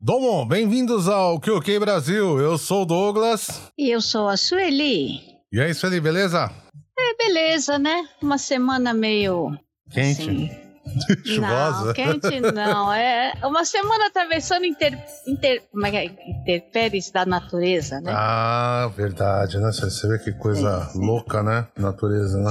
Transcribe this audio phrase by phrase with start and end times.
[0.00, 2.40] Domo, bem-vindos ao QQ Brasil.
[2.40, 3.70] Eu sou o Douglas.
[3.78, 5.20] E eu sou a Sueli.
[5.52, 6.50] E aí, Sueli, beleza?
[6.98, 8.08] É, beleza, né?
[8.20, 9.56] Uma semana meio.
[9.90, 10.22] Quente.
[10.22, 10.68] assim,
[11.24, 11.86] Chuvosa.
[11.86, 12.92] Não, quente não.
[12.92, 16.04] É uma semana atravessando inter, inter, como é que é?
[16.04, 18.12] interpéries da natureza, né?
[18.14, 19.70] Ah, verdade, né?
[19.70, 21.66] Você vê que coisa louca, né?
[21.76, 22.50] Natureza, né?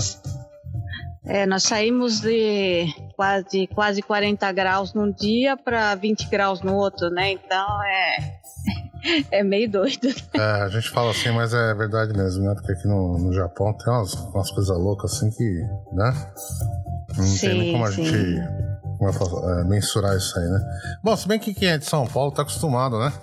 [1.26, 7.10] É, nós saímos de quase, quase 40 graus num dia para 20 graus no outro,
[7.10, 7.32] né?
[7.32, 8.38] Então é.
[9.32, 10.10] É meio doido.
[10.34, 12.54] É, a gente fala assim, mas é verdade mesmo, né?
[12.56, 15.44] Porque aqui no, no Japão tem umas, umas coisas loucas assim que,
[15.94, 16.12] né?
[17.16, 18.04] Não tem nem Sim, como a sim.
[18.06, 20.60] gente falo, é, mensurar isso aí, né?
[21.04, 23.14] Bom, se bem que quem é de São Paulo tá acostumado, né?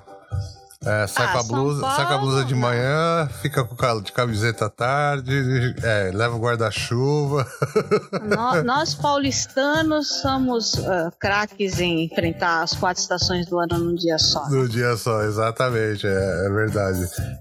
[0.86, 3.74] É, sai, Ah, com a blusa, sai com a blusa de Paulo, manhã, fica com
[3.74, 7.46] ca- de camiseta à tarde, é, leva o guarda-chuva.
[8.22, 14.18] Nó- Nós, paulistanos, somos ah, craques em enfrentar as quatro estações do ano num dia
[14.18, 14.46] só.
[14.50, 17.00] No dia só, exatamente, é, é verdade.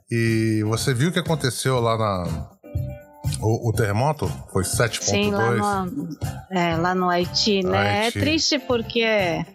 [0.10, 2.53] E você viu o que aconteceu lá na.
[3.42, 4.28] O, o terremoto?
[4.52, 5.02] Foi 7.2?
[5.02, 6.18] Sim, lá no,
[6.52, 8.04] é, lá no Haiti, né?
[8.06, 8.18] Haiti.
[8.18, 9.46] É triste porque é,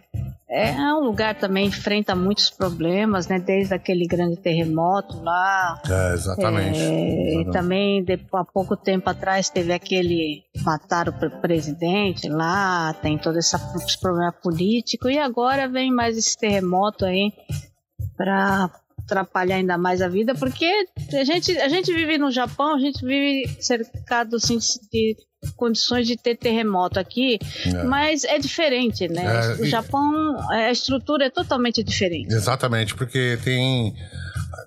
[0.48, 3.38] é um lugar também que enfrenta muitos problemas, né?
[3.38, 5.80] Desde aquele grande terremoto lá.
[5.88, 6.78] É, exatamente.
[6.80, 10.42] É, e também, de- há pouco tempo atrás, teve aquele.
[10.64, 16.16] Mataram o pre- presidente lá, tem todo essa, esse problema político, e agora vem mais
[16.16, 17.32] esse terremoto aí
[18.16, 18.70] para
[19.08, 20.70] atrapalhar ainda mais a vida, porque
[21.14, 24.58] a gente, a gente vive no Japão, a gente vive cercado assim,
[24.92, 25.16] de
[25.56, 27.82] condições de ter terremoto aqui, É.
[27.84, 29.24] mas é diferente, né?
[29.24, 32.32] É, o Japão, a estrutura é totalmente diferente.
[32.34, 33.94] Exatamente, porque tem.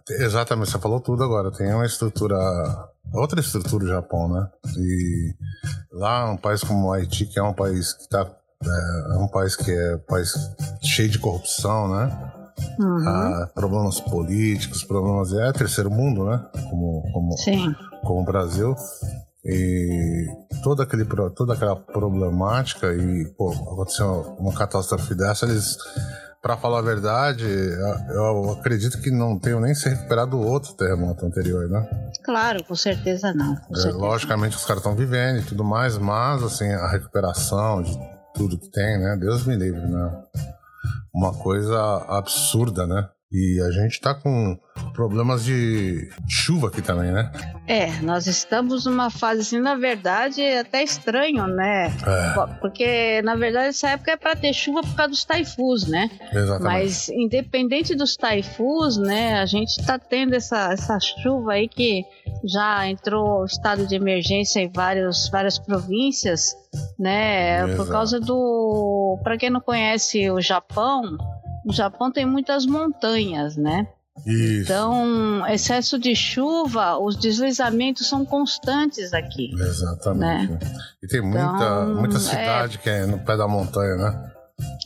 [0.09, 1.51] Exatamente, você falou tudo agora.
[1.51, 2.35] Tem uma estrutura.
[3.13, 4.47] Outra estrutura do Japão, né?
[4.77, 5.33] E
[5.91, 8.25] lá, um país como o Haiti, que é um país que tá.
[8.63, 10.33] É, é um país que é um país
[10.81, 12.31] cheio de corrupção, né?
[12.79, 13.07] Uhum.
[13.07, 15.33] Ah, problemas políticos, problemas.
[15.33, 16.43] É terceiro mundo, né?
[16.69, 17.73] Como, como, Sim.
[18.03, 18.75] como o Brasil.
[19.43, 20.27] E
[20.63, 21.05] toda, aquele,
[21.35, 25.77] toda aquela problemática e pô, aconteceu uma catástrofe dessa, eles,
[26.43, 27.45] para falar a verdade,
[28.13, 32.11] eu, acredito que não tenham nem se recuperado do outro terremoto anterior, né?
[32.23, 33.55] Claro, com certeza não.
[33.55, 33.97] com É, certeza.
[33.97, 37.97] logicamente os caras estão vivendo e tudo mais, mas assim, a recuperação de
[38.35, 39.17] tudo que tem, né?
[39.19, 40.23] Deus me livre, né?
[41.13, 41.77] Uma coisa
[42.07, 43.09] absurda, né?
[43.31, 44.57] E a gente tá com
[44.93, 47.31] problemas de chuva aqui também, né?
[47.65, 51.87] É, nós estamos numa fase assim, na verdade, é até estranho, né?
[52.05, 56.09] É, Porque, na verdade, essa época é para ter chuva por causa dos taifus, né?
[56.33, 56.63] exatamente.
[56.63, 62.03] Mas, independente dos taifus, né, a gente está tendo essa, essa chuva aí que
[62.43, 66.53] já entrou estado de emergência em vários, várias províncias,
[66.99, 67.61] né?
[67.61, 67.91] Por Exato.
[67.91, 69.19] causa do.
[69.23, 71.17] Para quem não conhece o Japão,
[71.65, 73.87] o Japão tem muitas montanhas, né?
[74.25, 74.63] Isso.
[74.63, 79.51] Então, excesso de chuva, os deslizamentos são constantes aqui.
[79.53, 80.53] Exatamente.
[81.01, 84.31] E tem muita, Então, muita é- cidade que é no pé da montanha, né?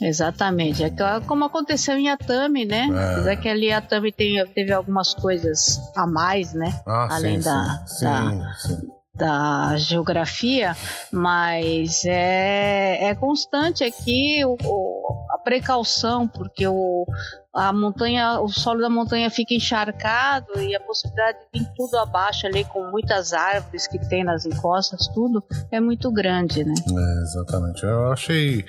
[0.01, 0.83] Exatamente.
[0.83, 0.91] É
[1.27, 2.87] como aconteceu em Atami, né?
[2.89, 3.13] É.
[3.13, 6.79] Apesar que ali Atami tem, teve algumas coisas a mais, né?
[6.85, 8.05] Ah, Além sim, da- sim.
[8.05, 8.87] da- Sim, sim.
[9.15, 10.75] Da geografia,
[11.09, 17.05] mas é, é constante aqui o, o- a precaução, porque o,
[17.53, 22.45] a montanha, o solo da montanha fica encharcado e a possibilidade de vir tudo abaixo
[22.45, 26.73] ali com muitas árvores que tem nas encostas, tudo é muito grande, né?
[26.75, 27.83] É, exatamente.
[27.83, 28.65] Eu achei.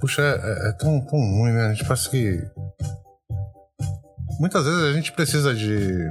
[0.00, 1.66] Puxa, é, é tão, tão ruim, né?
[1.66, 2.38] A gente parece que.
[4.38, 6.10] Muitas vezes a gente precisa de.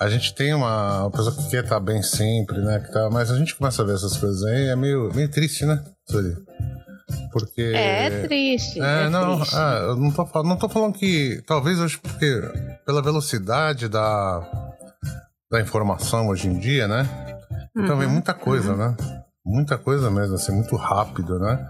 [0.00, 2.80] A gente tem uma, pessoa que quer estar bem sempre, né?
[2.80, 5.64] Que tá, mas a gente começa a ver essas coisas aí, é meio, meio triste,
[5.64, 5.82] né?
[6.08, 6.36] Sueli?
[7.32, 7.62] Porque.
[7.62, 8.80] É, é triste.
[8.80, 9.54] É, é não, triste.
[9.56, 11.42] ah, eu não tô, fal- não tô falando que.
[11.46, 12.40] Talvez hoje, porque
[12.86, 14.40] pela velocidade da,
[15.50, 17.06] da informação hoje em dia, né?
[17.76, 18.96] Então vem Uhum, muita coisa, né?
[19.46, 21.64] Muita coisa mesmo, assim, muito rápido, né?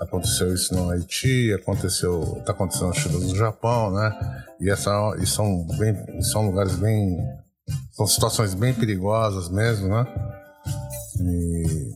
[0.00, 2.42] Aconteceu isso no Haiti, aconteceu.
[2.44, 4.44] tá acontecendo as chuvas no Japão, né?
[4.60, 4.90] E, essa,
[5.20, 7.16] e são, bem, são lugares bem.
[7.92, 10.06] São situações bem perigosas mesmo, né?
[11.20, 11.94] E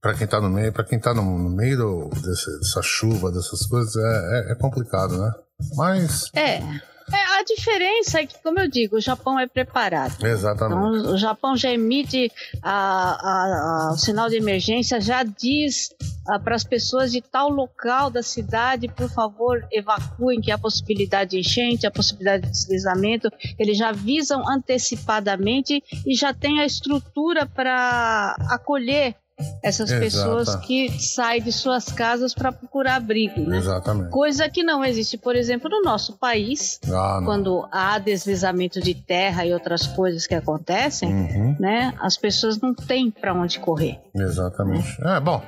[0.00, 3.30] para quem tá no meio, para quem tá no, no meio do- desse- dessa chuva,
[3.32, 4.00] dessas coisas, é,
[4.48, 5.32] é- é complicado, né?
[5.74, 6.30] Mas.
[6.34, 6.60] É.
[7.08, 10.26] É, a diferença é que, como eu digo, o Japão é preparado.
[10.26, 10.98] Exatamente.
[10.98, 15.90] Então, o Japão já emite a- a- a- o sinal de emergência, já diz
[16.28, 21.30] ah, para as pessoas de tal local da cidade, por favor, evacuem, que há possibilidade
[21.30, 23.28] de enchente, a possibilidade de deslizamento.
[23.58, 29.14] Eles já avisam antecipadamente e já tem a estrutura para acolher
[29.62, 30.00] essas Exato.
[30.00, 33.58] pessoas que saem de suas casas para procurar abrigo, né?
[33.58, 34.10] Exatamente.
[34.10, 39.44] Coisa que não existe, por exemplo, no nosso país, ah, quando há deslizamento de terra
[39.44, 41.56] e outras coisas que acontecem, uhum.
[41.60, 41.94] né?
[42.00, 44.00] As pessoas não têm para onde correr.
[44.14, 44.96] Exatamente.
[45.02, 45.42] É bom,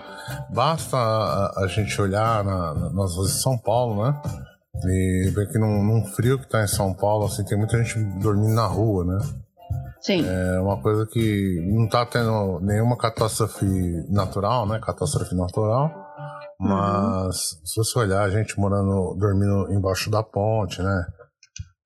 [0.50, 4.20] basta a, a gente olhar na, na, nas ruas de São Paulo, né?
[4.84, 7.98] E ver que num, num frio que está em São Paulo, assim, tem muita gente
[8.20, 9.18] dormindo na rua, né?
[10.00, 10.24] Sim.
[10.26, 13.66] É uma coisa que não está tendo nenhuma catástrofe
[14.08, 14.80] natural, né?
[14.80, 15.90] Catástrofe natural.
[16.60, 17.66] Mas uhum.
[17.66, 21.04] se você olhar, a gente morando, dormindo embaixo da ponte, né?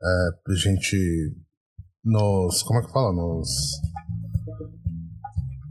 [0.03, 0.97] É, gente
[2.05, 2.63] nos.
[2.63, 3.13] Como é que fala?
[3.13, 3.49] Nos.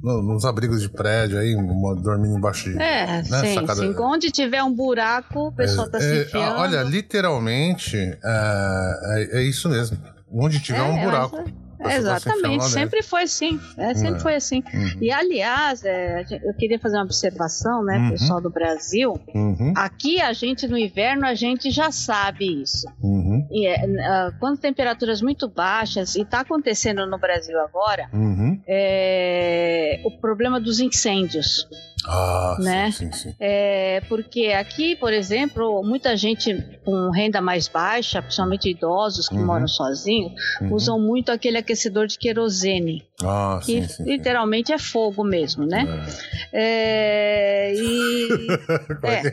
[0.01, 1.55] nos abrigos de prédio aí,
[2.01, 2.81] dormindo embaixo de.
[2.81, 3.81] É, né, sim, sacada...
[3.81, 3.95] sim.
[3.97, 6.59] Onde tiver um buraco, o pessoal está é, se é, enfiando.
[6.59, 9.97] Olha, literalmente, é, é, é, isso mesmo.
[10.31, 11.43] Onde tiver é, um buraco.
[11.89, 13.59] Exatamente, sempre foi assim.
[13.77, 14.19] É, sempre é.
[14.19, 14.63] foi assim.
[14.73, 14.97] Uhum.
[15.01, 18.09] E aliás, é, eu queria fazer uma observação, né, uhum.
[18.11, 19.19] pessoal do Brasil.
[19.33, 19.73] Uhum.
[19.75, 22.87] Aqui a gente no inverno a gente já sabe isso.
[23.01, 23.47] Uhum.
[23.51, 28.59] E é, uh, quando temperaturas muito baixas e está acontecendo no Brasil agora, uhum.
[28.67, 31.67] é, o problema dos incêndios.
[32.07, 32.91] Ah, né?
[32.91, 33.35] sim, sim, sim.
[33.39, 36.53] É, porque aqui, por exemplo, muita gente
[36.83, 39.45] com renda mais baixa, principalmente idosos que uhum.
[39.45, 40.73] moram sozinhos, uhum.
[40.73, 43.03] usam muito aquele aquecedor de querosene.
[43.27, 46.05] Ah, que sim, sim, literalmente é fogo mesmo, né?
[46.53, 47.71] É.
[47.71, 48.27] É, e,
[49.03, 49.27] é.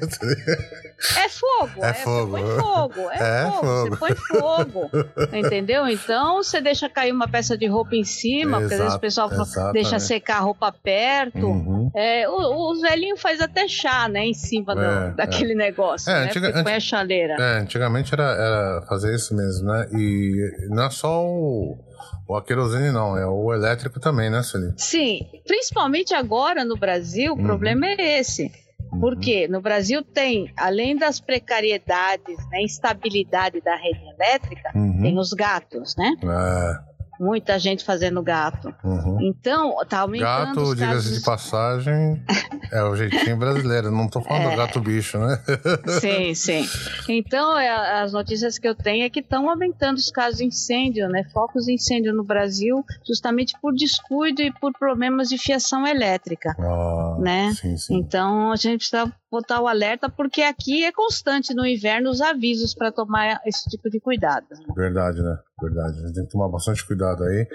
[1.24, 1.84] é fogo.
[1.84, 2.30] É, é fogo.
[2.30, 3.10] Você põe fogo.
[3.10, 3.66] É, é fogo.
[3.66, 3.88] fogo.
[3.88, 4.90] Você põe fogo.
[5.32, 5.88] entendeu?
[5.88, 9.00] Então você deixa cair uma peça de roupa em cima, Exato, porque às vezes o
[9.00, 11.46] pessoal deixa secar a roupa perto.
[11.46, 11.90] Uhum.
[11.94, 14.26] É, o, os velhinhos faz até chá, né?
[14.26, 16.10] Em cima do, é, daquele negócio.
[16.10, 16.26] É, né?
[16.26, 17.34] Antiga, põe a chaleira.
[17.38, 19.88] É, antigamente era, era fazer isso mesmo, né?
[19.92, 21.78] E não é só o
[22.26, 24.74] o a querosene não, é o elétrico também, né, Celine?
[24.76, 27.42] Sim, principalmente agora no Brasil, o uhum.
[27.44, 28.50] problema é esse.
[28.92, 29.00] Uhum.
[29.00, 35.02] Porque no Brasil tem, além das precariedades, né, instabilidade da rede elétrica, uhum.
[35.02, 36.14] tem os gatos, né?
[36.22, 36.87] É
[37.18, 38.74] muita gente fazendo gato.
[38.84, 39.18] Uhum.
[39.20, 40.54] Então, tá aumentando.
[40.54, 42.22] Gato, diga-se de passagem,
[42.72, 43.90] é o jeitinho brasileiro.
[43.90, 44.56] Não tô falando é.
[44.56, 45.40] gato bicho, né?
[46.00, 46.68] sim, sim.
[47.08, 51.08] Então, é, as notícias que eu tenho é que estão aumentando os casos de incêndio,
[51.08, 51.24] né?
[51.32, 56.54] Focos de incêndio no Brasil, justamente por descuido e por problemas de fiação elétrica.
[56.58, 57.52] Ah, né?
[57.54, 57.96] Sim, sim.
[57.96, 62.74] Então, a gente precisa botar o alerta, porque aqui é constante no inverno os avisos
[62.74, 64.46] para tomar esse tipo de cuidado.
[64.74, 65.38] Verdade, né?
[65.60, 65.98] Verdade.
[65.98, 67.46] A gente tem que tomar bastante cuidado aí.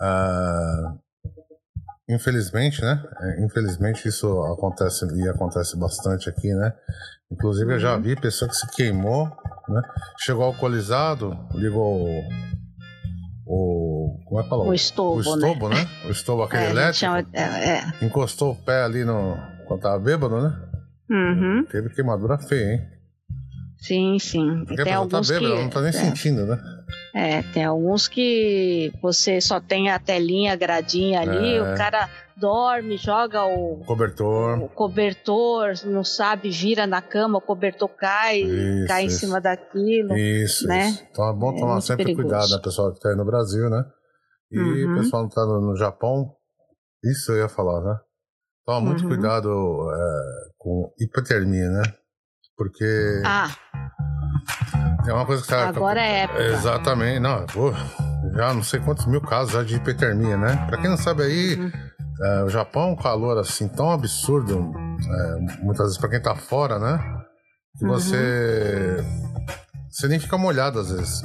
[0.00, 0.98] Uh,
[2.08, 3.02] infelizmente, né?
[3.20, 6.72] É, infelizmente isso acontece e acontece bastante aqui, né?
[7.30, 8.02] Inclusive eu já uhum.
[8.02, 9.26] vi pessoa que se queimou,
[9.68, 9.82] né?
[10.18, 12.08] Chegou alcoolizado, ligou
[13.46, 14.18] o.
[14.26, 14.64] Como é que fala?
[14.64, 15.76] O estobo, o estobo né?
[15.76, 15.90] né?
[16.06, 16.98] O estobo aquele é, elétrico.
[16.98, 18.04] Chama, é, é.
[18.04, 19.36] Encostou o pé ali no.
[19.66, 20.68] Quando tava bêbado, né?
[21.10, 21.64] Uhum.
[21.70, 22.88] Teve queimadura feia, hein?
[23.78, 24.64] Sim, sim.
[24.66, 25.62] Porque a alguns tá bêbada, que...
[25.62, 25.92] não tá nem é.
[25.92, 26.58] sentindo, né?
[27.14, 31.60] É, tem alguns que você só tem a telinha, a gradinha ali, é.
[31.62, 34.62] o cara dorme, joga o cobertor.
[34.62, 39.16] O cobertor, não sabe, vira na cama, o cobertor cai, isso, cai isso.
[39.16, 40.16] em cima daquilo.
[40.16, 40.88] Isso, né?
[40.88, 41.06] Isso.
[41.10, 42.28] Então é bom é tomar sempre perigoso.
[42.28, 43.84] cuidado, né, pessoal que tá aí no Brasil, né?
[44.50, 44.98] E o uhum.
[44.98, 46.34] pessoal que tá no, no Japão,
[47.04, 47.98] isso eu ia falar, né?
[48.64, 49.08] Toma muito uhum.
[49.08, 51.82] cuidado é, com hipotermia, né?
[52.56, 53.22] Porque.
[53.24, 53.48] Ah.
[55.06, 55.68] É uma coisa que tá.
[55.68, 56.42] Agora é época.
[56.42, 57.18] Exatamente.
[57.18, 57.72] Não, pô,
[58.34, 60.64] já não sei quantos mil casos já de hipotermia, né?
[60.68, 61.72] Pra quem não sabe aí, uhum.
[62.22, 64.72] é, o Japão é um calor assim tão absurdo,
[65.04, 66.98] é, muitas vezes pra quem tá fora, né?
[67.78, 68.96] Que você.
[68.98, 69.32] Uhum.
[69.90, 71.22] Você nem fica molhado às vezes.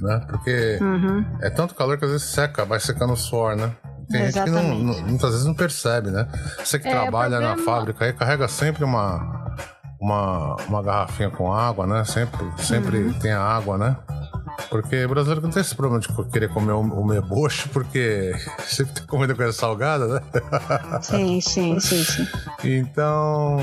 [0.00, 0.20] Né?
[0.28, 1.24] Porque uhum.
[1.40, 3.72] é tanto calor que às vezes seca, vai secando o suor, né?
[4.10, 4.66] Tem Exatamente.
[4.66, 6.26] gente que não, não, muitas vezes não percebe, né?
[6.58, 7.56] Você que é, trabalha problema...
[7.56, 9.41] na fábrica aí carrega sempre uma,
[10.02, 12.04] uma, uma garrafinha com água, né?
[12.04, 13.12] Sempre, sempre uhum.
[13.12, 13.96] tem a água, né?
[14.68, 18.32] Porque o brasileiro não tem esse problema de querer comer o mebocho, porque
[18.66, 20.20] sempre tá comendo coisa salgada, né?
[21.00, 22.26] Sim, sim, sim, sim.
[22.64, 23.58] Então,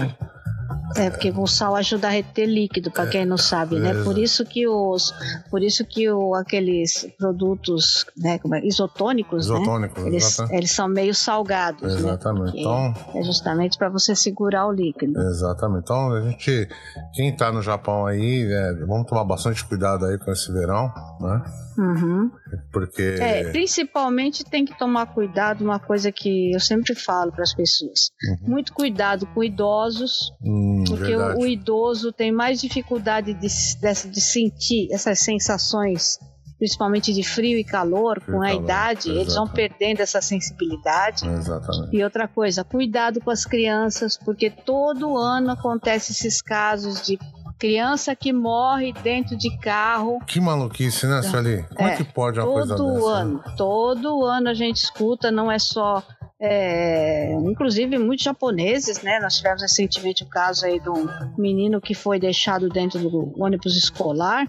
[0.95, 3.93] É, porque o sal ajuda a reter líquido, para quem não sabe, né?
[4.03, 5.13] Por isso que os,
[5.49, 10.09] por isso que o, aqueles produtos, né, como é, isotônicos, Isotônicos, né?
[10.09, 11.99] Eles, eles são meio salgados, né?
[11.99, 12.51] Exatamente.
[12.53, 15.19] Que Então, É justamente para você segurar o líquido.
[15.21, 15.83] exatamente.
[15.83, 16.67] Então, a gente,
[17.13, 21.43] quem tá no Japão aí, é, vamos tomar bastante cuidado aí com esse verão, né?
[21.79, 22.29] Uhum.
[22.73, 23.01] Porque.
[23.01, 28.11] É, principalmente tem que tomar cuidado, uma coisa que eu sempre falo para as pessoas.
[28.21, 28.49] Uhum.
[28.49, 34.21] Muito cuidado com idosos, Hum, porque o, o idoso tem mais dificuldade de, de, de
[34.21, 36.17] sentir essas sensações,
[36.57, 40.21] principalmente de frio e calor, Frio com e a calor, idade, eles vão perdendo essa
[40.21, 41.25] sensibilidade.
[41.25, 41.95] Exatamente.
[41.95, 47.17] E outra coisa, cuidado com as crianças, porque todo ano acontece esses casos de
[47.59, 51.65] criança que morre dentro de carro Que maluquice, né, Sueli?
[51.75, 53.13] Como é, É, que pode uma coisa todo né?
[53.21, 53.43] ano.
[53.57, 56.01] Todo ano a gente escuta, não é só.
[56.41, 59.19] é, inclusive muitos japoneses, né?
[59.19, 61.05] Nós tivemos recentemente o caso aí de um
[61.37, 64.47] menino que foi deixado dentro do ônibus escolar.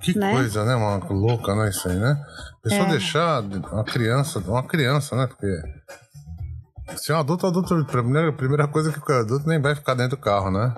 [0.00, 0.32] Que né?
[0.32, 1.04] coisa, né, mano?
[1.06, 2.16] Que louca, né, isso aí, né?
[2.62, 2.90] Pessoa É.
[2.90, 5.26] deixar uma criança, uma criança, né?
[5.26, 5.46] Porque
[6.96, 9.74] se é um adulto, adulto, a primeira, a primeira coisa que o adulto nem vai
[9.74, 10.74] ficar dentro do carro, né?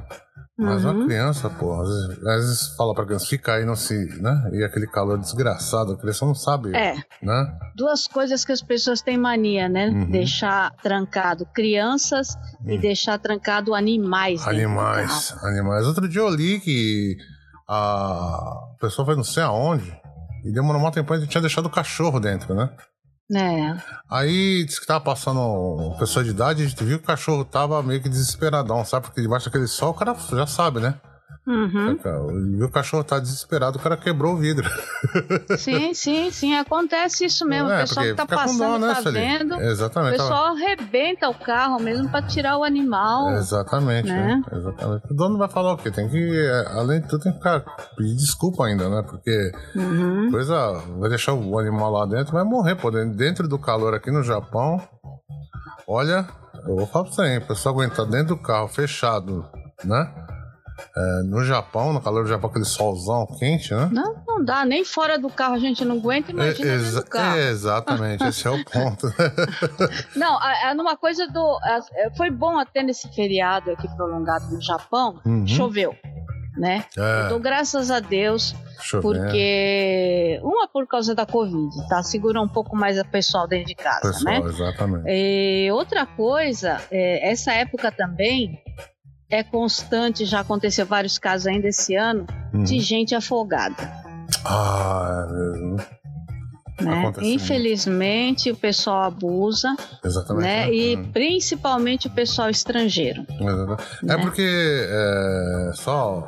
[0.57, 0.93] Mas Uhum.
[0.99, 4.51] uma criança, pô, às vezes, às vezes fala pra criança, fica aí, não se, né?
[4.53, 7.59] E aquele calor desgraçado, a criança não sabe, É, né?
[7.75, 9.89] duas coisas que as pessoas têm mania, né?
[9.89, 10.11] Uhum.
[10.13, 12.81] Deixar trancado crianças e Hum.
[12.81, 14.47] deixar trancado animais.
[14.47, 15.87] Animais, animais.
[15.89, 17.17] Outro dia eu li que
[17.69, 19.93] a pessoa foi não sei aonde
[20.45, 22.71] e demorou um tempo e tinha deixado o cachorro dentro, né?
[23.33, 23.75] É.
[24.11, 27.45] Aí disse que tava passando uma pessoa de idade, a gente viu que o cachorro
[27.45, 29.07] tava meio que desesperadão, sabe?
[29.07, 30.95] Porque debaixo daquele sol o cara já sabe, né?
[31.47, 31.99] Uhum.
[32.59, 34.67] E o cachorro tá desesperado, o cara quebrou o vidro.
[35.59, 36.55] Sim, sim, sim.
[36.55, 37.69] Acontece isso mesmo.
[37.71, 39.55] É, o pessoal que tá com dó, passando, né, tá vendo.
[39.57, 40.17] O Exatamente.
[40.17, 43.31] tava- pessoal arrebenta o carro mesmo para tirar o animal.
[43.33, 44.43] Exatamente, né?
[44.51, 44.59] né?
[44.59, 45.13] Exatamente.
[45.13, 45.91] O dono vai falar o quê?
[45.91, 47.61] Tem que, é, além de tudo, tem que ficar,
[47.97, 49.03] pedir desculpa ainda, né?
[49.03, 50.31] Porque Uhum.
[50.31, 52.91] coisa vai deixar o animal lá dentro, vai morrer, pô.
[52.91, 54.81] Dentro do calor aqui no Japão,
[55.87, 56.27] olha,
[56.67, 57.39] eu vou falar pra você, hein?
[57.39, 59.45] O pessoal aguentar dentro do carro fechado,
[59.85, 60.24] né?
[60.97, 63.89] É, no Japão, no calor do Japão, aquele solzão quente, né?
[63.93, 64.65] Não, não dá.
[64.65, 67.39] Nem fora do carro a gente não aguenta, imagina É, exa- carro.
[67.39, 69.07] é, exatamente, esse é o ponto.
[70.17, 71.59] Não, a- a- numa coisa do.
[71.63, 75.47] a- é, foi bom até nesse feriado aqui prolongado no Japão, Uhum.
[75.47, 75.95] choveu.
[76.57, 76.85] Né?
[76.97, 79.19] É, Então, graças a Deus, chovendo.
[79.25, 80.39] porque.
[80.43, 82.01] Uma por causa da Covid, tá?
[82.03, 84.41] Segura um pouco mais o pessoal dentro de casa, né?
[84.41, 85.05] Pessoal, exatamente.
[85.09, 88.61] E outra coisa, é, essa época também
[89.37, 92.63] é constante, já aconteceu vários casos ainda esse ano, Uhum.
[92.65, 93.91] de gente afogada.
[94.45, 96.05] Ah, é.
[96.83, 97.13] Né?
[97.23, 100.43] Infelizmente, o pessoal abusa, Exatamente.
[100.45, 100.67] né?
[100.67, 100.75] né?
[100.75, 101.11] E Hum.
[101.13, 103.25] principalmente o pessoal estrangeiro.
[103.31, 103.83] Exato.
[104.03, 104.17] É né?
[104.19, 104.43] porque
[104.89, 106.27] é, só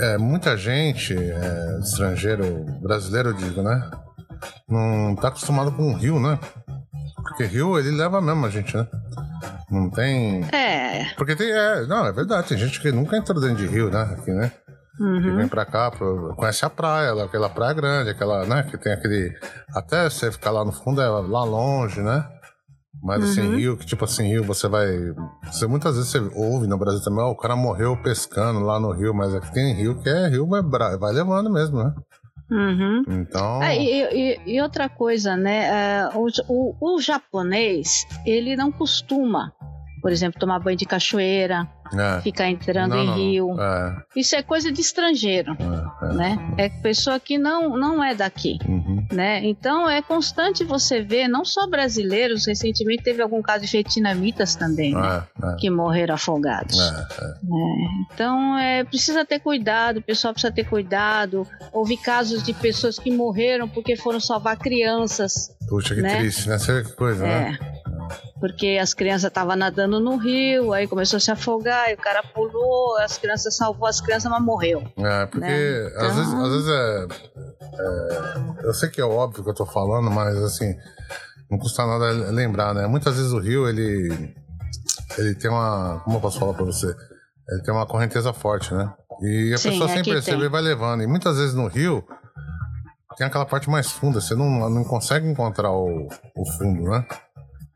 [0.00, 3.90] é, muita gente é, estrangeiro, brasileiro eu digo, né?
[4.68, 6.38] Não tá acostumado com o rio, né?
[7.16, 8.86] Porque rio ele leva mesmo a gente, né?
[9.70, 10.44] Não tem.
[10.52, 11.12] É.
[11.16, 11.50] Porque tem.
[11.50, 14.02] É, não, é verdade, tem gente que nunca entrou dentro de rio, né?
[14.18, 14.52] Aqui, né?
[14.96, 15.36] Que uhum.
[15.36, 18.64] vem pra cá, pro- conhece a praia, aquela praia grande, aquela, né?
[18.64, 19.32] Que tem aquele.
[19.74, 22.26] Até você ficar lá no fundo, é lá longe, né?
[23.00, 23.56] Mas assim, Uhum.
[23.56, 24.88] rio, que tipo assim, rio, você vai.
[25.44, 28.90] Você muitas vezes você ouve no Brasil também, ó, o cara morreu pescando lá no
[28.90, 30.62] rio, mas aqui tem rio que é rio, vai,
[30.98, 31.94] vai levando mesmo, né?
[32.50, 33.02] Uhum.
[33.08, 33.60] Então.
[33.60, 35.66] Ah, e, e- e outra coisa, né?
[35.66, 39.52] é, o, o- o japonês, ele não costuma,
[40.00, 42.20] por exemplo, tomar banho de cachoeira, é.
[42.20, 43.60] ficar entrando Não, em não, rio.
[43.60, 46.14] É, Isso é coisa de estrangeiro, é, é.
[46.14, 46.54] né?
[46.56, 48.58] É pessoa que não, não é daqui.
[48.66, 49.06] Uhum.
[49.12, 49.44] Né?
[49.44, 54.94] Então é constante você ver, não só brasileiros, recentemente teve algum caso de vietnamitas também,
[54.94, 55.24] né?
[55.42, 55.56] É, é.
[55.56, 56.76] que morreram afogados.
[56.76, 57.06] Né?
[58.12, 61.46] Então é, precisa ter cuidado, o pessoal precisa ter cuidado.
[61.72, 66.16] Houve casos de pessoas que morreram porque foram salvar crianças, Puxa, que Né?
[66.16, 66.56] triste, né?
[66.58, 67.58] Que coisa, né?
[68.40, 72.22] Porque as crianças estavam nadando no rio, aí começou a se afogar, e o cara
[72.22, 74.82] pulou, as crianças salvou as crianças, mas morreu.
[74.98, 75.92] É, porque Né?
[75.96, 77.06] às, vezes, Então- às vezes é,
[78.64, 80.74] é- Eu sei que é óbvio que eu tô falando, mas assim.
[81.50, 82.86] Não custa nada lembrar, né?
[82.86, 84.34] Muitas vezes o rio, ele.
[85.16, 86.00] Ele tem uma.
[86.04, 86.94] Como eu posso falar pra você?
[87.50, 88.92] Ele tem uma correnteza forte, né?
[89.22, 90.48] E a Sim, pessoa sem perceber tem.
[90.50, 91.02] vai levando.
[91.02, 92.04] E muitas vezes no rio.
[93.16, 97.04] Tem aquela parte mais funda, você não, não consegue encontrar o, o fundo, né?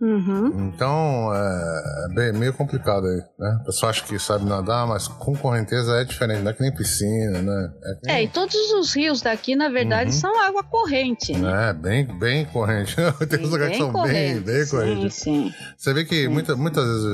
[0.03, 0.69] Uhum.
[0.69, 3.59] Então, é, bem, meio complicado aí, né?
[3.61, 6.75] O pessoal acha que sabe nadar, mas com correnteza é diferente, não é que nem
[6.75, 7.73] piscina, né?
[7.85, 8.17] É, nem...
[8.17, 10.17] é e todos os rios daqui, na verdade, uhum.
[10.17, 11.39] são água corrente.
[11.39, 11.71] Né?
[11.71, 12.97] É, bem, bem corrente.
[13.31, 14.41] Tem uns lugares que são corrente.
[14.41, 15.15] bem, bem correntes.
[15.15, 15.55] Sim, sim.
[15.79, 17.05] Você vê que muita, muitas vezes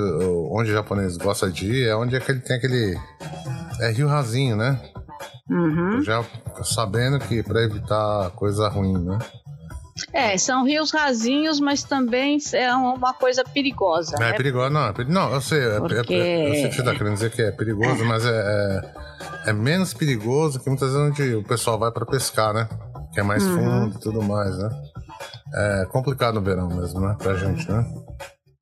[0.51, 2.97] onde o japonês gosta de ir é onde é que ele tem aquele.
[3.83, 4.81] É rio rasinho, né?
[5.51, 6.03] Uhum.
[6.03, 6.25] Já
[6.65, 9.19] sabendo que para evitar coisa ruim, né?
[10.13, 14.17] É, são rios rasinhos, mas também é uma coisa perigosa.
[14.17, 14.33] É, né?
[14.33, 14.87] perigoso, não.
[14.87, 15.65] É não, eu sei.
[15.65, 16.15] É Porque...
[16.15, 18.07] É, eu sei que você está querendo dizer que é perigoso, é.
[18.07, 22.55] mas é, é, é, menos perigoso que muitas vezes onde o pessoal vai para pescar,
[22.55, 22.69] né?
[23.13, 23.57] Que é mais uhum.
[23.57, 24.71] fundo e tudo mais, né?
[25.55, 27.17] É complicado no verão mesmo, né?
[27.19, 27.85] Pra gente, né?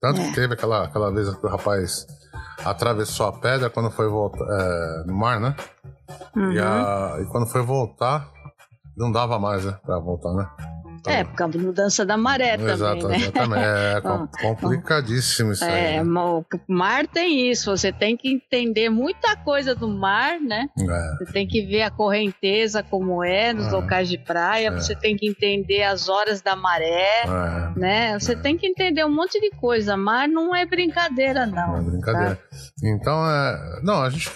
[0.00, 0.32] Tanto que é.
[0.32, 2.06] teve aquela, aquela vez que o rapaz
[2.64, 5.54] atravessou a pedra quando foi voltar é, no mar, né?
[6.34, 6.52] Uhum.
[6.52, 8.30] E, a, e quando foi voltar,
[8.96, 9.78] não dava mais, né?
[9.84, 10.48] Pra voltar, né?
[11.10, 13.16] É, por causa da mudança da maré também, Exato, né?
[13.16, 13.64] Exatamente.
[13.64, 14.00] É
[14.42, 16.04] complicadíssimo isso é, aí.
[16.04, 16.20] Né?
[16.20, 20.68] O mar tem isso, você tem que entender muita coisa do mar, né?
[20.78, 21.16] É.
[21.18, 23.70] Você tem que ver a correnteza como é nos é.
[23.70, 24.70] locais de praia, é.
[24.70, 27.78] você tem que entender as horas da maré, é.
[27.78, 28.18] né?
[28.18, 29.96] Você tem que entender um monte de coisa.
[29.96, 31.72] Mar não é brincadeira, não.
[31.72, 32.36] Não é brincadeira.
[32.36, 32.46] Tá?
[32.82, 33.80] Então, é...
[33.82, 34.30] não, a gente...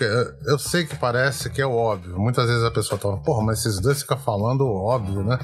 [0.47, 2.19] Eu sei que parece que é óbvio.
[2.19, 5.39] Muitas vezes a pessoa fala, porra, mas esses dois ficam falando óbvio, né?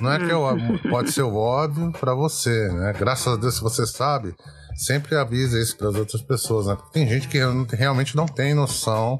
[0.00, 0.44] Não é que eu,
[0.90, 2.92] pode ser o óbvio para você, né?
[2.98, 4.34] Graças a Deus, se você sabe,
[4.76, 6.74] sempre avisa isso para as outras pessoas, né?
[6.74, 7.38] Porque tem gente que
[7.76, 9.18] realmente não tem noção,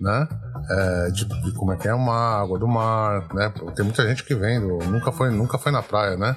[0.00, 0.28] né?
[0.70, 3.52] É, de, de, como é que é uma água do mar, né?
[3.74, 6.36] Tem muita gente que vem, do, nunca foi, nunca foi na praia, né?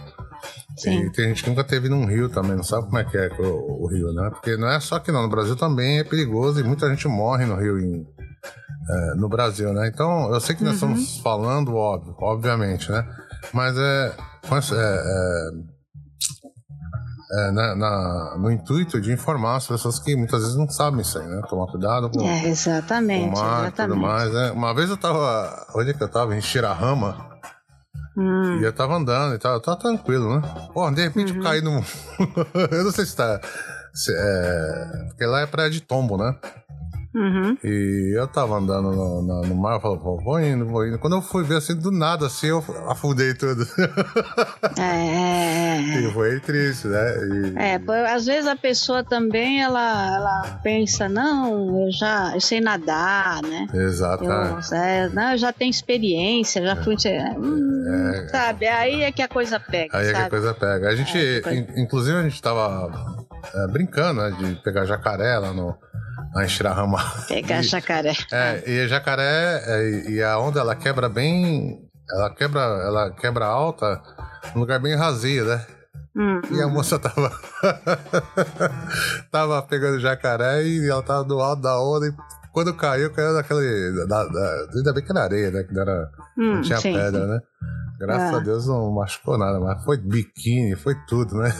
[0.77, 1.05] Sim.
[1.05, 3.29] E tem gente que nunca teve num rio também, não sabe como é que é
[3.39, 4.29] o, o, rio, né?
[4.29, 7.45] Porque não é só que não, no Brasil também é perigoso e muita gente morre
[7.45, 8.05] no rio em,
[8.89, 9.87] é, no Brasil, né?
[9.87, 10.93] Então, eu sei que nós uhum.
[10.93, 13.05] estamos falando, óbvio, obviamente, né?
[13.51, 14.15] Mas é,
[14.71, 15.49] é, é,
[17.47, 21.19] é na, na, no intuito de informar as pessoas que muitas vezes não sabem isso
[21.19, 21.41] aí, né?
[21.49, 24.51] Tomar cuidado com, é, exatamente, com o mar tudo mais, né?
[24.51, 25.67] Uma vez eu tava.
[25.75, 26.35] Onde é que eu tava?
[26.35, 27.33] Em Shirahama.
[28.15, 28.59] Hum.
[28.59, 30.41] E eu tava andando e tal, eu tava tranquilo, né?
[30.71, 31.39] Pô, de repente uhum.
[31.39, 31.81] eu caí num.
[32.71, 33.41] eu não sei se tá.
[33.93, 35.05] Se, é...
[35.09, 36.35] Porque lá é praia de tombo, né?
[37.15, 37.55] Uhum.
[37.63, 40.97] E eu tava andando no, no, no mar, eu falei, vou indo, vou indo.
[40.97, 43.65] Quando eu fui ver assim, do nada, assim, eu afundei tudo.
[44.79, 44.81] É.
[44.81, 46.01] é, é.
[46.01, 47.15] E foi triste, né?
[47.55, 47.59] E...
[47.59, 53.41] É, às vezes a pessoa também, ela, ela pensa, não, eu já eu sei nadar,
[53.43, 53.67] né?
[53.73, 54.71] Exatamente.
[54.71, 56.95] Eu, é, não, eu já tenho experiência, já fui.
[57.37, 58.67] Hum, é, sabe?
[58.67, 59.97] Aí é que a coisa pega.
[59.97, 60.09] Aí sabe?
[60.09, 60.89] é que a coisa pega.
[60.89, 61.67] A gente, coisa...
[61.77, 65.75] inclusive, a gente tava é, brincando, né, de pegar jacaré lá no
[66.35, 66.99] a Shirahama.
[67.27, 68.13] Pegar e, jacaré.
[68.31, 71.79] É, e a jacaré, é, e a onda ela quebra bem.
[72.09, 74.01] Ela quebra, ela quebra alta
[74.53, 75.65] num lugar bem rasinho, né?
[76.15, 77.31] Hum, e a moça tava.
[79.31, 82.13] tava pegando jacaré e ela tava do alto da onda e
[82.51, 84.05] quando caiu, caiu daquele.
[84.07, 85.63] Da, da, ainda bem que era areia, né?
[85.63, 87.27] Que não, era, hum, não tinha sim, pedra, sim.
[87.27, 87.39] né?
[87.99, 88.35] Graças é.
[88.35, 91.53] a Deus não machucou nada, mas foi biquíni, foi tudo, né?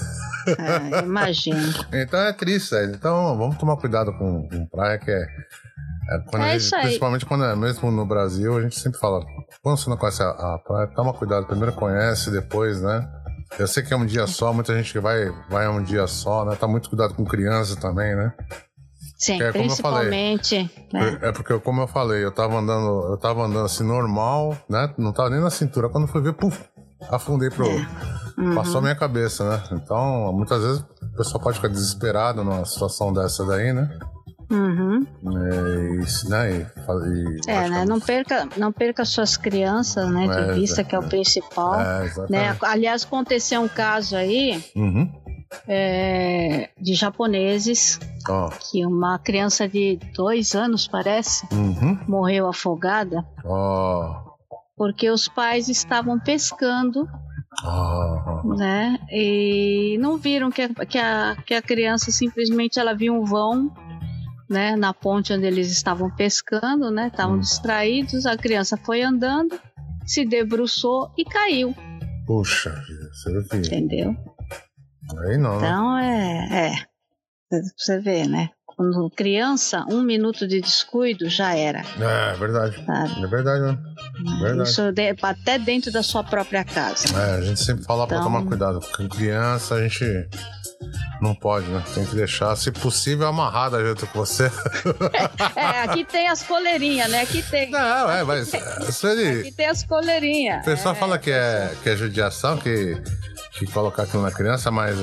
[0.47, 1.73] É, imagino.
[1.93, 5.21] então é triste, então vamos tomar cuidado com, com praia, que é.
[5.21, 9.23] é quando é gente, principalmente quando é mesmo no Brasil, a gente sempre fala:
[9.61, 11.45] quando você não conhece a, a praia, toma cuidado.
[11.45, 13.07] Primeiro conhece, depois, né?
[13.59, 16.43] Eu sei que é um dia só, muita gente que vai, vai um dia só,
[16.43, 16.55] né?
[16.55, 18.33] Tá muito cuidado com criança também, né?
[19.23, 20.69] Sim, é, principalmente.
[20.91, 21.17] Né?
[21.21, 24.93] É porque, como eu falei, eu tava andando, eu tava andando assim normal, né?
[24.97, 25.87] Não tava nem na cintura.
[25.87, 26.61] Quando fui ver, puf,
[27.09, 27.65] afundei pro.
[27.65, 27.87] É.
[28.37, 28.55] Uhum.
[28.55, 29.63] Passou a minha cabeça, né?
[29.71, 33.97] Então, muitas vezes o pessoal pode ficar desesperado numa situação dessa daí, né?
[34.51, 35.07] Uhum.
[35.25, 36.51] É, né?
[36.51, 37.85] E, e, é, né?
[37.85, 40.27] Não perca, não perca suas crianças, né?
[40.27, 41.79] De é, vista, que é o principal.
[41.79, 42.57] É, né?
[42.61, 44.61] Aliás, aconteceu um caso aí.
[44.75, 45.22] Uhum
[45.67, 48.49] é, de japoneses oh.
[48.71, 51.97] que uma criança de dois anos parece uhum.
[52.07, 54.13] morreu afogada oh.
[54.75, 57.07] porque os pais estavam pescando
[57.65, 58.55] oh.
[58.55, 63.23] né e não viram que a, que a, que a criança simplesmente ela viu um
[63.23, 63.71] vão
[64.49, 67.39] né na ponte onde eles estavam pescando né estavam hum.
[67.39, 69.59] distraídos a criança foi andando
[70.05, 71.73] se debruçou e caiu
[72.25, 73.59] Puxa, você viu?
[73.59, 74.15] Entendeu?
[75.25, 75.59] Aí não.
[75.59, 75.67] Né?
[75.67, 76.93] Então é, é.
[77.77, 78.49] Você vê, né?
[78.65, 81.83] Quando criança, um minuto de descuido já era.
[81.99, 82.83] É, é verdade.
[82.83, 83.23] Sabe?
[83.23, 83.77] É verdade, né?
[84.41, 84.69] Verdade.
[84.69, 87.05] Isso de, até dentro da sua própria casa.
[87.15, 88.17] É, a gente sempre fala então...
[88.17, 88.79] pra tomar cuidado.
[88.97, 90.27] Com criança, a gente
[91.21, 91.83] não pode, né?
[91.93, 94.45] Tem que deixar, se possível, amarrada junto com você.
[95.55, 97.21] é, aqui tem as coleirinhas, né?
[97.21, 97.69] Aqui tem.
[97.69, 98.53] Não, é, mas.
[98.53, 100.61] Aqui tem, aqui tem as coleirinhas.
[100.61, 102.99] O pessoal é, fala que é, que é judiação, que
[103.57, 104.97] que colocar aquilo na criança, mas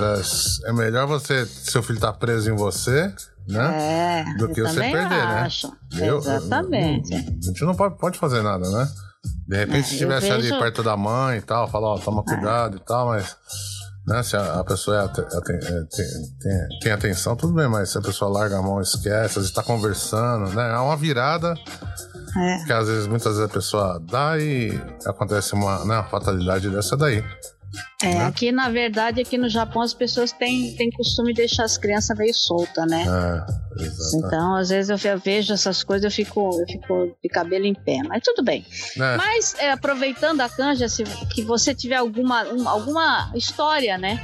[0.65, 3.13] é, é melhor você, seu filho tá preso em você,
[3.49, 4.25] né?
[4.29, 5.69] É, do que você perder, acho.
[5.69, 6.09] né?
[6.09, 7.15] Eu- Exatamente.
[7.15, 8.89] A gente não pode, pode fazer nada, né?
[9.47, 12.23] De repente, É, se estivesse ali vejo- perto da mãe e tal, falar, ó, toma
[12.25, 13.37] cuidado e tal, mas.
[14.07, 16.09] Né, se a, a pessoa é aten- é, tem,
[16.41, 19.51] tem, tem atenção, tudo bem, mas se a pessoa larga a mão, esquece, às vezes
[19.53, 20.73] tá conversando, né?
[20.73, 21.55] É uma virada
[22.37, 22.65] É.
[22.65, 24.73] que às vezes, muitas vezes a pessoa dá e
[25.07, 27.23] acontece uma, né, uma fatalidade dessa daí.
[28.03, 28.25] É, Né?
[28.27, 32.17] aqui na verdade, aqui no Japão as pessoas têm, têm costume de deixar as crianças
[32.17, 33.03] meio soltas, né?
[33.03, 34.27] É, exatamente.
[34.27, 37.75] Então, às vezes eu ve- vejo essas coisas, eu fico, eu fico de cabelo em
[37.75, 38.65] pé, mas tudo bem.
[38.97, 39.17] Né?
[39.19, 44.19] Mas é, aproveitando a canja, se que você tiver alguma, um- alguma história, né?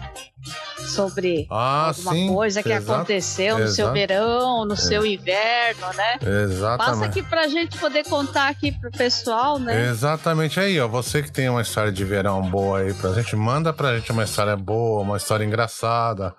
[0.95, 2.29] Sobre Ah, alguma sim.
[2.33, 3.93] coisa que exato, aconteceu no seu exato.
[3.93, 6.19] verão, no seu inverno, né?
[6.19, 7.05] Passa Exatamente.
[7.05, 9.89] aqui pra gente poder contar aqui pro pessoal, né?
[9.89, 10.87] Exatamente aí, ó.
[10.87, 14.25] Você que tem uma história de verão boa aí pra gente, manda pra gente uma
[14.25, 16.35] história boa, uma história engraçada,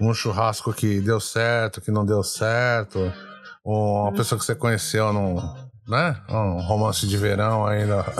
[0.00, 3.12] um churrasco que deu certo, que não deu certo,
[3.64, 5.36] uma pessoa que você conheceu num,
[5.88, 6.16] né?
[6.28, 8.04] Um romance de verão ainda.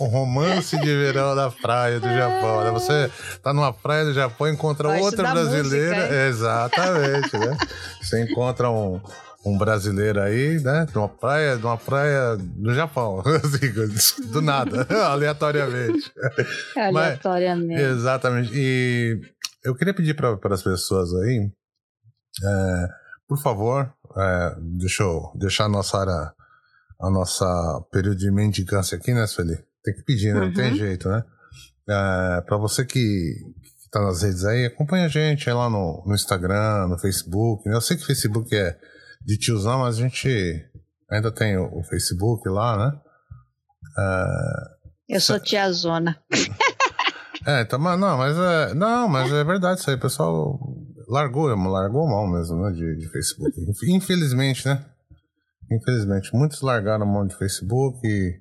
[0.00, 2.64] um romance de verão na praia do Japão.
[2.64, 2.70] né?
[2.70, 3.10] Você
[3.42, 5.96] tá numa praia do Japão e encontra outra brasileira.
[5.96, 7.56] música, Exatamente, né?
[8.00, 9.00] Você encontra um,
[9.44, 10.86] um brasileiro aí, né?
[10.90, 13.22] De uma praia, de uma praia do Japão.
[13.24, 16.12] Assim, do nada, aleatoriamente.
[16.76, 17.80] Aleatoriamente.
[17.80, 18.50] Exatamente.
[18.54, 19.20] E
[19.64, 21.50] eu queria pedir para as pessoas aí,
[22.44, 22.88] é,
[23.28, 26.32] por favor, é, deixa eu deixar a nossa área,
[27.00, 27.46] a nossa
[27.90, 29.56] período de mendicância aqui, né, Sueli?
[29.82, 30.40] Tem que pedir, né?
[30.40, 30.76] Não tem Uhum.
[30.76, 31.24] jeito, né?
[31.88, 36.14] É, para você que, que tá nas redes aí, acompanha a gente lá no, no
[36.14, 37.66] Instagram, no Facebook.
[37.68, 37.74] né?
[37.74, 38.78] Eu sei que o Facebook é
[39.20, 40.28] de tiozão, mas a gente
[41.10, 43.00] ainda tem o, Facebook lá, né?
[45.08, 46.20] Eu sou tiazona.
[47.46, 50.60] É, então, mas não, mas é, não, mas é verdade isso aí, o pessoal
[51.08, 53.52] largou, largou mão mesmo, né, de, de Facebook.
[53.88, 54.84] Infelizmente, né?
[55.70, 58.06] Infelizmente, muitos largaram mão de Facebook.
[58.06, 58.40] E...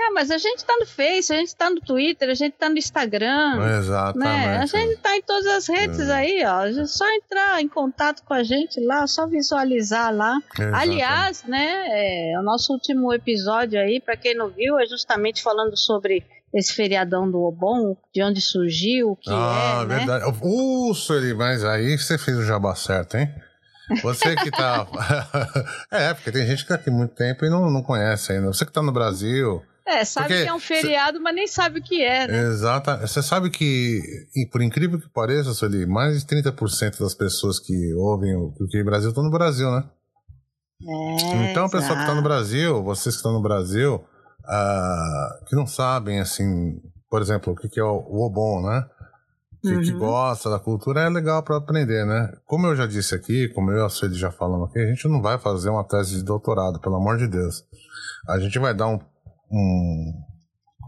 [0.00, 2.68] É, mas a gente tá no Face, a gente tá no Twitter, a gente tá
[2.68, 3.78] no Instagram.
[3.78, 4.46] Exatamente.
[4.46, 4.58] Né?
[4.58, 6.12] A gente tá em todas as redes É.
[6.12, 6.66] aí, ó.
[6.66, 10.38] É só entrar em contato com a gente lá, só visualizar lá.
[10.54, 10.80] Exatamente.
[10.80, 15.76] Aliás, né, é, o nosso último episódio aí, pra quem não viu, é justamente falando
[15.76, 19.96] sobre esse feriadão do Obon, de onde surgiu, o que ah, é, né?
[19.96, 20.24] verdade.
[20.42, 23.28] Uh, Sueli, mas aí você fez o jabá certo, hein?
[24.02, 24.86] Você que tá.
[25.90, 28.46] é, porque tem gente que tá aqui há muito tempo e não, não conhece ainda.
[28.48, 29.62] Você que tá no Brasil.
[29.88, 32.42] É, sabe Porque que é um feriado, mas nem sabe o que é, né?
[32.42, 32.98] Exata.
[33.06, 34.02] Você sabe que,
[34.36, 38.84] e por incrível que pareça, Sueli, mais de 30% das pessoas que ouvem o que
[38.84, 39.84] Brasil estão no Brasil, né?
[40.80, 42.22] É, Então, a pessoa que está no.
[42.22, 44.04] Brasil, vocês que estão no Brasil,
[44.46, 48.84] ah, que não sabem, assim, por exemplo, o que, que é o, o Obon, né?
[49.60, 49.98] Que, que Uhum.
[49.98, 52.32] gosta da cultura, é legal para aprender, né?
[52.46, 55.08] Como eu já disse aqui, como eu e a Sueli já falamos aqui, a gente
[55.08, 57.64] não vai fazer uma tese de doutorado, pelo amor de Deus.
[58.28, 59.00] A gente vai dar um.
[59.50, 60.12] Um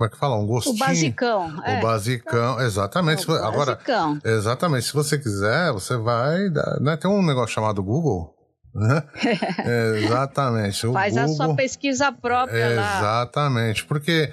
[0.00, 0.36] como é que fala?
[0.36, 0.76] Um gostinho.
[0.76, 1.58] O basicão.
[1.58, 1.80] O é.
[1.82, 3.30] basicão, exatamente.
[3.30, 4.18] O Agora, basicão.
[4.24, 4.86] Exatamente.
[4.86, 6.48] Se você quiser, você vai.
[6.80, 6.96] Né?
[6.96, 8.34] Tem um negócio chamado Google.
[8.74, 9.02] Né?
[10.02, 10.86] exatamente.
[10.86, 12.98] O Faz a Google, sua pesquisa própria lá.
[12.98, 13.84] Exatamente.
[13.84, 14.32] Porque,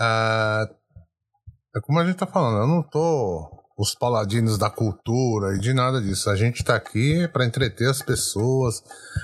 [0.00, 0.68] ah,
[1.76, 5.72] é como a gente tá falando, eu não tô os paladinos da cultura e de
[5.72, 6.28] nada disso.
[6.28, 8.82] A gente tá aqui para entreter as pessoas,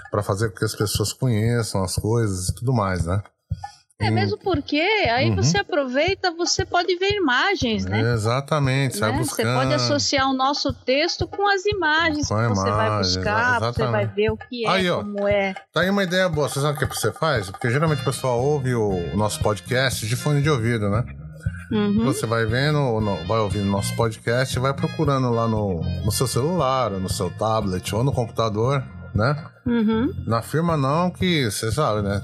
[0.09, 3.21] para fazer com que as pessoas conheçam as coisas e tudo mais, né?
[4.01, 5.37] É mesmo porque aí Uhum.
[5.37, 8.01] você aproveita, você pode ver imagens, né?
[8.15, 8.95] Exatamente.
[8.95, 9.19] Você vai Né?
[9.25, 13.65] Você pode associar o nosso texto com as imagens Com que você vai buscar, você
[13.67, 13.91] exatamente.
[13.93, 14.99] vai ver o que é, Aí, ó.
[15.03, 15.55] como é.
[15.73, 16.49] Tá aí uma ideia boa.
[16.49, 17.51] Você sabe o que você faz?
[17.51, 21.05] Porque geralmente o pessoal ouve o, nosso podcast de fone de ouvido, né?
[21.71, 22.05] Uhum.
[22.05, 26.27] Você vai vendo, vai ouvindo o nosso podcast e vai procurando lá no, no seu
[26.27, 28.83] celular, no seu tablet, ou no computador,
[29.15, 29.37] né?
[29.67, 30.13] Uhum.
[30.27, 32.21] Não afirma não que você sabe, né?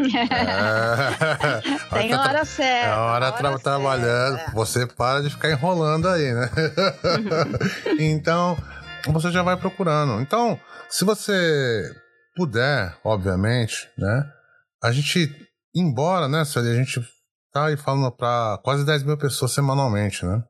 [0.00, 1.60] É.
[1.98, 2.88] Tem Tá hora certa.
[2.88, 3.62] É hora hora tra- certa.
[3.62, 4.40] trabalhando.
[4.54, 6.50] Você para de ficar enrolando aí, né?
[7.98, 8.56] então,
[9.06, 10.20] você já vai procurando.
[10.20, 11.90] Então, se você
[12.36, 14.24] puder, obviamente, né?
[14.82, 15.30] A gente,
[15.74, 17.00] embora, né, Sueli, a gente
[17.52, 20.42] tá aí falando para quase 10 mil pessoas semanalmente, né?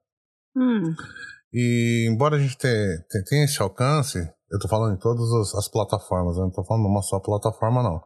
[0.57, 0.95] Hum.
[1.53, 4.19] E embora a gente tenha, tenha- esse alcance,
[4.51, 7.83] eu tô falando em todas as, as plataformas, eu não tô falando numa só plataforma,
[7.83, 8.01] não.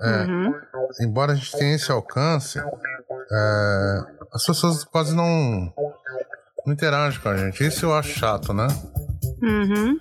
[0.00, 0.54] É, Uhum.
[1.00, 4.00] embora a gente tenha esse alcance, é,
[4.32, 5.72] as pessoas quase não,
[6.66, 7.66] não interagem com a gente.
[7.66, 8.66] Isso eu acho chato, né?
[9.42, 9.98] Uhum.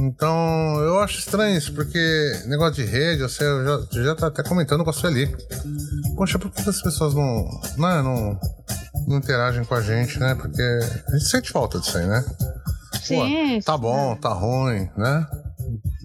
[0.00, 1.98] Então, eu acho estranho isso, porque
[2.46, 5.34] negócio de rede, você já, já tá até comentando com a Sueli.
[6.16, 7.44] Poxa, por que as pessoas não,
[7.78, 8.38] né, não,
[9.06, 10.34] não interagem com a gente, né?
[10.34, 12.24] Porque a gente sente falta disso aí, né?
[13.02, 13.58] Sim.
[13.60, 15.26] Pô, tá bom, tá ruim, né?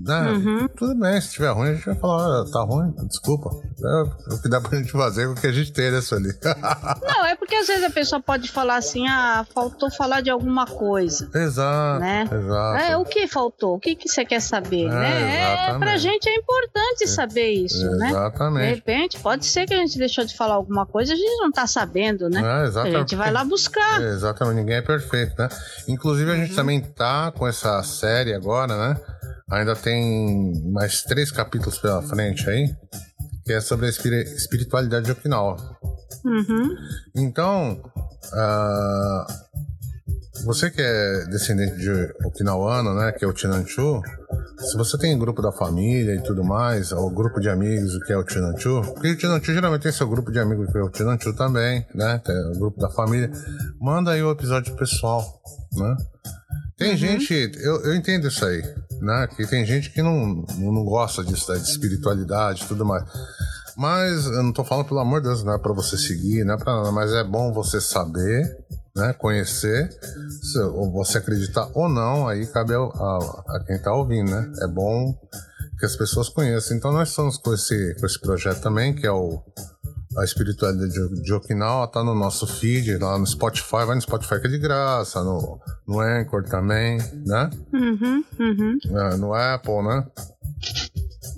[0.03, 0.31] Né?
[0.31, 0.67] Uhum.
[0.69, 3.49] Tudo bem, se tiver ruim, a gente vai falar, olha, tá ruim, desculpa.
[3.49, 6.29] É o que dá pra gente fazer com o que a gente tem nessa ali.
[7.01, 10.65] Não, é porque às vezes a pessoa pode falar assim, ah, faltou falar de alguma
[10.65, 11.29] coisa.
[11.33, 12.23] exato, Né?
[12.31, 12.77] exato.
[12.83, 13.75] É, o que faltou?
[13.75, 15.11] O que, que você quer saber, É, né?
[15.11, 15.79] É, exatamente.
[15.79, 18.07] pra gente é importante saber isso, né?
[18.07, 18.75] De Exatamente.
[18.75, 21.65] repente, pode ser que a gente deixou de falar alguma coisa a gente não tá
[21.67, 22.41] sabendo, né?
[22.41, 22.97] É, a exatamente.
[22.99, 24.01] gente vai lá buscar.
[24.01, 25.49] É, exatamente, ninguém é perfeito, né?
[25.87, 26.55] Inclusive, a gente Uhum.
[26.55, 28.97] também tá com essa série agora, né?
[29.53, 32.75] Ainda tem mais três capítulos pela frente aí,
[33.45, 35.57] que é sobre a espiri- espiritualidade de Okinawa.
[36.25, 36.75] Uhum.
[37.15, 37.81] Então,
[38.33, 39.27] ah,
[40.45, 41.91] você que é descendente de
[42.25, 44.01] Okinawano, né, que é o Chinanchu,
[44.57, 48.17] se você tem grupo da família e tudo mais, ou grupo de amigos que é
[48.17, 51.33] o Chinanchu, porque o Chinanchu geralmente tem seu grupo de amigos que é o Chinanchu
[51.33, 53.31] também, né, tem o grupo da família,
[53.79, 55.23] manda aí o episódio pessoal,
[55.73, 55.95] né.
[56.77, 58.61] Tem gente, eu, eu entendo isso aí,
[59.03, 63.03] né, que tem gente que não, não gosta disso, da espiritualidade e tudo mais.
[63.75, 66.53] Mas eu não tô falando, pelo amor de Deus, não é pra você seguir, não
[66.53, 68.55] é pra nada, mas é bom você saber,
[68.95, 69.13] né?
[69.13, 69.89] Conhecer,
[70.43, 70.59] se,
[70.91, 74.51] você acreditar ou não, aí cabe ao- a, a quem tá ouvindo, né?
[74.61, 75.13] É bom
[75.79, 76.77] que as pessoas conheçam.
[76.77, 79.41] Então nós estamos com esse, com esse projeto também, que é o
[80.17, 84.47] a espiritualidade de, Okinawa, tá no nosso feed, lá no Spotify, vai no Spotify que
[84.47, 87.49] é de graça, no, no Anchor também, né?
[87.73, 88.23] Uhum.
[88.39, 88.77] Uhum.
[88.97, 90.05] É, no Apple, né?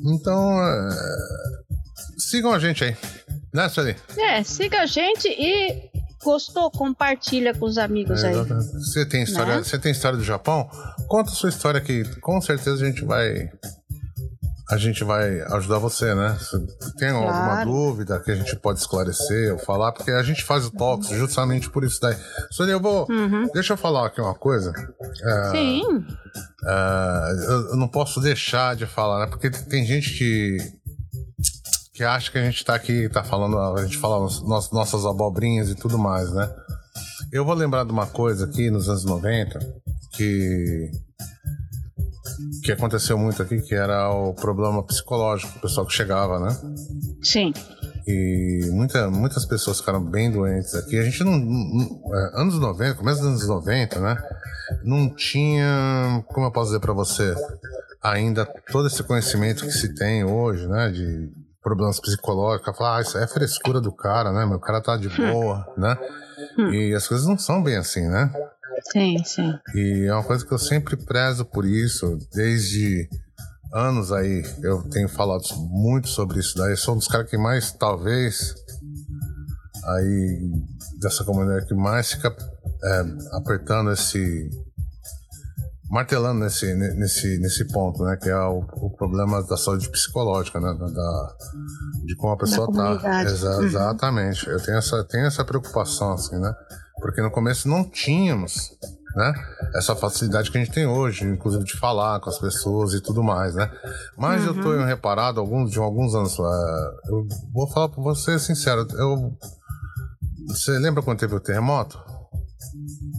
[0.06, 0.90] Então, é,
[2.18, 2.96] sigam a gente aí,
[3.54, 3.96] né, Sueli?
[4.18, 5.90] É, siga a gente e
[6.24, 8.36] gostou, compartilha com os amigos É, aí.
[8.36, 9.64] Você tem história, Né?
[9.64, 10.68] você tem história do Japão?
[11.08, 13.50] Conta a sua história que com certeza a gente vai
[14.70, 16.38] a gente vai ajudar você, né?
[16.40, 17.70] Se tem alguma Claro.
[17.70, 21.70] dúvida que a gente pode esclarecer ou falar, porque a gente faz o talks justamente
[21.70, 22.16] por isso daí.
[22.52, 23.06] Sueli, eu vou.
[23.10, 23.48] Uhum.
[23.54, 24.74] Deixa eu falar aqui uma coisa.
[25.24, 25.82] É, Sim.
[26.66, 27.32] é,
[27.72, 29.28] eu, não posso deixar de falar, né?
[29.28, 30.58] Porque tem gente que
[31.94, 35.06] que acha que a gente tá aqui, tá falando, a gente fala as nos- nossas
[35.06, 36.54] abobrinhas e tudo mais, né?
[37.32, 39.60] Eu vou lembrar de uma coisa aqui nos anos 90
[40.12, 40.92] que
[42.64, 46.58] que aconteceu muito aqui, que era o problema psicológico, o pessoal que chegava, né?
[47.22, 47.54] Sim.
[48.08, 50.98] E muita, muitas pessoas ficaram bem doentes aqui.
[50.98, 51.38] A gente não.
[51.38, 54.16] não- é, anos 90, começo dos anos 90, né?
[54.84, 56.24] Não tinha.
[56.28, 57.34] Como eu posso dizer pra você?
[58.04, 60.90] Ainda todo esse conhecimento que se tem hoje, né?
[60.92, 61.32] De
[61.64, 62.78] problemas psicológicos.
[62.78, 64.46] Falar, ah, isso é frescura do cara, né?
[64.46, 65.98] Meu cara tá de boa, né?
[66.72, 68.32] E as coisas não são bem assim, né?
[68.92, 69.54] Sim, sim.
[69.74, 73.10] E é uma coisa que eu sempre prezo por isso, desde
[73.74, 74.44] anos aí.
[74.62, 76.72] Eu tenho falado muito sobre isso daí.
[76.72, 78.54] Eu sou um dos caras que mais, talvez,
[79.86, 80.52] aí,
[81.00, 82.36] dessa comunidade que mais fica
[82.84, 84.50] é, apertando esse.
[85.90, 88.18] martelando nesse, nesse, nesse ponto, né?
[88.22, 90.74] Que é o, o problema da saúde psicológica, né?
[90.80, 91.36] Da, da-
[92.06, 93.22] de como a pessoa tá.
[93.24, 93.64] Exa- Uhum.
[93.66, 94.48] Exatamente.
[94.48, 96.54] Eu tenho essa, tenho essa preocupação, assim, né?
[97.02, 98.72] Porque no começo não tínhamos,
[99.16, 99.34] né?
[99.76, 103.24] Essa facilidade que a gente tem hoje, inclusive de falar com as pessoas e tudo
[103.24, 103.70] mais, né?
[104.18, 108.88] Mas eu tô reparado alguns, de alguns anos, é, eu vou falar pra você sincero,
[108.94, 109.38] eu...
[110.48, 112.00] Você lembra quando teve o terremoto?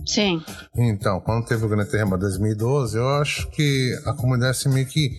[0.06, 0.40] Sim.
[0.76, 4.86] Então, quando teve o grande terremoto em 2012, eu acho que a comunidade, assim, meio
[4.86, 5.10] que...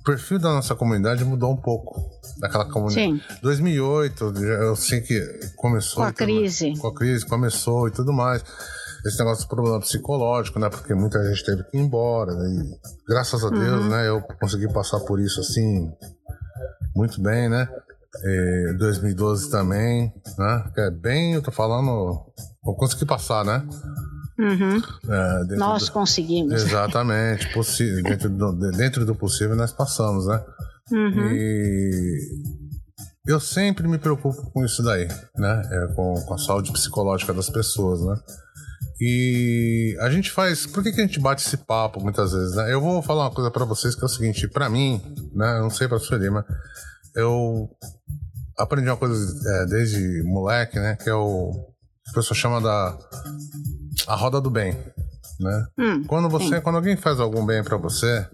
[0.00, 2.08] O perfil da nossa comunidade mudou um pouco.
[2.38, 3.06] Daquela comunidade.
[3.18, 3.20] Sim.
[3.42, 5.20] 2008, já- eu sei que
[5.56, 6.02] começou...
[6.02, 6.72] Com a crise.
[6.78, 8.42] Com a crise, começou e tudo mais.
[9.06, 10.68] Esse negócio do problema psicológico, né?
[10.70, 12.32] Porque muita gente teve que ir embora.
[12.34, 12.48] né?
[12.48, 14.08] E, graças a Deus, né?
[14.08, 15.90] Eu consegui passar por isso, assim,
[16.96, 17.68] muito bem, né?
[18.24, 20.70] E 2012 também, né?
[20.74, 22.24] Que é bem, eu tô falando...
[22.66, 23.66] Eu consegui passar, né?
[24.40, 24.82] Uhum.
[25.08, 26.54] É, Nós do- conseguimos.
[26.54, 30.42] Exatamente, possi- dentro, do, dentro do possível nós passamos, né?
[30.92, 31.30] Uhum.
[31.32, 32.18] E
[33.26, 35.62] eu sempre me preocupo com isso daí, né?
[35.70, 38.16] É, com, com a saúde psicológica das pessoas, né?
[39.00, 40.66] E a gente faz.
[40.66, 42.72] Por que, que a gente bate esse papo muitas vezes, né?
[42.72, 45.00] Eu vou falar uma coisa pra vocês que é o seguinte: pra mim,
[45.34, 45.58] né?
[45.58, 46.44] Eu não sei pra Sueli, mas
[47.16, 47.68] eu
[48.58, 50.96] aprendi uma coisa é, desde moleque, né?
[50.96, 51.69] Que é o.
[52.10, 52.96] A pessoa chama da.
[54.06, 54.76] A roda do bem,
[55.38, 55.66] né?
[55.78, 56.60] Hum, Quando você, sim.
[56.60, 58.26] quando alguém faz algum bem pra você,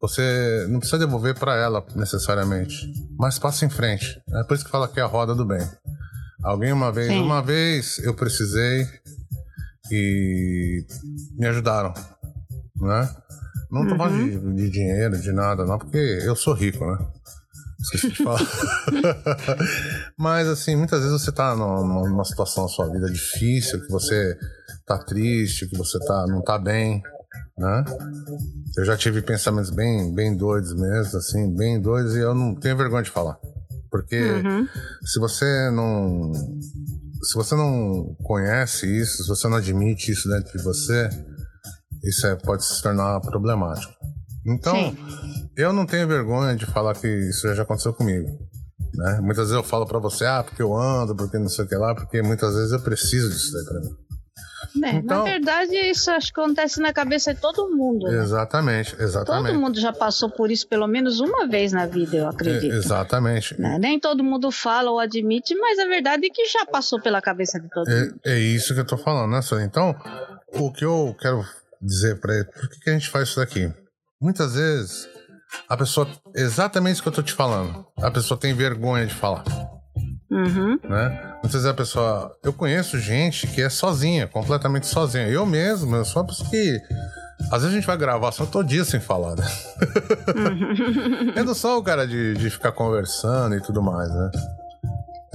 [0.00, 4.20] você não precisa devolver pra ela necessariamente, mas passa em frente.
[4.34, 5.66] É por isso que fala que é a roda do bem.
[6.42, 7.20] Alguém uma vez, Sim.
[7.22, 8.86] uma vez eu precisei
[9.90, 10.84] e
[11.38, 11.94] me ajudaram,
[12.76, 13.08] né?
[13.70, 14.54] Não tô falando Uhum.
[14.54, 16.98] de, de dinheiro, de nada, não, porque eu sou rico, né?
[17.82, 18.40] Esqueci de falar.
[20.16, 24.38] Mas, assim, muitas vezes você tá numa situação na sua vida difícil, que você
[24.86, 27.02] tá triste, que você tá, não tá bem,
[27.58, 27.84] né?
[28.76, 32.76] Eu já tive pensamentos bem, bem doidos mesmo, assim, bem doidos, e eu não tenho
[32.76, 33.36] vergonha de falar.
[33.90, 34.66] Porque uhum.
[35.04, 36.32] se você não.
[37.22, 41.08] Se você não conhece isso, se você não admite isso dentro de você,
[42.02, 43.92] isso é, pode se tornar problemático.
[44.46, 44.96] Então, Sim.
[45.56, 48.28] eu não tenho vergonha de falar que isso já aconteceu comigo.
[48.94, 49.20] Né?
[49.22, 51.76] Muitas vezes eu falo para você, ah, porque eu ando, porque não sei o que
[51.76, 53.96] lá, porque muitas vezes eu preciso disso daí pra mim.
[54.84, 58.06] É, então, na verdade, isso acho que acontece na cabeça de todo mundo.
[58.06, 58.22] Né?
[58.22, 59.52] Exatamente, exatamente.
[59.52, 62.72] Todo mundo já passou por isso pelo menos uma vez na vida, eu acredito.
[62.72, 63.60] É, exatamente.
[63.60, 63.78] Né?
[63.78, 67.60] Nem todo mundo fala ou admite, mas a verdade é que já passou pela cabeça
[67.60, 68.20] de todo é, mundo.
[68.24, 69.64] É isso que eu tô falando, né, Sônia?
[69.64, 69.94] Então,
[70.54, 71.44] o que eu quero
[71.80, 73.72] dizer para ele, por que, que a gente faz isso daqui?
[74.22, 75.08] Muitas vezes,
[75.68, 76.06] a pessoa,
[76.36, 79.42] exatamente isso que eu tô te falando, a pessoa tem vergonha de falar.
[80.30, 80.78] Uhum.
[80.88, 81.34] Né?
[81.42, 82.36] Muitas vezes a pessoa.
[82.42, 85.26] Eu conheço gente que é sozinha, completamente sozinha.
[85.26, 86.80] Eu mesmo, eu sou uma pessoa que.
[87.50, 89.44] Às vezes a gente vai gravar só todo dia sem falar, né?
[90.36, 91.32] Uhum.
[91.34, 94.30] eu não sou o cara de, de ficar conversando e tudo mais, né?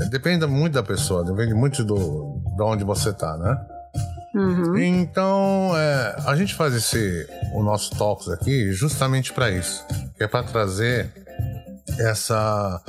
[0.10, 3.77] Depende muito da pessoa, depende muito do, de onde você tá, né?
[4.36, 4.78] Uhum.
[4.78, 9.86] Então, é, a gente faz esse, o nosso Talks aqui justamente para isso.
[10.16, 11.12] Que é para trazer
[12.00, 12.82] essa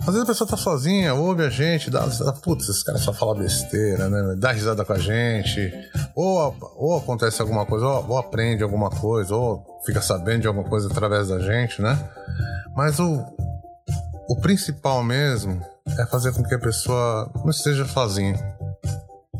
[0.00, 2.00] às vezes a pessoa tá sozinha, ouve a gente, dá,
[2.42, 4.34] putz, esse cara só fala besteira, né?
[4.38, 5.72] Dá risada com a gente.
[6.14, 10.66] Ou, ou acontece alguma coisa, ou, ou aprende alguma coisa, ou fica sabendo de alguma
[10.66, 11.98] coisa através da gente, né?
[12.74, 13.22] Mas o,
[14.28, 15.60] o principal mesmo
[15.98, 18.38] é fazer com que a pessoa não esteja sozinha.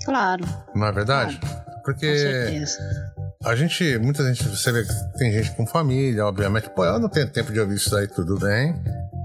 [0.05, 0.45] Claro.
[0.75, 1.39] Não é verdade?
[1.39, 1.61] Claro.
[1.85, 2.65] Porque
[3.45, 6.69] a gente, muita gente, você vê que tem gente com família, obviamente.
[6.71, 8.75] Pô, eu não tenho tempo de ouvir isso daí, tudo bem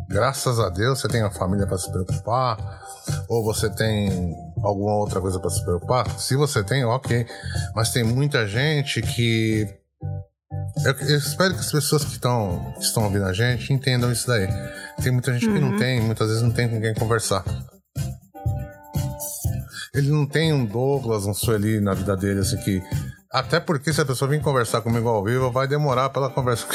[0.07, 2.57] graças a Deus você tem a família para se preocupar,
[3.27, 6.09] ou você tem alguma outra coisa para se preocupar.
[6.19, 7.25] Se você tem, ok.
[7.75, 9.67] Mas tem muita gente que.
[10.85, 14.27] Eu, eu espero que as pessoas que, estão que estão ouvindo a gente entendam isso
[14.27, 14.47] daí.
[15.01, 15.53] Tem muita gente uhum.
[15.53, 15.77] que não uhum.
[15.77, 17.43] tem, muitas vezes não tem com quem conversar.
[19.95, 22.83] Ele não tem um Douglas, um Sueli na vida dele, assim, que
[23.35, 26.65] até porque se a pessoa vir conversar comigo ao vivo, vai demorar pela conversa.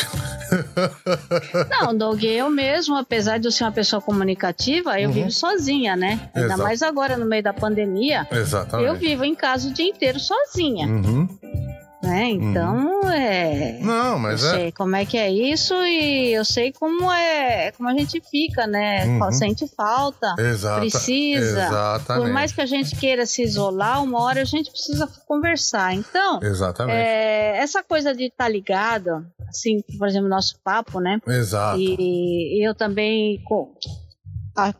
[1.71, 5.15] Não, Doug, eu mesmo, apesar de eu ser uma pessoa comunicativa, eu uhum.
[5.15, 6.29] vivo sozinha, né?
[6.35, 6.63] Ainda Exato.
[6.63, 8.27] mais agora no meio da pandemia.
[8.31, 8.89] Exatamente.
[8.89, 10.87] Eu vivo em casa o dia inteiro sozinha.
[10.87, 11.60] Uhum
[12.03, 12.31] né?
[12.31, 13.11] Então, uhum.
[13.11, 13.79] é.
[13.81, 14.53] Não, mas eu é.
[14.53, 18.67] sei como é que é isso e eu sei como é, como a gente fica,
[18.67, 19.05] né?
[19.07, 19.33] Uhum.
[19.33, 21.67] Sente falta, Exata, precisa.
[21.67, 22.25] Exatamente.
[22.25, 25.95] Por mais que a gente queira se isolar, uma hora a gente precisa conversar.
[25.95, 26.97] Então, exatamente.
[26.97, 31.21] É, essa coisa de estar tá ligado, assim, por exemplo, nosso papo, né?
[31.27, 31.79] Exato.
[31.79, 33.43] E, e eu também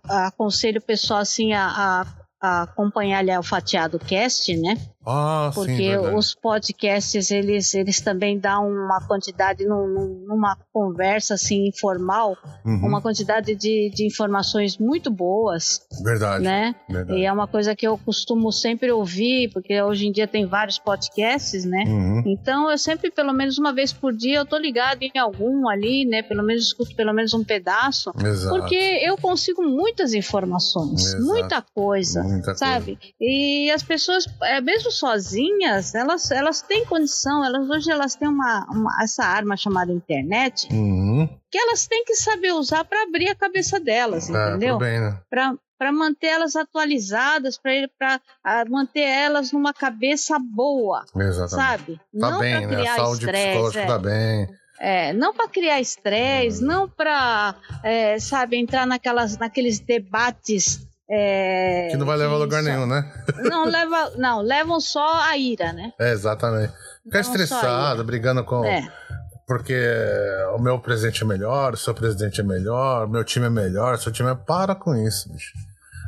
[0.09, 2.07] aconselho o pessoal assim a, a,
[2.41, 4.77] a acompanhar ali o Fatiado Cast, né?
[5.07, 11.69] Ah, porque sim, os podcasts eles, eles também dão uma quantidade num, numa conversa assim
[11.69, 12.87] informal, uhum.
[12.87, 15.81] uma quantidade de, de informações muito boas.
[16.03, 16.75] Verdade, né?
[16.89, 17.19] Verdade.
[17.19, 20.79] E é uma coisa que eu costumo sempre ouvir, porque hoje em dia tem vários
[20.79, 21.85] podcasts, né?
[21.87, 22.23] Uhum.
[22.27, 26.05] Então eu sempre pelo menos uma vez por dia eu tô ligado em algum ali,
[26.05, 26.23] né?
[26.23, 28.55] Pelo menos escuto pelo menos um pedaço, Exato.
[28.55, 31.25] porque eu consigo muitas informações, Exato.
[31.25, 32.97] muita coisa, muita sabe?
[32.97, 33.15] Coisa.
[33.19, 38.67] E as pessoas, é, mesmo sozinhas, elas, elas têm condição, elas hoje elas têm uma,
[38.71, 41.29] uma essa arma chamada internet, uhum.
[41.51, 44.79] que elas têm que saber usar para abrir a cabeça delas, é, entendeu?
[44.79, 45.19] Né?
[45.29, 48.21] Para para manter elas atualizadas, para
[48.69, 51.51] manter elas numa cabeça boa, Exatamente.
[51.51, 51.97] sabe?
[51.97, 52.87] Tá não bem, né?
[52.87, 53.87] A saúde psicológica é.
[53.87, 54.61] tá bem.
[54.79, 56.67] É, não para criar estresse, hum.
[56.67, 62.63] não para, é, sabe, entrar naquelas, naqueles debates é, que não vai levar a lugar
[62.63, 63.11] nenhum, né?
[63.43, 65.93] Não, leva, não, levam só a ira, né?
[65.99, 66.73] É, exatamente.
[67.03, 68.65] Ficar estressado, brigando com.
[68.65, 68.89] É.
[69.45, 69.77] Porque
[70.55, 73.95] o meu presidente é melhor, o seu presidente é melhor, o meu time é melhor,
[73.95, 74.35] o seu time é.
[74.37, 75.53] Para com isso, bicho.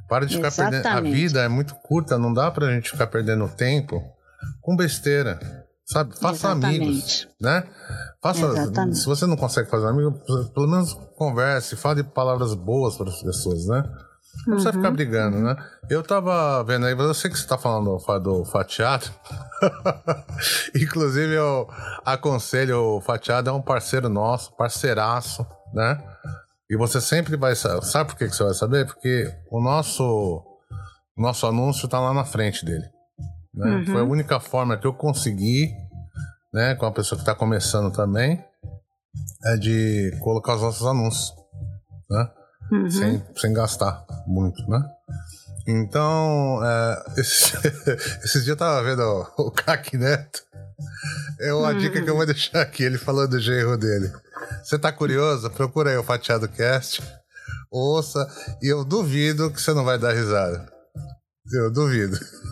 [0.08, 0.82] Para de ficar Exatamente.
[0.82, 1.08] perdendo.
[1.08, 4.00] A vida é muito curta, não dá pra gente ficar perdendo tempo
[4.60, 5.40] com besteira.
[5.84, 6.16] Sabe?
[6.16, 6.76] Faça Exatamente.
[6.76, 7.64] amigos, né?
[8.22, 8.98] Faça, Exatamente.
[8.98, 10.12] se você não consegue fazer amigo,
[10.54, 13.82] pelo menos converse, fale palavras boas para as pessoas, né?
[14.46, 14.94] Não precisa ficar uhum.
[14.94, 15.56] brigando, né?
[15.88, 19.06] Eu tava vendo aí, eu sei que você tá falando do fatiado.
[20.74, 21.68] Inclusive, eu
[22.04, 26.02] aconselho o fatiado, é um parceiro nosso, parceiraço, né?
[26.68, 27.84] E você sempre vai saber.
[27.84, 28.86] Sabe por que você vai saber?
[28.86, 30.42] Porque o nosso,
[31.16, 32.88] nosso anúncio tá lá na frente dele.
[33.54, 33.76] Né?
[33.76, 33.86] Uhum.
[33.86, 35.70] Foi a única forma que eu consegui,
[36.52, 38.42] né, com a pessoa que está começando também,
[39.44, 41.32] é de colocar os nossos anúncios.
[42.10, 42.30] né?
[42.70, 42.90] Uhum.
[42.90, 44.82] Sem, sem gastar muito, né?
[45.66, 47.56] Então, é, esse,
[48.24, 50.42] esses dias eu tava vendo o, o Cac Neto.
[51.40, 51.78] É uma uhum.
[51.78, 54.10] dica que eu vou deixar aqui, ele falando do genro dele.
[54.62, 55.50] Você tá curioso?
[55.50, 57.02] Procura aí o Fatiado Cast,
[57.70, 58.26] ouça,
[58.60, 60.71] e eu duvido que você não vai dar risada.
[61.52, 62.18] Eu duvido.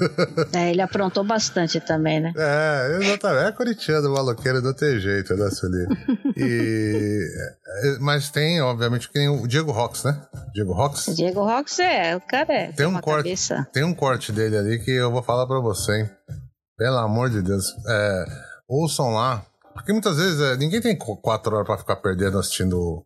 [0.55, 2.33] É, ele aprontou bastante também, né?
[2.35, 3.49] É, exatamente.
[3.49, 5.87] É corintiano, maloqueiro, não tem jeito, né, Sueli?
[6.39, 7.27] E...
[7.67, 10.23] É, mas tem, obviamente, tem o Diego Rox, né?
[10.55, 11.15] Diego Rox?
[11.15, 12.67] Diego Rox é, o cara é.
[12.69, 13.69] Tem, tem um corte, cabeça.
[13.75, 16.11] tem um corte dele ali que eu vou falar pra você, hein?
[16.79, 17.67] Pelo amor de Deus.
[17.87, 18.25] É,
[18.67, 19.45] ouçam lá.
[19.75, 23.05] Porque muitas vezes é, ninguém tem quatro horas pra ficar perdendo assistindo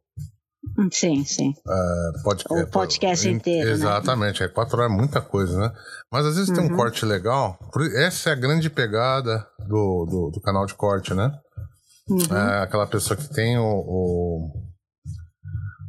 [0.90, 1.54] Sim, sim.
[1.66, 3.66] Uh, podcast, o podcast inteiro.
[3.66, 3.72] Né?
[3.72, 4.46] Exatamente, né?
[4.46, 5.72] é quatro horas é muita coisa, né?
[6.10, 6.56] Mas às vezes uhum.
[6.56, 6.76] tem um uhum.
[6.76, 7.58] corte legal.
[7.96, 11.30] Essa é a grande pegada do, do, do canal de corte, né?
[12.08, 12.36] Uhum.
[12.36, 14.52] É aquela pessoa que tem o, o,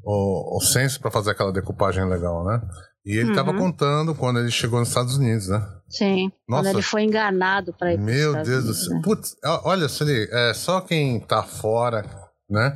[0.04, 2.62] o, o senso para fazer aquela decupagem legal, né?
[3.06, 3.60] E ele estava uhum.
[3.60, 5.64] contando quando ele chegou nos Estados Unidos, né?
[5.88, 6.32] Sim.
[6.48, 8.96] Nossa, quando ele foi enganado para ir Meu Deus do céu.
[8.96, 9.02] Né?
[9.04, 12.04] Putz, olha, Sueli, é só quem tá fora
[12.50, 12.76] né?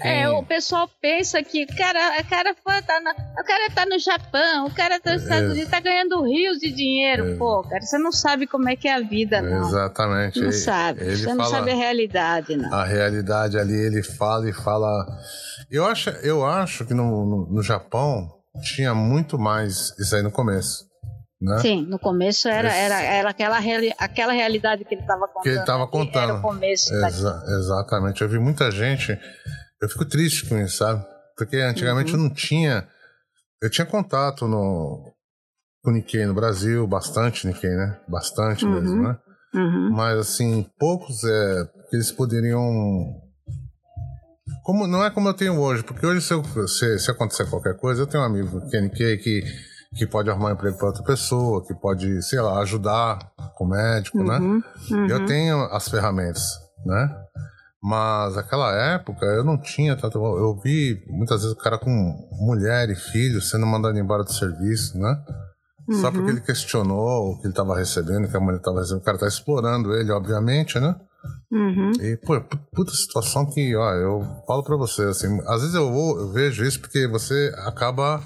[0.00, 4.66] É, o pessoal pensa que cara, a cara tá na, o cara tá no Japão,
[4.66, 5.52] o cara tá nos Estados é.
[5.52, 7.36] Unidos, tá ganhando rios de dinheiro, é.
[7.36, 9.68] pô, cara, você não sabe como é que é a vida, não.
[9.68, 10.38] Exatamente.
[10.38, 12.72] Não ele, sabe, ele você fala, não sabe a realidade, não.
[12.72, 15.06] A realidade ali, ele fala e fala...
[15.70, 18.28] Eu acho, eu acho que no, no, no Japão
[18.74, 20.91] tinha muito mais isso aí no começo.
[21.42, 21.58] Né?
[21.58, 25.42] Sim, no começo era, era, era aquela, reali aquela realidade que ele estava contando.
[25.42, 26.22] Que ele estava contando.
[26.22, 28.22] Era o começo Exa exatamente.
[28.22, 29.18] Eu vi muita gente.
[29.80, 31.04] Eu fico triste com isso, sabe?
[31.36, 32.18] Porque antigamente uhum.
[32.18, 32.86] eu não tinha.
[33.60, 35.12] Eu tinha contato no,
[35.82, 38.00] com o Nikkei no Brasil, bastante Nikkei, né?
[38.06, 38.80] Bastante uhum.
[38.80, 39.18] mesmo, né?
[39.52, 39.90] Uhum.
[39.90, 42.62] Mas assim, poucos é, eles poderiam.
[44.62, 47.76] Como, não é como eu tenho hoje, porque hoje se, eu, se, se acontecer qualquer
[47.76, 49.42] coisa, eu tenho um amigo que é Nikkei que
[49.94, 53.18] que pode arrumar um emprego para outra pessoa, que pode, sei lá, ajudar
[53.54, 54.38] com o médico, né?
[54.38, 54.62] uhum, né?
[54.90, 55.06] Uhum.
[55.06, 56.42] Eu tenho as ferramentas,
[56.84, 57.14] né?
[57.82, 60.18] Mas naquela época eu não tinha tanto.
[60.18, 61.90] Eu vi muitas vezes o cara com
[62.40, 65.16] mulher e filho sendo mandado embora do serviço, né?
[65.88, 66.00] Uhum.
[66.00, 69.02] Só porque ele questionou o que ele estava recebendo, que a mulher estava recebendo.
[69.02, 70.94] O cara tá explorando ele, obviamente, né?
[71.50, 71.90] Uhum.
[72.00, 72.40] E, pô,
[72.72, 76.64] puta situação que, ó, eu falo pra você, assim, às vezes eu, vou, eu vejo
[76.64, 78.22] isso porque você acaba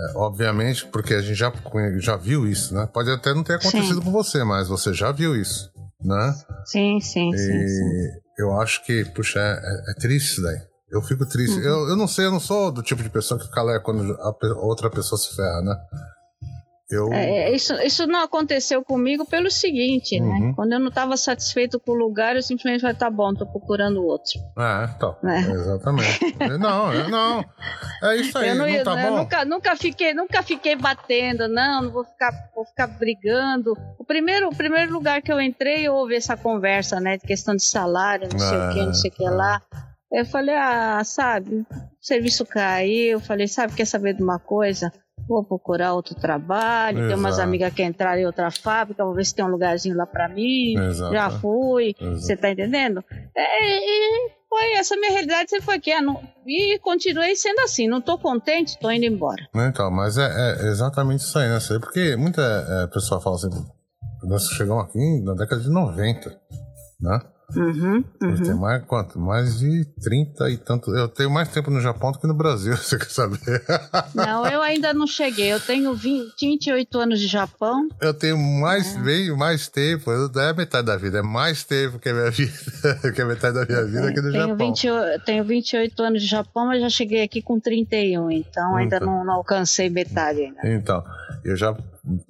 [0.00, 1.52] é, obviamente, porque a gente já,
[1.98, 2.88] já viu isso, né?
[2.92, 4.00] Pode até não ter acontecido sim.
[4.00, 5.70] com você, mas você já viu isso,
[6.02, 6.34] né?
[6.64, 8.08] Sim, sim, e sim, sim.
[8.38, 10.58] eu acho que, puxa, é, é, é triste isso daí.
[10.90, 11.56] Eu fico triste.
[11.58, 11.64] Uhum.
[11.64, 14.34] Eu, eu não sei, eu não sou do tipo de pessoa que cala quando a
[14.64, 15.76] outra pessoa se ferra, né?
[16.90, 17.12] Eu...
[17.12, 20.26] É, é, isso, isso não aconteceu comigo pelo seguinte, né?
[20.26, 20.46] uhum.
[20.48, 20.52] né?
[20.56, 24.04] Quando eu não estava satisfeito com o lugar, eu simplesmente falei, tá bom, tô procurando
[24.04, 24.40] outro.
[24.58, 25.16] É, então.
[25.22, 25.40] Né?
[25.40, 26.36] Exatamente.
[26.58, 27.44] não, não.
[28.02, 29.16] É isso aí, eu não, não tá né, bom.
[29.18, 33.76] Nunca, nunca, fiquei, nunca fiquei batendo, não, não vou ficar, vou ficar brigando.
[33.98, 37.16] O primeiro, o primeiro lugar que eu entrei, houve essa conversa, né?
[37.16, 39.30] De questão de salário, não sei o que, não sei o que é.
[39.30, 39.62] lá.
[40.12, 41.66] Eu falei, ah, sabe, o
[42.00, 43.12] serviço caiu.
[43.12, 44.92] Eu falei, sabe, quer saber de uma coisa?
[45.28, 47.08] Vou procurar outro trabalho, Exato.
[47.08, 50.06] tem umas amigas que entraram em outra fábrica, vou ver se tem um lugarzinho lá
[50.06, 51.12] para mim, Exato.
[51.12, 53.04] já fui, você tá entendendo?
[53.34, 58.00] É, e foi essa minha realidade, você foi aqui, não, e continuei sendo assim, não
[58.00, 59.48] tô contente, tô indo embora.
[59.54, 61.58] Então, mas é, é exatamente isso aí, né?
[61.78, 63.48] Porque muita é, pessoa fala assim,
[64.24, 66.30] nós chegamos aqui na década de 90,
[67.00, 67.20] né?
[67.56, 68.42] Uhum, uhum.
[68.42, 69.18] Tem mais quanto?
[69.18, 70.94] Mais de 30 e tanto.
[70.94, 73.40] Eu tenho mais tempo no Japão do que no Brasil, você quer saber?
[74.14, 75.52] Não, eu ainda não cheguei.
[75.52, 77.88] Eu tenho 20, 28 anos de Japão.
[78.00, 79.00] Eu tenho mais, é.
[79.00, 80.10] bem mais tempo.
[80.10, 83.54] Não é metade da vida, é mais tempo que a minha vida, que a metade
[83.54, 84.56] da minha vida aqui no tenho Japão.
[84.56, 84.88] 20,
[85.24, 89.08] tenho 28 anos de Japão, mas já cheguei aqui com 31, então ainda então.
[89.08, 90.60] Não, não alcancei metade ainda.
[90.64, 91.04] Então,
[91.44, 91.74] eu já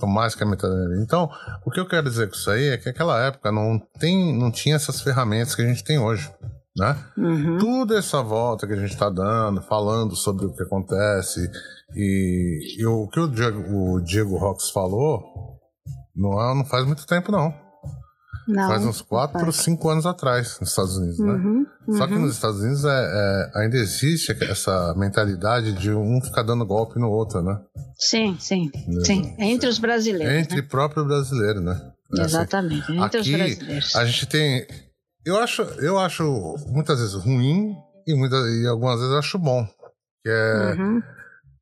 [0.03, 1.03] mais que a metade da vida.
[1.03, 1.31] Então,
[1.65, 4.51] o que eu quero dizer com isso aí é que naquela época não, tem, não
[4.51, 6.31] tinha essas ferramentas que a gente tem hoje.
[6.77, 6.97] Né?
[7.17, 7.59] Uhum.
[7.59, 11.51] Tudo essa volta que a gente está dando, falando sobre o que acontece,
[11.95, 15.59] e, e o que o Diego, o Diego Rox falou
[16.15, 17.55] não, é, não faz muito tempo, não.
[18.51, 21.33] Não, faz uns 4 ou 5 anos atrás nos Estados Unidos, né?
[21.33, 21.67] uhum?
[21.97, 22.21] Só que uhum.
[22.21, 27.09] nos Estados Unidos é, é, ainda existe essa mentalidade de um ficar dando golpe no
[27.09, 27.61] outro, né?
[27.99, 28.71] Sim, sim.
[29.05, 29.35] sim.
[29.39, 30.35] Entre os brasileiros.
[30.35, 30.63] Entre né?
[30.69, 31.81] próprio brasileiro, né?
[32.17, 32.23] É assim.
[32.23, 33.97] Exatamente, entre Aqui, os brasileiros.
[33.97, 34.67] A gente tem.
[35.25, 37.75] Eu acho, eu acho muitas vezes ruim
[38.07, 39.67] e, muitas, e algumas vezes eu acho bom.
[40.23, 41.03] Que é uhum.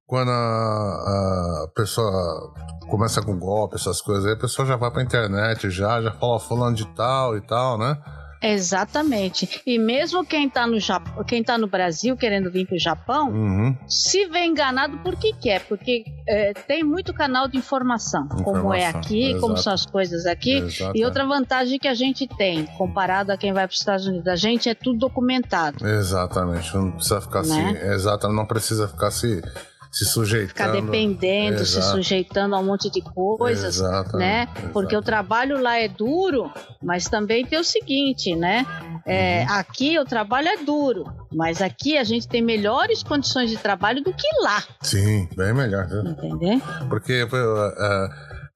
[0.09, 2.52] Quando a, a pessoa
[2.88, 6.40] começa com golpe, essas coisas aí, a pessoa já vai pra internet, já, já fala
[6.40, 7.96] fulano de tal e tal, né?
[8.40, 9.61] Exatamente.
[9.66, 13.30] E mesmo quem está no Japão, quem tá no Brasil querendo vir para o Japão,
[13.30, 13.76] Uhum.
[13.88, 18.78] se vê enganado por que quer, porque é, tem muito canal de informação, como é
[18.88, 19.62] Informação, aqui, como exato.
[19.62, 20.59] são as coisas aqui.
[20.59, 20.96] Exato.
[20.96, 24.28] E outra vantagem que a gente tem, comparado a quem vai para os Estados Unidos,
[24.28, 25.86] a gente é tudo documentado.
[25.86, 26.74] Exatamente.
[26.74, 27.74] Não precisa ficar Né?
[27.74, 27.86] se.
[27.92, 29.42] Exato, não precisa ficar se,
[29.91, 30.49] se sujeitando.
[30.49, 31.97] Ficar dependendo, se Exato.
[31.97, 33.76] sujeitando a um monte de coisas.
[33.76, 34.43] Exatamente, né?
[34.57, 34.72] exato.
[34.72, 36.51] Porque o trabalho lá é duro,
[36.82, 38.66] mas também tem o seguinte, né?
[39.07, 39.55] É, Uhum.
[39.55, 44.12] Aqui o trabalho é duro, mas aqui a gente tem melhores condições de trabalho do
[44.12, 45.86] que lá, Sim, bem melhor.
[45.89, 46.03] viu?
[46.11, 46.61] entendeu?
[46.91, 48.09] Porque pô, é,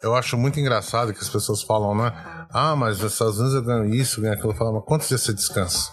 [0.03, 2.13] eu acho muito engraçado que as pessoas falam, né?
[2.53, 4.53] Ah, mas nos Estados Unidos eu ganho isso, ganho aquilo.
[4.53, 5.91] Eu falo, mas quantos dias você descansa?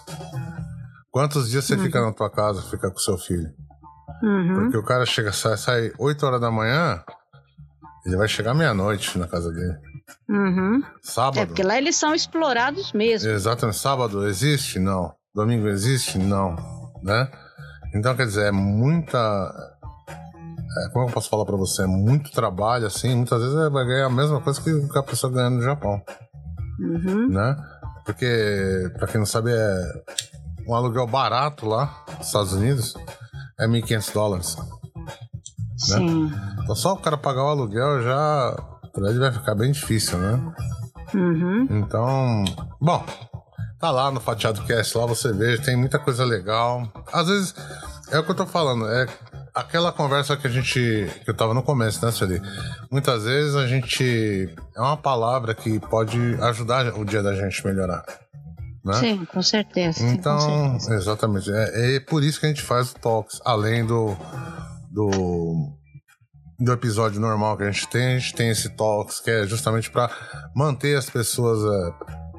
[1.10, 3.50] Quantos dias você fica na tua casa, fica com seu filho?
[4.22, 4.54] Uhum.
[4.62, 7.02] Porque o cara chega, sai, sai 8 horas da manhã,
[8.04, 9.76] ele vai chegar meia-noite na casa dele.
[10.28, 10.82] Uhum.
[11.02, 11.38] Sábado.
[11.38, 13.30] É porque lá eles são explorados mesmo.
[13.30, 13.78] Exatamente.
[13.78, 14.78] Sábado existe?
[14.78, 15.12] Não.
[15.34, 16.18] Domingo existe?
[16.18, 16.56] Não.
[17.02, 17.30] Né?
[17.94, 19.18] Então, quer dizer, é muita.
[20.86, 21.82] é, como eu posso falar pra você?
[21.82, 23.14] É muito trabalho, assim.
[23.16, 26.00] Muitas vezes é- vai ganhar a mesma coisa que que a pessoa ganha no Japão,
[26.80, 27.28] Uhum.
[27.28, 27.56] né?
[28.04, 29.92] Porque, pra quem não sabe, é
[30.66, 32.94] um aluguel barato lá nos Estados Unidos
[33.60, 34.56] é 1.500 dólares.
[35.76, 36.30] Sim.
[36.62, 38.56] Então, só o cara pagar o aluguel já.
[38.92, 40.54] Pra ele vai ficar bem difícil, né?
[41.14, 41.66] Uhum.
[41.70, 42.44] Então,
[42.80, 43.04] bom,
[43.78, 46.90] tá lá no Fatiado Cast, lá você vê, tem muita coisa legal.
[47.12, 47.54] Às vezes,
[48.10, 49.06] é o que eu tô falando, é
[49.54, 51.08] aquela conversa que a gente.
[51.24, 52.40] que eu tava no começo, né, Sueli?
[52.90, 54.54] Muitas vezes a gente.
[54.76, 58.04] É uma palavra que pode ajudar o dia da gente melhorar.
[58.84, 58.94] Né?
[58.94, 59.98] Sim, com certeza.
[59.98, 60.40] sim, com Então,
[60.80, 60.94] certeza.
[60.94, 61.50] exatamente.
[61.52, 63.40] É, é por isso que a gente faz o Talks.
[63.44, 64.16] Além do,
[64.90, 65.70] do,
[66.58, 69.90] do episódio normal que a gente tem, a gente tem esse Talks, que é justamente
[69.90, 70.10] para
[70.56, 71.60] manter as pessoas.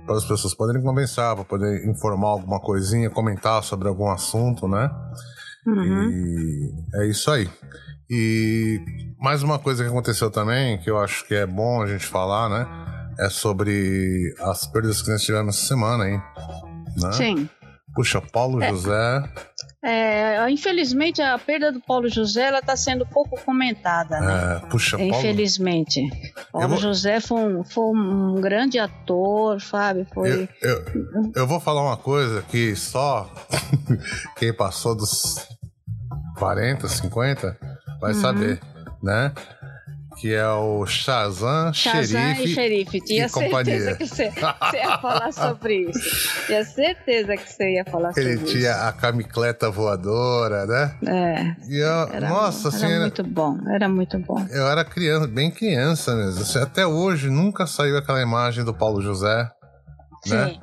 [0.05, 4.89] para as pessoas poderem conversar, para poder informar alguma coisinha, comentar sobre algum assunto, né?
[5.67, 6.09] Uhum.
[6.09, 7.47] E é isso aí.
[8.09, 8.81] E
[9.19, 12.49] mais uma coisa que aconteceu também, que eu acho que é bom a gente falar,
[12.49, 12.67] né?
[13.21, 16.21] É sobre as perdas que nós tivemos essa semana, hein?
[16.97, 17.11] Né?
[17.13, 17.49] Sim.
[17.93, 19.23] Puxa, Paulo José.
[19.83, 24.19] É, infelizmente, a perda do Paulo José ela está sendo pouco comentada.
[24.19, 24.61] né?
[24.63, 25.13] É, puxa, Paulo.
[25.13, 26.01] Infelizmente.
[26.51, 30.07] Paulo vou- José foi um, foi um grande ator, sabe?
[30.13, 30.47] Foi.
[30.61, 33.29] Eu, eu, eu vou falar uma coisa que só
[34.37, 35.35] quem passou dos
[36.37, 37.57] 40, 50
[37.99, 38.21] vai Uhum.
[38.21, 38.59] saber,
[39.03, 39.33] né?
[40.19, 42.43] Que é o Shazam, Shazam Xerife.
[42.43, 43.01] e Xerife.
[43.01, 43.79] Tinha e companhia.
[43.79, 46.45] certeza que você, ia falar sobre isso.
[46.47, 48.53] Tinha certeza que você ia falar sobre Ele isso.
[48.53, 50.95] tinha a camicleta voadora, né?
[51.07, 54.45] É, E eu, era, nossa, era assim, era- muito bom, era muito bom.
[54.51, 56.41] eu era criança, bem criança mesmo.
[56.41, 59.49] Assim, até hoje nunca saiu aquela imagem do Paulo José.
[60.27, 60.47] Né?
[60.49, 60.59] Sim.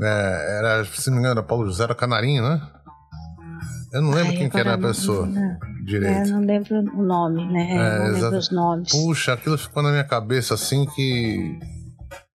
[0.00, 2.60] É, era, se não me engano, era Paulo José, era Canarinho, né?
[3.96, 6.30] Eu não lembro Ai, quem que era a não- pessoa não- É, direito.
[6.30, 7.70] não lembro o nome, né?
[7.76, 8.90] É, não lembro os nomes.
[8.92, 11.58] Puxa, aquilo ficou na minha cabeça assim que.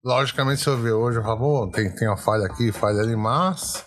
[0.03, 3.85] Logicamente, se eu ver hoje, eu falo, tem, tem uma falha aqui, falha ali, mas.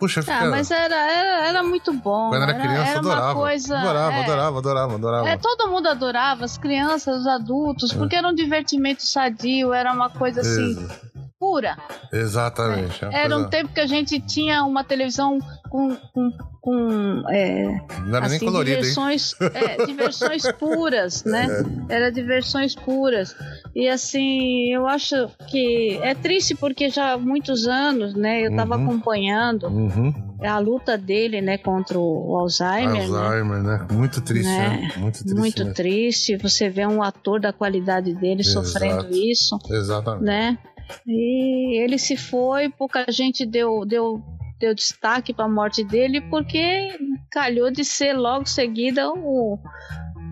[0.00, 0.36] Puxa, fica.
[0.36, 2.30] Ah, mas era, era, era muito bom.
[2.30, 3.34] Quando era criança, era adorava.
[3.34, 5.28] coisa, adorava, é, adorava, adorava, adorava.
[5.28, 10.10] É, todo mundo adorava, as crianças, os adultos, porque era um divertimento sadio, era uma
[10.10, 11.00] coisa assim, Ex-
[11.44, 11.76] pura.
[12.10, 13.04] Exatamente.
[13.04, 15.38] é Era um tempo que a gente tinha uma televisão
[15.68, 16.30] com, com,
[16.60, 17.64] com é,
[18.06, 21.46] Não era nem assim, colorido, diversões, é, diversões puras, né?
[21.88, 23.36] Era diversões puras.
[23.74, 28.46] E assim, eu acho que é triste porque já há muitos anos, né?
[28.46, 28.84] Eu estava Uhum.
[28.84, 30.14] acompanhando Uhum.
[30.42, 33.18] a luta dele, né, contra o Alzheimer, né?
[33.18, 33.86] Alzheimer, né?
[33.92, 34.68] Muito triste, Né?
[34.68, 34.92] né?
[34.96, 35.34] Muito triste.
[35.38, 35.74] Muito mesmo.
[35.74, 36.36] triste.
[36.38, 38.66] Você vê um ator da qualidade dele Exato.
[38.66, 40.24] sofrendo isso, Exatamente.
[40.24, 40.56] né?
[41.06, 44.22] E ele se foi, pouca gente deu, deu,
[44.58, 46.88] deu destaque para a morte dele porque
[47.30, 49.58] calhou de ser logo seguida o,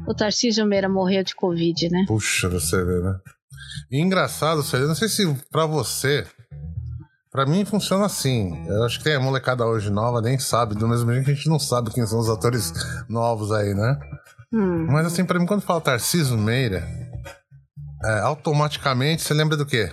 [0.07, 2.05] o Tarcísio Meira morreu de Covid, né?
[2.07, 3.15] Puxa, você vê, né?
[3.91, 6.27] E engraçado, Celia, não sei se pra você.
[7.31, 8.63] Pra mim funciona assim.
[8.67, 11.35] Eu acho que tem a molecada hoje nova, nem sabe, do mesmo jeito que a
[11.35, 12.73] gente não sabe quem são os atores
[13.09, 13.99] novos aí, né?
[14.53, 14.87] Hum.
[14.91, 16.87] Mas assim, pra mim, quando fala Tarcísio Meira,
[18.05, 19.91] é, automaticamente você lembra do quê?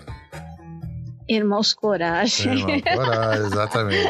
[1.30, 2.82] Irmãos Coragem.
[2.82, 4.10] Coragem, exatamente.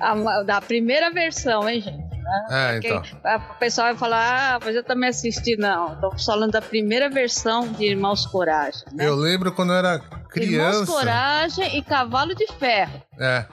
[0.00, 2.08] A- da primeira versão, hein, gente?
[2.50, 3.00] É, então.
[3.00, 5.56] o pessoal vai falar, ah, mas eu também assisti.
[5.56, 8.82] Não, tô falando da primeira versão de Irmãos Coragem.
[8.92, 9.06] Né?
[9.06, 10.92] Eu lembro quando eu era Irmãos criança.
[10.92, 13.02] Coragem e Cavalo de Ferro.
[13.18, 13.46] É.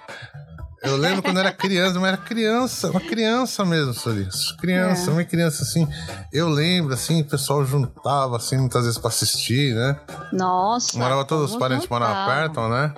[0.86, 4.52] Eu lembro quando eu era criança, mas era criança, uma criança mesmo, Solis.
[4.54, 5.14] Criança, É.
[5.14, 5.88] uma criança assim.
[6.32, 10.00] Eu lembro, assim, o pessoal juntava, assim, muitas vezes pra assistir, né?
[10.32, 10.98] Nossa.
[10.98, 12.94] Morava todos os parentes moravam perto, né?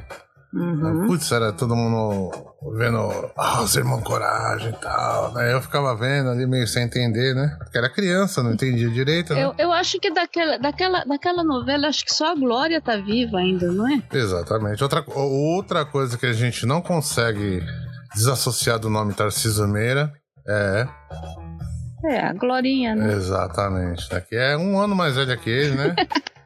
[0.58, 1.06] Uhum.
[1.06, 2.32] Putz, era todo mundo
[2.76, 5.32] vendo ah, os irmãos Coragem e tal.
[5.34, 5.54] Né?
[5.54, 7.56] Eu ficava vendo ali meio sem entender, né?
[7.60, 9.36] Porque era criança, não entendia direito.
[9.36, 9.44] Né?
[9.44, 13.38] Eu, eu acho que daquela, daquela, daquela novela, acho que só a Glória tá viva
[13.38, 14.02] ainda, não é?
[14.12, 14.82] Exatamente.
[14.82, 17.64] Outra, outra coisa que a gente não consegue
[18.16, 20.12] desassociar do nome Tarcísio Meira
[20.48, 20.88] é.
[22.06, 23.14] É, a Glorinha, né?
[23.14, 24.14] Exatamente.
[24.16, 25.96] Aqui é um ano mais velha que ele, né?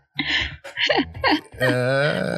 [1.57, 2.37] É...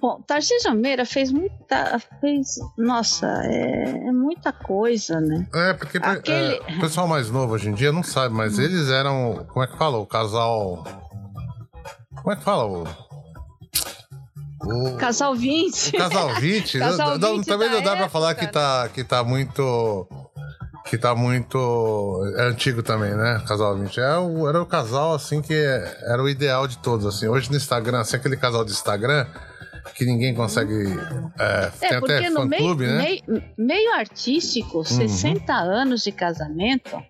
[0.00, 2.00] Bom, Tarcísio Meira fez muita.
[2.20, 5.46] Fez, nossa, é, é muita coisa, né?
[5.52, 6.56] É, porque Aquele...
[6.56, 8.62] é, o pessoal mais novo hoje em dia não sabe, mas hum.
[8.62, 9.44] eles eram.
[9.48, 9.98] Como é que fala?
[9.98, 10.84] O casal.
[12.14, 12.66] Como é que fala?
[12.66, 12.86] O,
[14.64, 14.96] o...
[14.96, 15.88] Casal 20.
[15.88, 16.78] O casal 20.
[16.78, 20.06] casal 20 não, também não dá pra falar que tá, que tá muito
[20.84, 22.34] que tá muito.
[22.36, 23.42] É antigo também, né?
[23.46, 24.00] Casal 20.
[24.00, 27.28] É o, era o casal, assim, que era o ideal de todos, assim.
[27.28, 29.26] Hoje no Instagram, assim, aquele casal de Instagram
[29.94, 30.96] que ninguém consegue.
[31.38, 32.96] É, é tem até fã-clube, né?
[32.98, 34.84] Meio, meio artístico, uhum.
[34.84, 37.02] 60 anos de casamento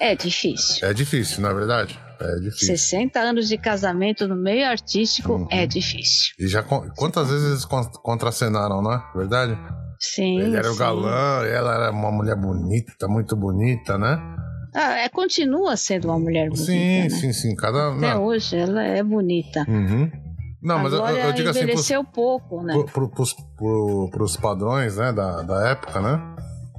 [0.00, 0.86] é difícil.
[0.86, 1.98] É difícil, na é verdade.
[2.18, 2.76] É difícil.
[2.76, 5.48] 60 anos de casamento no meio artístico uhum.
[5.50, 6.34] é difícil.
[6.38, 9.58] E já quantas vezes eles contracenaram, não é Verdade?
[9.98, 10.40] Sim.
[10.40, 10.74] Ele era sim.
[10.74, 14.18] o galã, ela era uma mulher bonita, muito bonita, né?
[14.74, 16.66] Ah, é, continua sendo uma mulher bonita.
[16.66, 17.08] Sim, né?
[17.08, 17.56] sim, sim.
[17.56, 18.24] Cada, Até não.
[18.24, 19.64] hoje ela é bonita.
[19.66, 20.10] Uhum.
[20.62, 21.60] Não, mas Agora eu, eu digo assim.
[21.60, 22.74] envelheceu pouco, né?
[22.74, 26.36] Pro, pro, pros, pro, pros padrões, né, da, da época, né?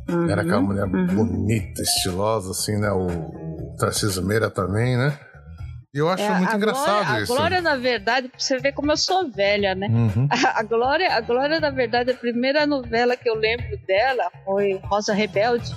[0.10, 1.08] Uhum, era aquela mulher uhum.
[1.08, 2.92] bonita, estilosa, assim, né?
[2.92, 5.18] O, o Tarcísio Meira também, né?
[5.94, 7.34] Eu acho é, muito engraçado Glória, isso.
[7.34, 9.88] A Glória, na verdade, pra você ver como eu sou velha, né?
[9.88, 10.28] Uhum.
[10.30, 14.80] A, a, Glória, a Glória, na verdade, a primeira novela que eu lembro dela foi
[14.84, 15.74] Rosa Rebelde.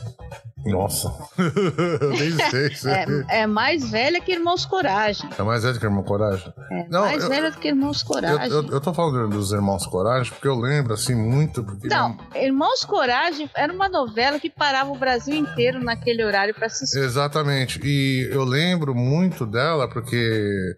[0.64, 2.70] Nossa, nem sei.
[2.76, 2.92] sei.
[2.92, 5.28] É, é, mais velha que Irmãos Coragem.
[5.38, 6.52] É mais velha que Irmãos Coragem?
[6.70, 8.50] É Não, mais eu, velha do que Irmãos Coragem.
[8.50, 11.64] Eu, eu, eu, tô falando dos Irmãos Coragem porque eu lembro, assim, muito.
[11.64, 16.66] Porque Não, Irmãos Coragem era uma novela que parava o Brasil inteiro naquele horário para
[16.66, 16.98] assistir.
[16.98, 17.80] Exatamente.
[17.82, 20.76] E eu lembro muito dela porque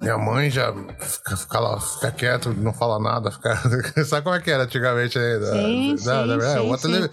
[0.00, 3.54] minha mãe já fica, fica lá, fica quieto, não fala nada, fica...
[4.04, 5.52] sabe como é que era antigamente ainda?
[5.52, 6.92] Sim, da, sim, da, é, sim, sim.
[6.92, 7.10] Tele...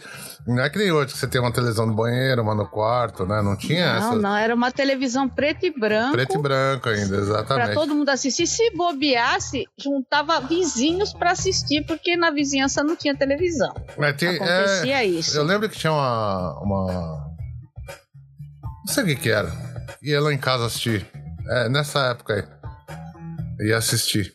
[0.47, 3.25] Não é que nem hoje que você tem uma televisão no banheiro, uma no quarto,
[3.25, 3.41] né?
[3.41, 4.11] Não tinha não, essa.
[4.11, 6.13] Não, não, era uma televisão preto e branco.
[6.13, 7.65] Preto e branco ainda, exatamente.
[7.65, 8.47] Pra todo mundo assistir.
[8.47, 13.73] Se bobeasse, juntava vizinhos para assistir, porque na vizinhança não tinha televisão.
[13.97, 15.05] Mas tem, Acontecia é...
[15.05, 15.37] isso.
[15.37, 16.61] Eu lembro que tinha uma.
[16.61, 17.27] uma...
[18.85, 19.51] Não sei o que que era.
[20.01, 21.05] Ia lá em casa assistir.
[21.49, 23.67] É, nessa época aí.
[23.67, 24.33] Ia assistir.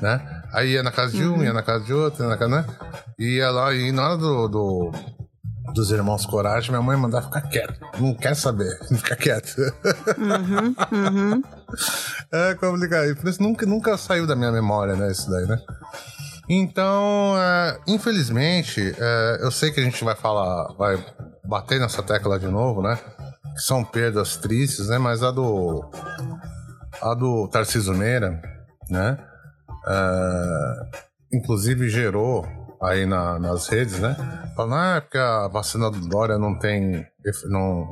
[0.00, 0.42] Né?
[0.54, 1.44] Aí ia na casa de um, uhum.
[1.44, 2.66] ia na casa de outro, ia na casa, né?
[3.18, 4.92] Ia lá e na hora do, do
[5.72, 7.80] dos irmãos Coragem, minha mãe mandava ficar quieto.
[7.98, 9.56] Não quer saber, fica quieto.
[10.18, 11.42] Uhum, uhum.
[12.30, 13.16] É complicado.
[13.16, 15.10] Por isso nunca, nunca saiu da minha memória, né?
[15.10, 15.60] Isso daí, né?
[16.48, 21.02] Então, é, infelizmente, é, eu sei que a gente vai falar, vai
[21.44, 22.98] bater nessa tecla de novo, né?
[23.54, 24.98] Que são perdas tristes, né?
[24.98, 25.90] Mas a do.
[27.00, 28.40] A do Tarcísio Meira,
[28.88, 29.18] né?
[29.88, 30.98] É,
[31.32, 32.46] inclusive gerou
[32.82, 34.16] aí na, nas redes, né?
[34.56, 37.06] Falando, ah, é porque a vacina do Dória não tem.
[37.48, 37.90] não,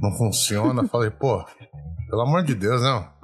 [0.00, 0.86] não funciona.
[0.88, 1.44] Falei, pô,
[2.08, 3.16] pelo amor de Deus, não.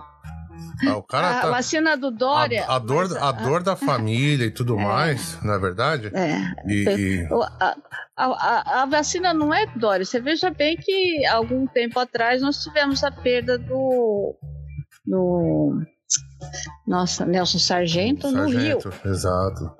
[0.86, 2.64] Ah, o cara a tá, vacina do Dória.
[2.64, 5.58] A, a dor, mas, a, a dor da família e tudo é, mais, não é
[5.58, 6.10] verdade?
[6.14, 6.38] É.
[6.66, 7.28] E, e...
[7.60, 7.76] A,
[8.16, 10.04] a, a, vacina não é Dória.
[10.04, 14.36] Você veja bem que algum tempo atrás nós tivemos a perda do.
[15.06, 15.82] do
[16.86, 18.78] nossa, Nelson Sargento, Sargento no Rio.
[19.04, 19.70] Exato.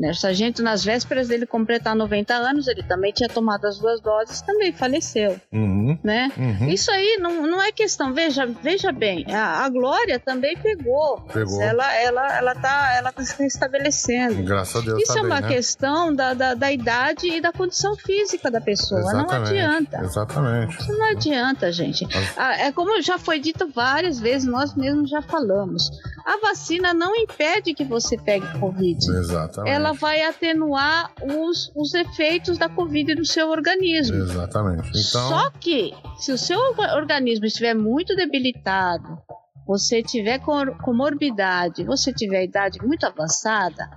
[0.00, 0.12] Né?
[0.12, 4.40] O sargento, nas vésperas dele completar 90 anos, ele também tinha tomado as duas doses,
[4.40, 5.38] também faleceu.
[5.52, 6.32] Uhum, né?
[6.38, 6.68] Uhum.
[6.70, 8.14] Isso aí não, não é questão.
[8.14, 11.20] Veja, veja bem, a, a Glória também pegou.
[11.30, 11.60] Pegou.
[11.60, 14.42] Ela, ela, ela tá, ela tá se restabelecendo.
[14.42, 15.02] Graças a Deus.
[15.02, 15.48] Isso tá é uma né?
[15.48, 19.00] questão da, da, da, idade e da condição física da pessoa.
[19.02, 20.00] Exatamente, não adianta.
[20.02, 20.80] Exatamente.
[20.80, 22.08] Isso não adianta, gente.
[22.38, 25.90] Ah, é como já foi dito várias vezes, nós mesmos já falamos.
[26.30, 29.04] A vacina não impede que você pegue Covid.
[29.04, 29.74] Exatamente.
[29.74, 34.14] Ela vai atenuar os, os efeitos da Covid no seu organismo.
[34.14, 34.88] Exatamente.
[34.90, 35.28] Então...
[35.28, 36.56] Só que, se o seu
[36.94, 39.18] organismo estiver muito debilitado,
[39.66, 40.40] você tiver
[40.84, 43.90] comorbidade, você tiver idade muito avançada,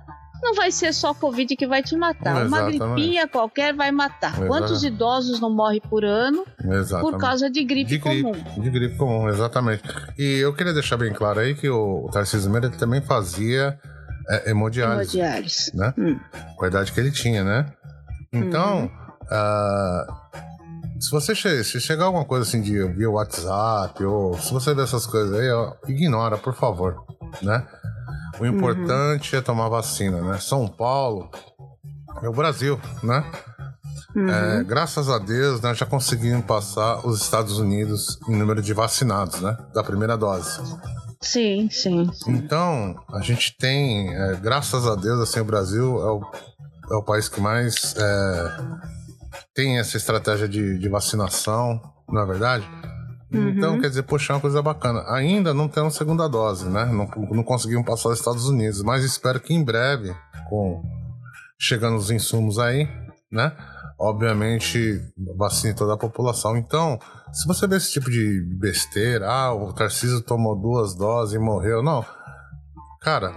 [0.44, 2.44] não vai ser só Covid que vai te matar.
[2.44, 2.76] Exatamente.
[2.76, 4.28] Uma gripinha qualquer vai matar.
[4.28, 4.48] Exatamente.
[4.48, 7.10] Quantos idosos não morrem por ano exatamente.
[7.10, 8.62] por causa de gripe, de gripe comum?
[8.62, 9.82] De gripe comum, exatamente.
[10.18, 13.78] E eu queria deixar bem claro aí que o Tarcísio Meira também fazia
[14.28, 15.18] é, hemodiálise.
[15.18, 15.76] Hemodiálise.
[15.76, 15.94] Né?
[15.96, 16.20] Hum.
[16.56, 17.66] Com a idade que ele tinha, né?
[18.32, 18.86] Então, uhum.
[18.86, 20.24] uh,
[21.00, 25.06] se você se chegar alguma coisa assim de via WhatsApp, ou se você ver essas
[25.06, 27.04] coisas aí, ó, ignora, por favor,
[27.42, 27.66] né?
[28.38, 29.38] O importante uhum.
[29.38, 30.38] é tomar vacina, né?
[30.38, 31.30] São Paulo
[32.22, 33.24] é o Brasil, né?
[34.14, 34.28] Uhum.
[34.28, 39.40] É, graças a Deus, né, já conseguimos passar os Estados Unidos em número de vacinados,
[39.40, 39.56] né?
[39.74, 40.60] Da primeira dose.
[41.20, 42.08] Sim, sim.
[42.28, 46.20] Então, a gente tem, é, graças a Deus, assim, o Brasil é o,
[46.92, 48.56] é o país que mais é,
[49.54, 52.68] tem essa estratégia de, de vacinação, não é verdade?
[53.32, 53.48] Uhum.
[53.48, 55.04] Então, quer dizer, poxa, é uma coisa bacana.
[55.08, 56.84] Ainda não temos segunda dose, né?
[56.86, 60.14] Não, não conseguimos passar os Estados Unidos, mas espero que em breve,
[60.48, 60.82] com
[61.58, 62.88] chegando os insumos aí,
[63.30, 63.52] né?
[63.98, 65.00] Obviamente,
[65.36, 66.56] vacine toda a população.
[66.56, 66.98] Então,
[67.32, 71.82] se você vê esse tipo de besteira, ah, o Tarcísio tomou duas doses e morreu,
[71.82, 72.04] não.
[73.00, 73.32] Cara,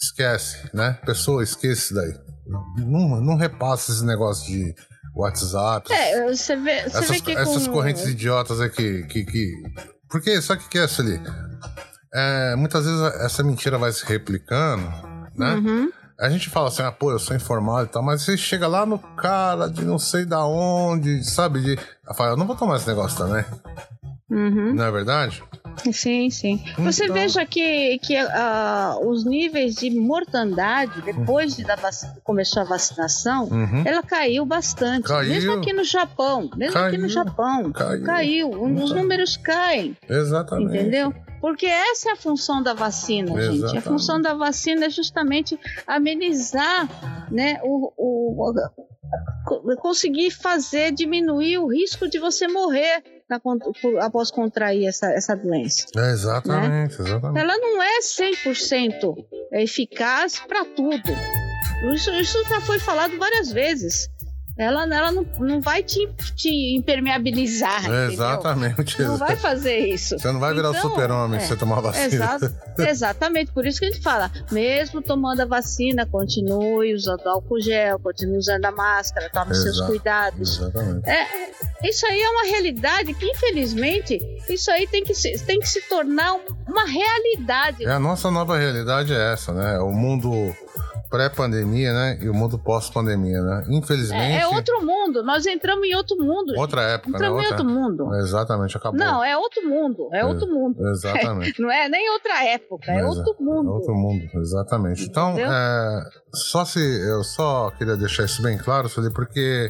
[0.00, 0.98] esquece, né?
[1.04, 2.14] Pessoa, esquece daí.
[2.78, 4.74] Não, não repassa esse negócio de
[5.14, 5.92] WhatsApp.
[5.92, 7.72] É, você vê, você essas, vê que essas com...
[7.72, 9.52] correntes idiotas aqui que, que.
[10.08, 11.20] Porque, sabe o que é isso ali?
[12.12, 14.92] É, muitas vezes essa mentira vai se replicando,
[15.36, 15.54] né?
[15.54, 15.92] Uhum.
[16.18, 18.84] A gente fala assim, ah, pô, eu sou informado e tal, mas você chega lá
[18.84, 21.60] no cara de não sei da onde, sabe?
[21.60, 21.78] De.
[22.14, 23.44] Fala, eu não vou tomar esse negócio também.
[24.28, 24.74] Uhum.
[24.74, 25.42] Não é verdade?
[25.92, 26.62] Sim, sim.
[26.72, 26.84] Então...
[26.84, 31.76] Você veja que, que uh, os níveis de mortandade, depois de da
[32.22, 33.82] começou a vacinação, uhum.
[33.84, 35.04] ela caiu bastante.
[35.04, 35.28] Caiu.
[35.28, 36.50] Mesmo aqui no Japão.
[36.56, 36.86] Mesmo caiu.
[36.86, 37.72] aqui no Japão.
[37.72, 38.04] Caiu.
[38.04, 38.50] caiu.
[38.50, 39.96] Os números caem.
[40.08, 40.76] Exatamente.
[40.76, 41.14] Entendeu?
[41.40, 43.60] Porque essa é a função da vacina, Exatamente.
[43.60, 43.78] gente.
[43.78, 46.86] A função da vacina é justamente amenizar
[47.30, 53.02] né, o, o, o conseguir fazer diminuir o risco de você morrer
[54.00, 55.86] após contrair essa, essa doença.
[55.96, 57.08] É, exatamente, né?
[57.08, 57.40] exatamente.
[57.42, 61.10] Ela não é 100% eficaz para tudo.
[61.94, 64.08] Isso, isso já foi falado várias vezes
[64.60, 66.06] ela, ela não, não vai te,
[66.36, 67.90] te impermeabilizar.
[67.90, 69.00] É exatamente.
[69.00, 70.18] Não vai fazer isso.
[70.18, 72.06] Você não vai virar então, super-homem é, se você tomar vacina.
[72.06, 77.58] Exa exatamente, por isso que a gente fala, mesmo tomando a vacina, continue usando álcool
[77.58, 80.58] gel, continue usando a máscara, tome Exato, seus cuidados.
[80.58, 81.08] Exatamente.
[81.08, 85.68] É, isso aí é uma realidade que, infelizmente, isso aí tem que se, tem que
[85.68, 86.34] se tornar
[86.68, 87.86] uma realidade.
[87.86, 89.78] É, a nossa nova realidade é essa, né?
[89.78, 90.54] O mundo
[91.10, 92.18] pré-pandemia, né?
[92.22, 93.64] E o mundo pós-pandemia, né?
[93.68, 94.36] Infelizmente.
[94.36, 95.24] É, é, outro mundo.
[95.24, 96.54] Nós entramos em outro mundo.
[96.56, 97.48] Outra época, entramos né?
[97.48, 97.64] Outra...
[97.64, 98.14] em outro mundo.
[98.14, 98.98] Exatamente, acabou.
[98.98, 100.08] Não, é outro mundo.
[100.12, 100.88] É, é outro mundo.
[100.88, 101.60] Exatamente.
[101.60, 103.68] Não é nem outra época, é, outro mundo.
[103.68, 105.04] É outro mundo, exatamente.
[105.04, 109.68] Então, é, só se eu só queria deixar isso bem claro, Sueli, porque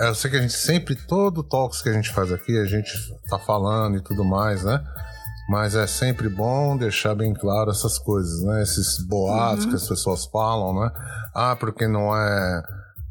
[0.00, 2.90] eu sei que a gente sempre, todo talks que a gente faz aqui, a gente
[3.28, 4.82] tá falando e tudo mais, né?
[5.50, 8.62] Mas é sempre bom deixar bem claro essas coisas, né?
[8.62, 9.70] Esses boatos uhum.
[9.70, 10.92] que as pessoas falam, né?
[11.34, 12.62] Ah, porque não é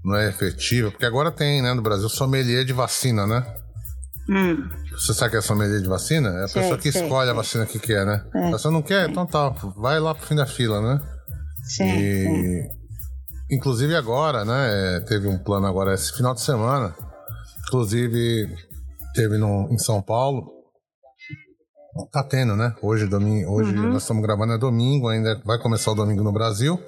[0.05, 3.45] não é efetiva, porque agora tem, né, no Brasil sommelier de vacina, né?
[4.29, 4.69] Hum.
[4.93, 6.29] Você sabe que é sommelier de vacina?
[6.29, 7.31] É a sei, pessoa que sei, escolhe sei.
[7.33, 8.23] a vacina que quer, né?
[8.33, 9.09] É, Você não quer?
[9.09, 11.01] Então tá, vai lá pro fim da fila, né?
[11.63, 12.69] Sim, e...
[13.51, 16.95] Inclusive agora, né, teve um plano agora esse final de semana,
[17.67, 18.55] inclusive
[19.13, 20.58] teve no, em São Paulo,
[22.11, 22.73] Tá tendo, né?
[22.81, 23.93] Hoje, domingo, hoje uhum.
[23.93, 26.81] nós estamos gravando é domingo, ainda vai começar o domingo no Brasil.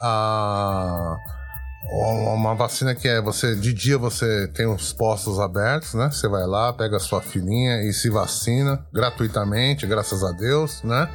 [0.00, 1.16] Ah,
[1.92, 6.10] uma vacina que é você de dia você tem os postos abertos, né?
[6.10, 11.08] Você vai lá, pega a sua filhinha e se vacina gratuitamente, graças a Deus, né?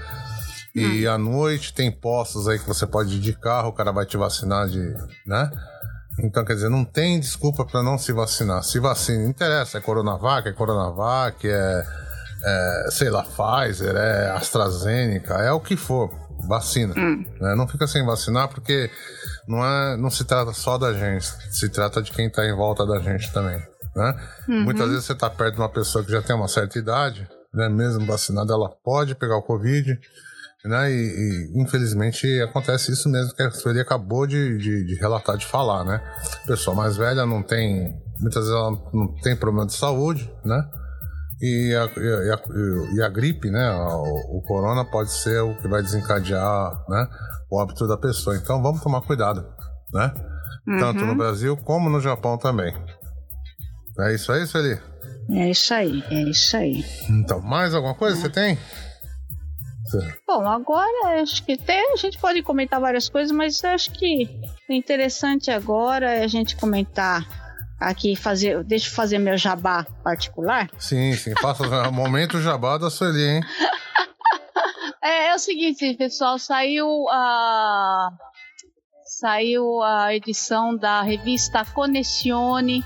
[0.73, 1.11] E hum.
[1.11, 4.17] à noite tem postos aí que você pode ir de carro, o cara vai te
[4.17, 4.93] vacinar de,
[5.25, 5.49] né?
[6.19, 8.63] Então, quer dizer, não tem desculpa para não se vacinar.
[8.63, 11.85] Se vacina, interessa, é Coronavac, é Coronavac, é
[12.45, 16.11] é, sei lá, Pfizer, é AstraZeneca, é o que for,
[16.47, 16.93] vacina.
[16.95, 17.25] Hum.
[17.41, 17.55] Né?
[17.55, 18.89] Não fica sem vacinar porque
[19.47, 22.85] não, é, não se trata só da gente, se trata de quem está em volta
[22.85, 23.61] da gente também.
[23.95, 24.15] Né?
[24.47, 24.63] Uhum.
[24.63, 27.67] Muitas vezes você está perto de uma pessoa que já tem uma certa idade, né?
[27.67, 29.97] mesmo vacinada, ela pode pegar o Covid.
[30.65, 30.91] Né?
[30.91, 35.45] E, e, infelizmente acontece isso mesmo que a Sueli acabou de, de, de, relatar, de
[35.45, 36.01] falar, né?
[36.47, 40.67] Pessoa mais velha não tem, muitas vezes ela não tem problema de saúde, né?
[41.41, 43.69] E a, e a, e a gripe, né?
[43.71, 47.07] O, o, corona pode ser o que vai desencadear né,
[47.51, 48.37] o óbito da pessoa.
[48.37, 49.45] Então vamos tomar cuidado,
[49.93, 50.13] né?
[50.67, 50.79] Uhum.
[50.79, 52.73] Tanto no Brasil como no Japão também.
[53.99, 54.79] É isso aí, Sueli?
[55.31, 56.85] É isso aí, é isso aí.
[57.09, 58.21] Então, mais alguma coisa é.
[58.21, 58.57] você tem?
[60.27, 64.27] Bom, agora acho que tem, a gente pode comentar várias coisas, mas acho que
[64.67, 67.44] o interessante agora é a gente comentar
[67.79, 70.69] aqui fazer, deixa eu fazer meu jabá particular.
[70.79, 73.41] Sim, sim, faça o momento jabá da Sueli, hein?
[75.03, 78.09] É, é, o seguinte, pessoal, saiu a
[79.05, 82.83] saiu a edição da revista Connessione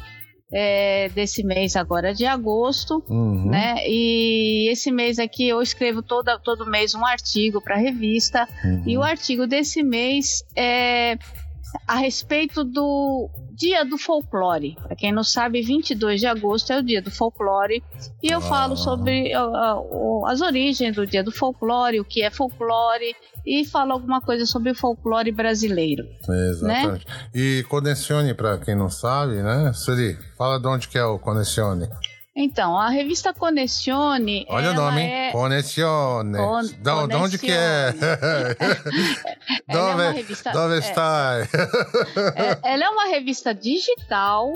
[0.51, 3.49] é, desse mês agora de agosto, Uhum.
[3.49, 3.75] né?
[3.87, 8.45] E esse mês aqui eu escrevo toda, todo mês um artigo para a revista.
[8.65, 8.83] Uhum.
[8.85, 11.17] E o artigo desse mês é
[11.87, 14.75] a respeito do Dia do Folclore.
[14.81, 17.83] Para quem não sabe, 22 de agosto é o Dia do Folclore.
[18.23, 18.41] E eu Ah.
[18.41, 19.31] falo sobre
[20.27, 23.15] as origens do Dia do Folclore, o que é folclore,
[23.45, 26.05] e falo alguma coisa sobre o folclore brasileiro.
[26.49, 27.05] Exatamente.
[27.33, 29.71] E Conexione, para quem não sabe, né?
[29.73, 31.87] Sueli, fala de onde que é o Conexione.
[32.41, 34.45] Então, a revista Conexione.
[34.49, 35.11] Olha o nome, hein?
[35.27, 36.37] é- Conexione.
[36.37, 37.93] Con- Da, de onde que é?
[39.67, 40.51] Ela é uma Dove, revista.
[40.51, 41.33] dove é, está?
[42.35, 44.53] é, ela é uma revista digital,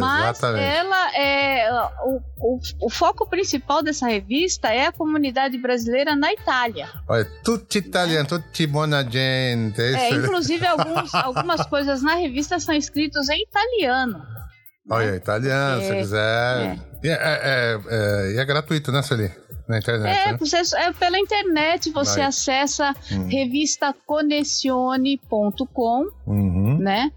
[0.00, 0.64] mas Exatamente.
[0.64, 1.68] ela é
[2.04, 6.88] o, o, o foco principal dessa revista é a comunidade brasileira na Itália.
[7.08, 9.80] Olha, tutti italiano, tutti buona gente.
[9.80, 14.24] É É, inclusive alguns, algumas coisas na revista são escritas em italiano.
[14.88, 16.78] Olha, italiano, se É, quiser.
[17.06, 19.30] E é, é, é, é gratuito, né, Sueli?
[19.68, 20.38] Na internet, É, né?
[20.38, 22.28] você, é pela internet você Vai.
[22.28, 23.26] acessa Hum.
[23.28, 27.10] revistaconessione.com, Uhum, né?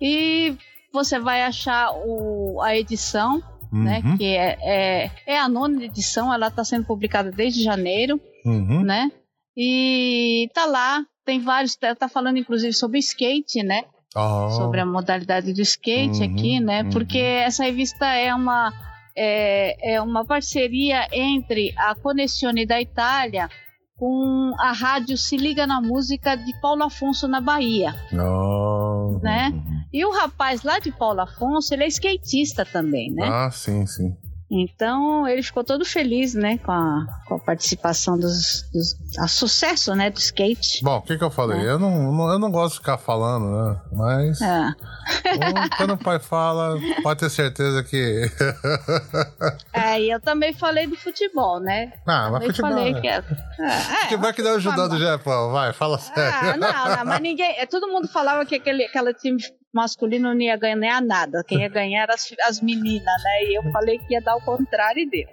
[0.00, 0.54] E
[0.92, 3.42] você vai achar o, a edição
[3.72, 4.00] né?
[4.04, 8.84] uhum, Que é, é, é a nona edição, ela está sendo publicada desde janeiro, uhum.
[8.84, 9.10] né?
[9.56, 13.82] E tá lá, tem vários, tá, tá falando inclusive sobre skate, né?
[14.16, 16.82] Oh, Sobre a modalidade do skate Uhum, aqui, né?
[16.84, 16.90] uhum.
[16.90, 18.72] Porque essa revista é uma
[19.16, 23.48] é, é uma parceria entre a Connessione da Itália
[23.96, 27.94] com a rádio Se Liga na Música de Paulo Afonso na Bahia.
[28.12, 29.52] oh, né?
[29.92, 33.28] E o rapaz lá de Paulo Afonso, ele é skatista também, né?
[33.30, 34.16] Ah, sim, sim.
[34.50, 39.94] Então ele ficou todo feliz, né, com a, com a participação dos, dos a sucesso,
[39.94, 40.82] né, do skate.
[40.82, 41.60] Bom, o que, que eu falei?
[41.66, 41.70] É.
[41.70, 43.80] Eu, não, eu não gosto de ficar falando, né?
[43.92, 44.68] Mas É.
[44.68, 48.30] um, quando o pai fala, pode ter certeza que.
[49.72, 51.92] É, e eu também falei do futebol, né?
[52.06, 52.70] ah, mas Também futebol.
[52.70, 53.00] falei né?
[53.00, 53.16] que é.
[53.16, 56.60] é, Futebol é que dá o ajudar do Japão, vai, fala Ah, sério.
[56.60, 57.58] não, não, mas ninguém.
[57.58, 59.38] é, Todo mundo falava que aquele, aquele time
[59.74, 61.42] masculino não ia ganhar nada.
[61.46, 63.44] Quem ia ganhar eram as, as meninas, né?
[63.44, 65.26] E eu falei que ia dar o contrário e deu.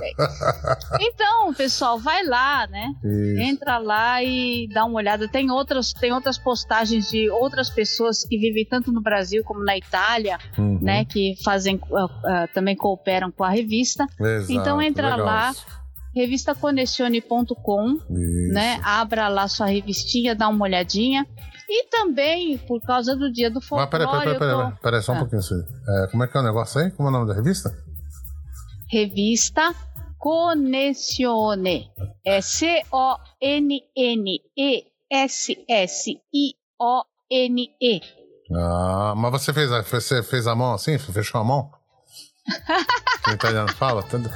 [0.00, 0.14] Bem.
[1.00, 2.92] Então, pessoal, vai lá, né?
[3.04, 3.40] Isso.
[3.42, 5.28] Entra lá e dá uma olhada.
[5.28, 9.76] Tem outras, tem outras postagens de outras pessoas que vivem tanto no Brasil como na
[9.76, 10.78] Itália, Uhum.
[10.80, 11.04] né?
[11.04, 14.06] Que fazem ah, ah, também cooperam com a revista.
[14.20, 15.66] Exato, Então entra legal lá, Isso.
[18.52, 18.80] né?
[18.82, 21.26] Abra lá sua revistinha, dá uma olhadinha.
[21.72, 25.02] E também, por causa do dia do Mas folclore, peraí, peraí, peraí, tô- peraí, peraí,
[25.02, 25.18] só um Ah.
[25.20, 25.40] pouquinho.
[25.88, 26.90] É, como é que é o negócio aí?
[26.90, 27.70] Como é o nome da revista?
[28.92, 29.72] revista
[30.18, 31.88] Connessione.
[32.26, 32.40] É
[36.70, 38.00] C-O-N-N-E-S-S-I-O-N-E.
[38.52, 40.98] Ah, mas você fez, a- você fez a mão assim?
[40.98, 41.70] Fechou a mão?
[43.28, 44.02] o italiano fala?
[44.02, 44.30] Tanto-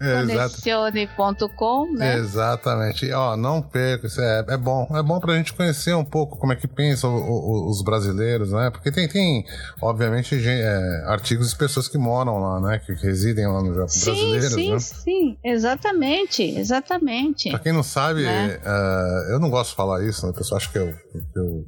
[0.00, 0.62] Exato.
[0.62, 2.16] Connessione.com, né?
[2.16, 3.12] Exatamente.
[3.12, 4.88] Ó, não perca, isso é, é bom.
[4.94, 7.14] É bom pra gente conhecer um pouco como é que pensam
[7.68, 8.70] os brasileiros, né?
[8.70, 9.44] Porque tem, tem
[9.82, 12.78] obviamente, é, artigos de pessoas que moram lá, né?
[12.78, 14.78] Que, que residem lá no Japão, Sim, brasileiros, sim, né?
[14.78, 15.38] sim.
[15.44, 17.50] Exatamente, exatamente.
[17.50, 18.58] Pra quem não sabe, Né?
[18.64, 20.32] eh, eu não gosto de falar isso, né?
[20.32, 20.94] O pessoal acha que eu.
[21.12, 21.64] que eu-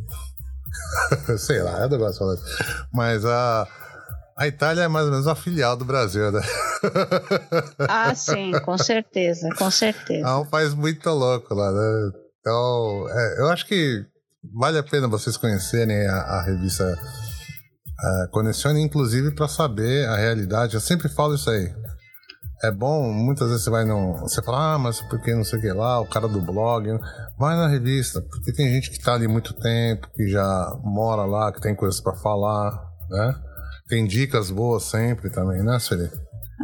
[1.39, 2.87] sei lá, gosto de falar isso.
[2.93, 3.66] Mas a.
[4.35, 6.41] A Itália é mais ou menos uma filial do Brasil, né?
[7.89, 10.27] Ah, sim, com certeza, com certeza.
[10.27, 12.11] É um país muito louco lá, né?
[12.41, 14.05] Então, é, eu acho que
[14.59, 20.75] vale a pena vocês conhecerem a, a revista uh, Conexões, inclusive para saber a realidade.
[20.75, 21.73] Eu sempre falo isso aí.
[22.64, 24.20] É bom, muitas vezes você vai no.
[24.20, 26.86] Você fala, ah, mas porque não sei o que lá, o cara do blog.
[27.36, 31.50] Vai na revista, porque tem gente que tá ali muito tempo, que já mora lá,
[31.52, 32.70] que tem coisas para falar,
[33.10, 33.34] né?
[33.88, 36.08] Tem dicas boas sempre também, né, Sueli?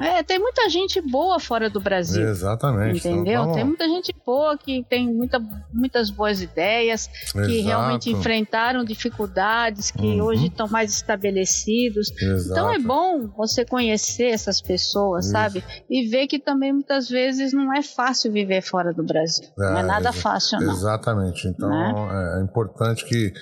[0.01, 2.23] É, tem muita gente boa fora do Brasil.
[2.29, 2.99] Exatamente.
[2.99, 3.41] Então, Entendeu?
[3.41, 5.41] vamos- tem muita gente boa que tem muita,
[5.73, 7.67] muitas boas ideias, que Exato.
[7.67, 10.23] realmente enfrentaram dificuldades, que Uhum.
[10.23, 12.11] hoje estão mais estabelecidos.
[12.21, 12.51] Exato.
[12.61, 15.33] Então é bom você conhecer essas pessoas, Isso.
[15.33, 15.65] sabe?
[15.91, 19.49] E ver que também muitas vezes não é fácil viver fora do Brasil.
[19.57, 20.73] não é É, nada fácil, não.
[20.73, 21.49] Exatamente.
[21.49, 21.93] Então Né?
[22.37, 23.33] é, é importante que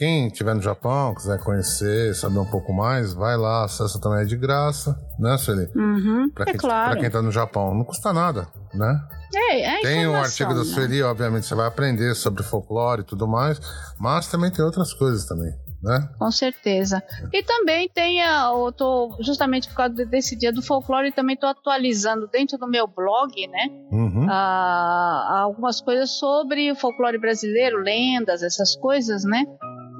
[0.00, 4.24] quem estiver no Japão, quiser conhecer, saber um pouco mais, vai lá, acessa também é
[4.24, 5.68] de graça, né, Sueli?
[5.76, 6.90] Uhum, Pra é quem, claro.
[6.92, 8.98] pra quem tá no Japão, não custa nada, né?
[9.34, 10.64] É, é Tem informação, artigo da né?
[10.74, 13.60] Sueli, obviamente você vai aprender sobre folclore e tudo mais,
[13.98, 16.08] mas também tem outras coisas também, né?
[16.18, 17.02] Com certeza.
[17.30, 21.48] E também tem a, eu tô justamente por causa desse dia do folclore, também estou
[21.50, 23.66] atualizando dentro do meu blog, né?
[23.92, 24.26] Uhum.
[24.30, 29.44] a- algumas coisas sobre o folclore brasileiro, lendas, essas coisas, né?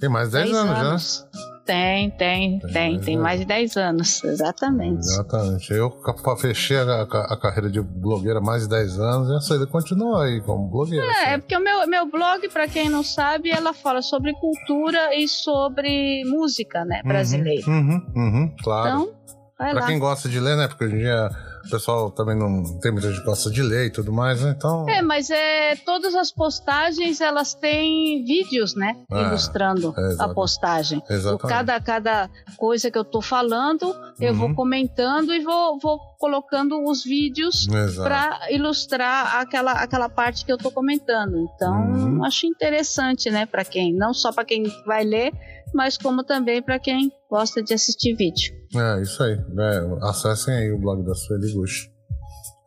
[0.00, 1.24] tem mais de 10, anos, já.
[1.24, 1.40] né?
[1.66, 4.98] Tem, tem, Tem tem, mais tem de- mais de 10 anos, exatamente.
[5.06, 5.72] Exatamente.
[5.72, 5.92] Eu
[6.40, 10.24] fechei a, a- carreira de blogueira há mais de 10 anos e a Sueli continua
[10.24, 11.06] aí como blogueira.
[11.06, 11.40] É, assim.
[11.40, 16.24] porque o meu, meu blog, para quem não sabe, ela fala sobre cultura e sobre
[16.24, 17.70] música, né, brasileira.
[17.70, 19.14] Uhum, uhum, claro.
[19.54, 19.86] Então, lá.
[19.86, 20.66] quem gosta de ler, né?
[20.66, 21.30] Porque hoje em dia
[21.66, 24.54] o pessoal também não tem muita gente que gosta de ler e tudo mais, né?
[24.56, 24.88] Então.
[24.88, 28.96] É, mas é, todas as postagens elas têm vídeos, né?
[29.10, 31.02] É, ilustrando é, a postagem.
[31.08, 31.44] Exatamente.
[31.44, 34.38] O cada, cada coisa que eu tô falando, eu Uhum.
[34.38, 40.58] vou comentando e vou, vou colocando os vídeos para ilustrar aquela, aquela parte que eu
[40.58, 41.36] tô comentando.
[41.54, 42.24] Então, Uhum.
[42.24, 45.32] acho interessante, né, para quem, não só para quem vai ler,
[45.74, 48.59] mas como também para quem gosta de assistir vídeo.
[48.74, 49.32] É, isso aí.
[49.34, 51.88] É, acessem aí o blog da Sueli Gush.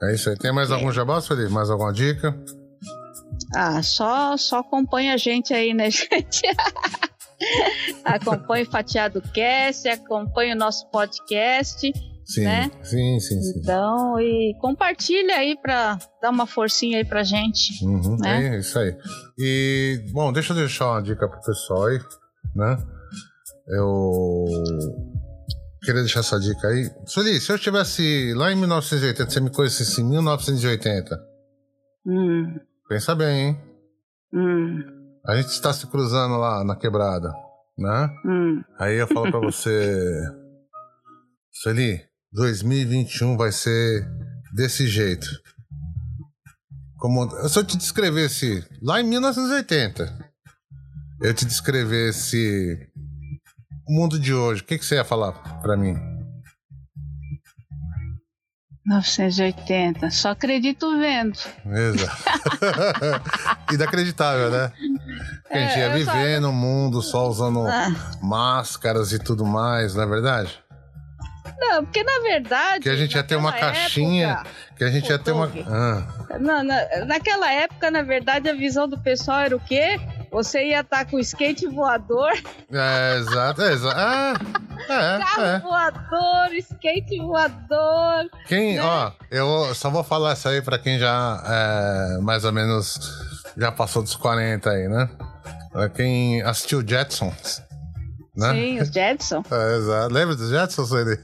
[0.04, 0.38] É isso aí.
[0.38, 1.50] Tem mais algum jabá, Sueli?
[1.50, 2.36] Mais alguma dica?
[3.56, 6.42] Ah, só, só acompanha a gente aí, né, gente?
[8.04, 11.92] acompanha o Fatiado Cast, acompanha o nosso podcast,
[12.26, 12.72] Sim, Né?
[12.84, 13.60] sim, sim, sim.
[13.60, 17.84] então, e compartilha aí para dar uma forcinha aí pra gente.
[17.86, 18.56] Uhum, né?
[18.56, 18.96] É isso aí.
[19.38, 22.00] E, bom, deixa eu deixar uma dica pro pessoal aí,
[22.56, 22.78] né?
[23.68, 24.46] Eu
[25.84, 26.90] queria deixar essa dica aí.
[27.06, 31.20] Sueli, se eu estivesse lá em 1980, você me conhecesse em 1980,
[32.06, 32.60] Hum,
[32.90, 33.62] pensa bem, hein?
[34.34, 34.80] hum,
[35.26, 37.32] A gente está se cruzando lá na quebrada,
[37.78, 38.10] né?
[38.26, 38.62] hum.
[38.80, 40.22] Aí eu falo pra você,
[41.62, 42.02] Sueli,
[42.34, 44.06] 2021 vai ser
[44.54, 45.28] desse jeito.
[46.98, 50.32] Como se eu te descrevesse lá em 1980,
[51.22, 52.90] eu te descrevesse
[53.88, 55.32] mundo de hoje, o que, que você ia falar
[55.62, 55.96] pra mim?
[58.86, 61.40] 980, só acredito vendo.
[61.66, 62.24] Exato.
[63.74, 64.72] Inacreditável, né?
[65.48, 67.88] Que a gente ia É, eu só- viver no mundo só usando Ah,
[68.22, 70.60] máscaras e tudo mais, não é verdade?
[71.60, 72.82] não, porque na verdade.
[72.82, 75.50] Que a gente ia ter uma caixinha, época- que a gente ia ter uma.
[75.66, 79.98] Ah, Na, na- naquela época, na verdade, a visão do pessoal era o quê?
[80.34, 82.32] Você ia estar com skate voador,
[82.72, 83.96] é, exato, é, exato.
[83.96, 84.34] Ah,
[84.90, 85.60] carro é, é.
[85.60, 88.30] voador, skate voador.
[88.48, 88.82] Quem, né?
[88.82, 93.00] ó, eu só vou falar isso aí pra quem já, é, mais ou menos,
[93.56, 95.08] já passou dos 40 aí, né?
[95.72, 97.62] Pra quem assistiu Jetsons,
[98.36, 98.54] né?
[98.54, 99.44] Sim, os Jetson.
[99.52, 100.14] É, exato.
[100.14, 101.20] Lembra dos Jetsons, ele?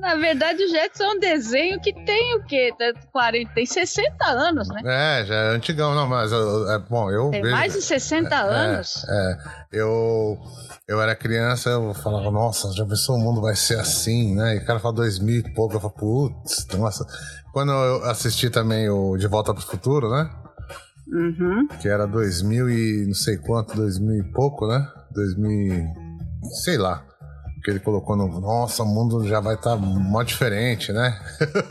[0.00, 2.72] Na verdade, o Jetson é um desenho que tem o quê?
[2.78, 4.82] Tem 40, tem 60 anos, né?
[4.84, 7.54] É, já é antigão, não, mas, eu- é, bom, eu Tem vejo...
[7.54, 9.04] mais de 60 anos.
[9.08, 9.38] É,
[9.72, 10.38] eu,
[10.86, 14.56] eu era criança, eu falava, nossa, já pensou o mundo vai ser assim, né?
[14.56, 17.04] E o cara fala 2000 e pouco, eu falo, putz, nossa.
[17.52, 20.30] Quando eu assisti também o De Volta pro Futuro, né?
[21.08, 21.66] Uhum.
[21.80, 24.86] Que era 2000 e não sei quanto, 2000 e pouco, né?
[25.10, 25.86] 2000,
[26.62, 27.02] sei lá.
[27.68, 28.40] Que ele colocou no.
[28.40, 31.20] Nossa, o mundo já vai estar mó diferente, né?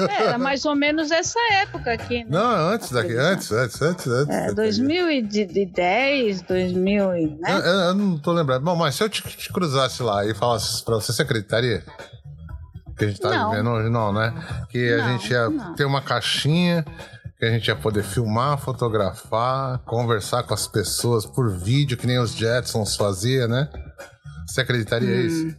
[0.07, 2.29] É, Era mais ou menos essa época aqui, né?
[2.29, 4.35] Não, antes daqui, antes, antes, antes, antes.
[4.35, 7.51] É, 2010, 2000, e, Eu, né?
[7.51, 8.63] eu- eu não tô lembrando.
[8.63, 11.83] Bom, mas se eu te, te cruzasse lá e falasse pra você, você acreditaria?
[12.95, 13.49] Que a gente tá Não.
[13.49, 14.33] vivendo hoje, não, né?
[14.69, 15.73] Que a Não, gente ia não.
[15.73, 16.85] ter uma caixinha,
[17.39, 22.19] que a gente ia poder filmar, fotografar, conversar com as pessoas por vídeo, que nem
[22.19, 23.67] os Jetsons fazia, né?
[24.47, 25.25] Você acreditaria Hum.
[25.25, 25.57] isso?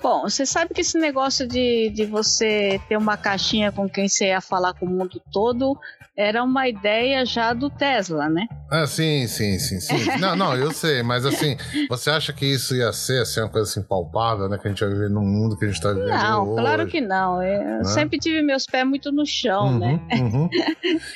[0.00, 4.26] Bom, você sabe que esse negócio de, de você ter uma caixinha com quem você
[4.28, 5.76] ia falar com o mundo todo
[6.16, 8.48] era uma ideia já do Tesla, né?
[8.70, 9.94] Ah, sim, sim, sim, sim.
[10.18, 11.56] Não, não, eu sei, mas assim,
[11.88, 14.58] você acha que isso ia ser assim, uma coisa assim palpável, né?
[14.58, 16.60] Que a gente ia viver num mundo que a gente tá vivendo Não, hoje?
[16.62, 17.40] claro que não.
[17.40, 17.84] Eu Né?
[17.84, 20.00] sempre tive meus pés muito no chão, né?
[20.12, 20.50] Uhum, uhum.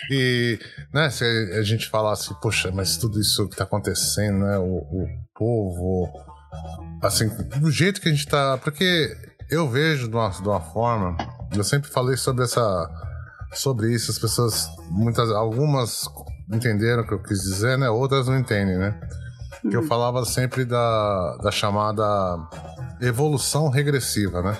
[0.08, 0.58] E,
[0.94, 5.08] né, se a gente falasse, poxa, mas tudo isso que tá acontecendo, né, o, o
[5.34, 6.08] povo,
[7.02, 7.28] assim,
[7.58, 9.16] do jeito que a gente tá, porque
[9.50, 11.16] eu vejo de uma, de uma forma,
[11.54, 12.90] eu sempre falei sobre essa,
[13.54, 16.08] sobre isso, as pessoas, muitas, algumas
[16.50, 18.98] entenderam o que eu quis dizer, né, outras não entendem, né,
[19.60, 22.04] que eu falava sempre da, da chamada
[23.00, 24.56] evolução regressiva, né,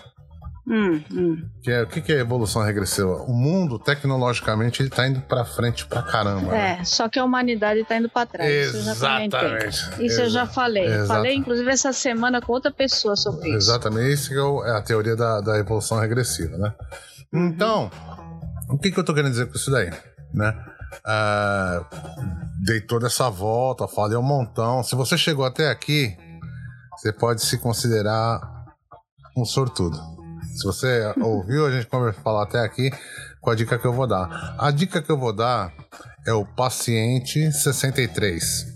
[0.65, 1.49] Hum, hum.
[1.61, 3.17] Que é, o que, que é evolução regressiva?
[3.25, 6.53] O mundo, tecnologicamente, ele tá indo pra frente pra caramba.
[6.53, 6.79] né?
[6.81, 8.49] É, só que a humanidade tá indo pra trás.
[8.69, 8.93] Isso eu já.
[9.25, 10.05] Exatamente.
[10.07, 10.85] Isso eu já falei.
[10.87, 13.57] Exata- Falei, inclusive, essa semana com outra pessoa sobre isso.
[13.71, 14.33] Exatamente, isso
[14.65, 16.73] é é a teoria da, da evolução regressiva, né?
[17.33, 17.91] Então,
[18.71, 19.91] o que, que eu tô querendo dizer com isso daí,
[20.33, 20.55] né?
[21.05, 21.85] Ah,
[22.65, 24.83] dei toda essa volta, falei um montão.
[24.85, 26.17] Se você chegou até aqui,
[26.97, 28.41] você pode se considerar
[29.37, 29.99] um sortudo.
[30.57, 31.89] Se você ouviu a gente
[32.23, 32.91] falar até aqui,
[33.41, 34.55] com a dica que eu vou dar.
[34.59, 35.73] A dica que eu vou dar
[36.27, 38.67] é o paciente 63.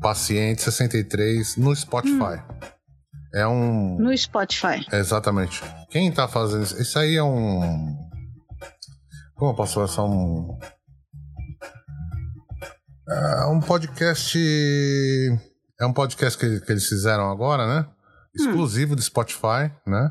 [0.00, 2.42] Paciente 63 no Spotify.
[3.34, 3.98] É um.
[3.98, 4.86] No Spotify.
[4.92, 5.62] Exatamente.
[5.90, 6.80] Quem tá fazendo isso?
[6.80, 7.96] Isso aí é um.
[9.34, 9.88] Como eu posso falar?
[9.88, 10.58] Só um.
[13.08, 14.38] É um podcast.
[15.80, 17.88] É um podcast que, que eles fizeram agora, né?
[18.34, 20.10] Exclusivo do Spotify, né?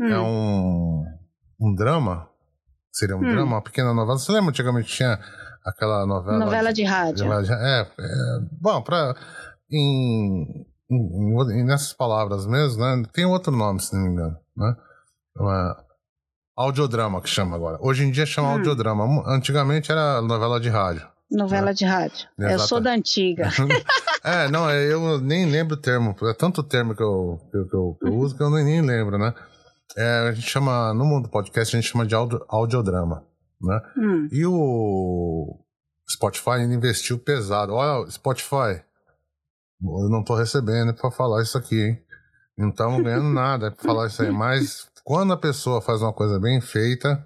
[0.00, 1.04] É Hum.
[1.60, 1.68] um.
[1.68, 2.28] Um drama.
[2.92, 3.30] Seria um Hum.
[3.30, 4.18] drama, uma pequena novela.
[4.18, 5.18] Você lembra antigamente tinha
[5.64, 6.38] aquela novela.
[6.38, 7.30] Novela de rádio.
[7.54, 7.86] É, é,
[8.60, 9.14] bom, pra,
[9.70, 13.02] em, em- em- nessas palavras mesmo, né?
[13.12, 14.74] Tem outro nome, se não me engano, né?
[15.36, 15.84] Uma,
[16.56, 17.78] audiodrama que chama agora.
[17.80, 18.52] Hoje em dia chama Hum.
[18.52, 19.04] audiodrama.
[19.26, 21.06] Antigamente era novela de rádio.
[21.30, 22.26] Novela de rádio.
[22.38, 23.48] Eu sou da antiga.
[24.24, 26.14] é, não, é, eu nem lembro o termo.
[26.22, 28.82] É tanto termo que eu, que eu, que eu- que eu uso que eu nem,
[28.82, 29.32] lembro, né?
[29.96, 33.24] É, a gente chama, no mundo podcast, a gente chama de audio, audiodrama,
[33.60, 33.80] né?
[33.96, 34.28] Hum.
[34.32, 35.56] E o
[36.10, 37.74] Spotify investiu pesado.
[37.74, 38.82] Olha, Spotify,
[39.82, 42.02] eu não tô recebendo pra falar isso aqui, hein?
[42.58, 44.30] Não estamos ganhando nada pra falar isso aí.
[44.30, 47.24] Mas quando a pessoa faz uma coisa bem feita,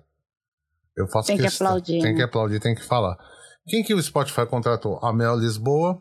[0.97, 1.67] eu faço Tem que questão.
[1.67, 2.17] aplaudir, Tem né?
[2.17, 3.17] que aplaudir, tem que falar.
[3.67, 4.99] Quem que o Spotify contratou?
[5.03, 6.01] A Mel Lisboa.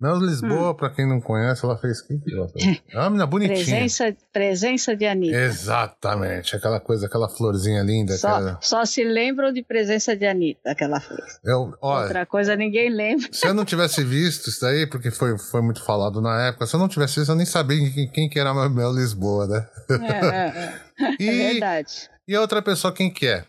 [0.00, 0.74] Mel Lisboa, Hum.
[0.74, 2.82] pra quem não conhece, ela fez que ela fez?
[2.90, 3.56] É uma menina bonitinha.
[3.56, 5.36] Presença, presença de Anitta.
[5.38, 8.14] Exatamente, aquela coisa, aquela florzinha linda.
[8.16, 11.40] Só, aquela- só se lembram de presença de Anitta que ela fez.
[11.44, 13.28] Eu, olha, Outra coisa ninguém lembra.
[13.32, 16.74] Se eu não tivesse visto isso daí, porque foi, foi muito falado na época, se
[16.74, 19.68] eu não tivesse visto, eu nem sabia quem, quem que era a Mel Lisboa, né?
[19.90, 20.80] É, é, é.
[21.18, 22.10] É E, verdade.
[22.28, 23.44] e a outra pessoa, quem que é?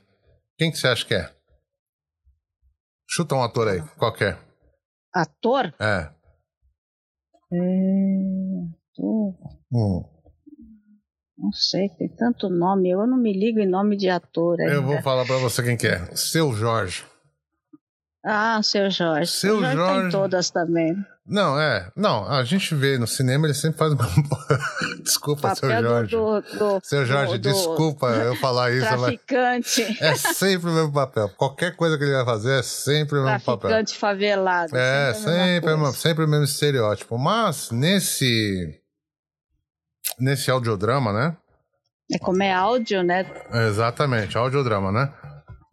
[0.57, 1.29] Quem que você acha que é?
[3.07, 4.39] Chuta um ator aí, qualquer.
[5.13, 5.73] Ator?
[5.79, 6.09] É.
[7.53, 7.57] É.
[9.71, 10.03] Hum.
[11.37, 12.89] Não sei, tem tanto nome.
[12.89, 14.73] Eu não me ligo em nome de ator ainda.
[14.73, 16.15] Eu vou falar pra você quem que é.
[16.15, 17.05] Seu Jorge.
[18.25, 19.31] Ah, seu Jorge.
[19.31, 20.07] Seu Tá Jorge.
[20.07, 20.95] em todas também.
[21.27, 21.89] Não, é.
[21.95, 23.93] Não, a gente vê no cinema, ele sempre faz.
[25.03, 26.11] desculpa, seu Papel Jorge.
[26.15, 30.03] do, do, Seu Jorge, do- desculpa eu falar isso, mas traficante.
[30.03, 31.29] é sempre o mesmo papel.
[31.29, 33.69] Qualquer coisa que ele vai fazer é sempre o mesmo papel.
[33.69, 34.75] Traficante favelado.
[34.77, 35.97] É, sempre, é uma- coisa.
[35.97, 37.17] sempre o mesmo estereótipo.
[37.17, 38.79] Mas nesse.
[40.19, 41.35] Nesse audiodrama, né?
[42.11, 43.25] É como é áudio, né?
[43.67, 45.11] Exatamente, audiodrama, né?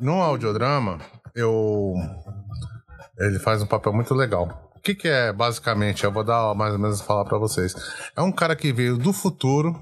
[0.00, 0.98] No audiodrama,
[1.34, 1.94] eu.
[3.18, 4.70] Ele faz um papel muito legal.
[4.76, 6.02] O que, que é basicamente?
[6.04, 7.74] Eu vou dar mais ou menos falar pra vocês.
[8.16, 9.74] É um cara que veio do futuro,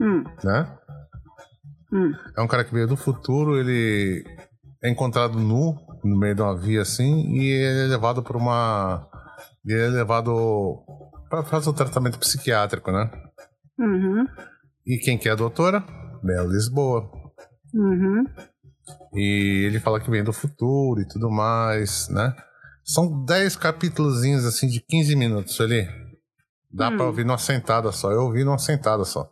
[0.00, 0.78] Hum, né?
[1.92, 2.12] hum.
[2.36, 4.24] É um cara que veio do futuro, ele
[4.82, 9.06] é encontrado nu no meio de uma via assim e ele é levado para uma.
[9.64, 10.78] Ele é levado
[11.28, 13.10] para fazer o tratamento psiquiátrico, né?
[13.78, 14.26] Uhum,
[14.86, 15.84] E quem que é a doutora?
[16.22, 17.10] Mel Lisboa.
[17.74, 18.24] uhum.
[19.14, 22.34] E ele fala que vem do futuro e tudo mais, né?
[22.84, 25.88] São 10 capítulozinhos assim de 15 minutos ali.
[26.72, 26.96] Dá Hum.
[26.96, 28.10] pra ouvir numa sentada só.
[28.12, 29.28] Eu ouvi numa sentada só.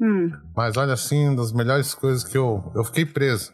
[0.00, 2.72] Hum, Mas olha assim, uma das melhores coisas que eu.
[2.74, 3.52] Eu fiquei preso.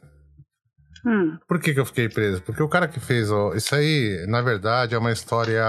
[1.04, 1.36] hum.
[1.48, 2.40] Por que, que eu fiquei preso?
[2.42, 5.64] Porque o cara que fez ó, isso aí, na verdade, é uma história.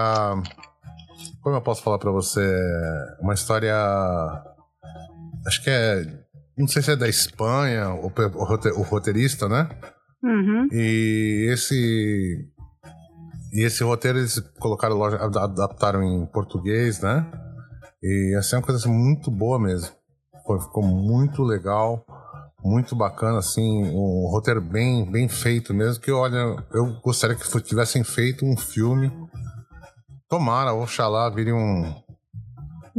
[1.42, 2.46] Como eu posso falar pra você?
[3.22, 3.74] Uma história.
[5.48, 6.06] Acho que é.
[6.58, 9.70] Não sei se é da Espanha, o, o rote- o roteirista, né?
[10.24, 10.68] Uhum.
[10.72, 12.50] E esse.
[13.54, 17.26] E esse roteiro eles colocaram, adaptaram em português, né?
[18.02, 19.90] E assim, é uma coisa assim, muito boa mesmo.
[20.46, 22.06] Foi, ficou muito legal,
[22.64, 26.02] muito bacana, assim, um roteiro bem, bem feito mesmo.
[26.02, 29.12] Que olha, eu gostaria que tivessem feito um filme.
[30.30, 31.94] Tomara, oxalá, vire um,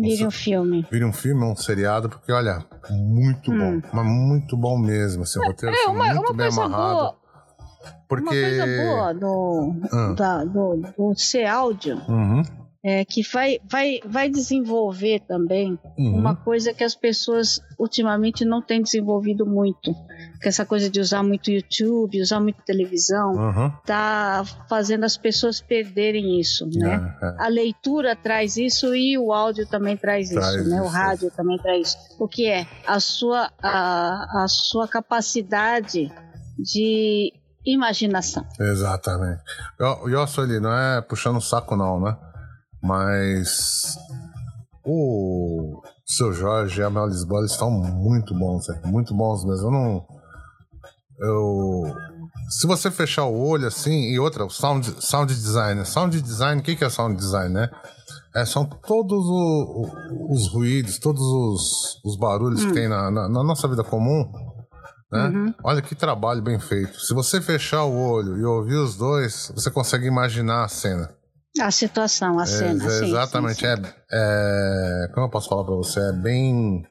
[0.01, 0.86] Vire um filme.
[0.90, 3.80] vire um filme, um seriado, porque olha, muito Hum.
[3.80, 5.22] bom, mas muito bom mesmo.
[5.24, 6.94] Esse roteiro É, assim, uma, muito uma bem amarrado.
[6.94, 7.14] boa.
[8.09, 8.22] Porque.
[8.24, 10.12] Uma coisa boa do, Ah.
[10.16, 12.42] da- do, do ser áudio Uhum,
[12.82, 16.16] é que vai, vai, vai desenvolver também uhum.
[16.16, 19.95] uma coisa que as pessoas ultimamente não têm desenvolvido muito,
[20.41, 23.73] que essa coisa de usar muito YouTube, usar muito televisão, Uhum.
[23.85, 27.17] tá fazendo as pessoas perderem isso, né?
[27.23, 27.45] É.
[27.45, 30.81] A leitura traz isso e o áudio também traz, Traz isso, né?
[30.81, 30.93] O isso.
[30.95, 31.97] rádio também traz isso.
[32.21, 36.13] O que é a sua a, a sua capacidade
[36.59, 37.33] de
[37.67, 38.45] imaginação.
[38.61, 39.43] Exatamente.
[39.79, 42.17] E ó, ali, não é puxando o saco, não, né?
[42.83, 43.97] Mas
[44.85, 49.67] o seu Jorge e a Mel Lisboa estão muito bons, muito bons mesmo.
[49.67, 50.17] Eu não.
[51.20, 51.82] Eu.
[52.50, 55.84] Se você fechar o olho assim, e outra, o sound, sound design.
[55.84, 57.68] Sound design, o que, que é sound design, né?
[58.34, 63.28] É, são todos o- o- os ruídos, todos os, os barulhos que tem na, na-
[63.28, 64.24] na nossa vida comum.
[65.11, 65.26] Né?
[65.28, 65.54] Uhum.
[65.64, 67.00] Olha que trabalho bem feito.
[67.00, 71.11] Se você fechar o olho e ouvir os dois, você consegue imaginar a cena.
[71.61, 72.84] A situação, a cena.
[72.84, 73.61] É, exatamente.
[73.61, 73.82] sim, sim.
[74.12, 75.99] É, é- como eu posso falar pra você?
[75.99, 76.82] É bem.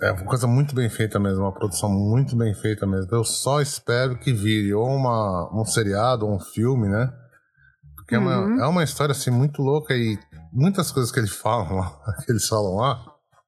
[0.00, 3.08] É uma coisa muito bem feita mesmo, uma produção muito bem feita mesmo.
[3.12, 7.12] Eu só espero que vire ou uma, um seriado ou um filme, né?
[7.96, 8.54] Porque é, Uhum.
[8.54, 10.16] uma, é uma história assim muito louca e
[10.52, 13.04] muitas coisas que eles falam lá, que eles falam lá,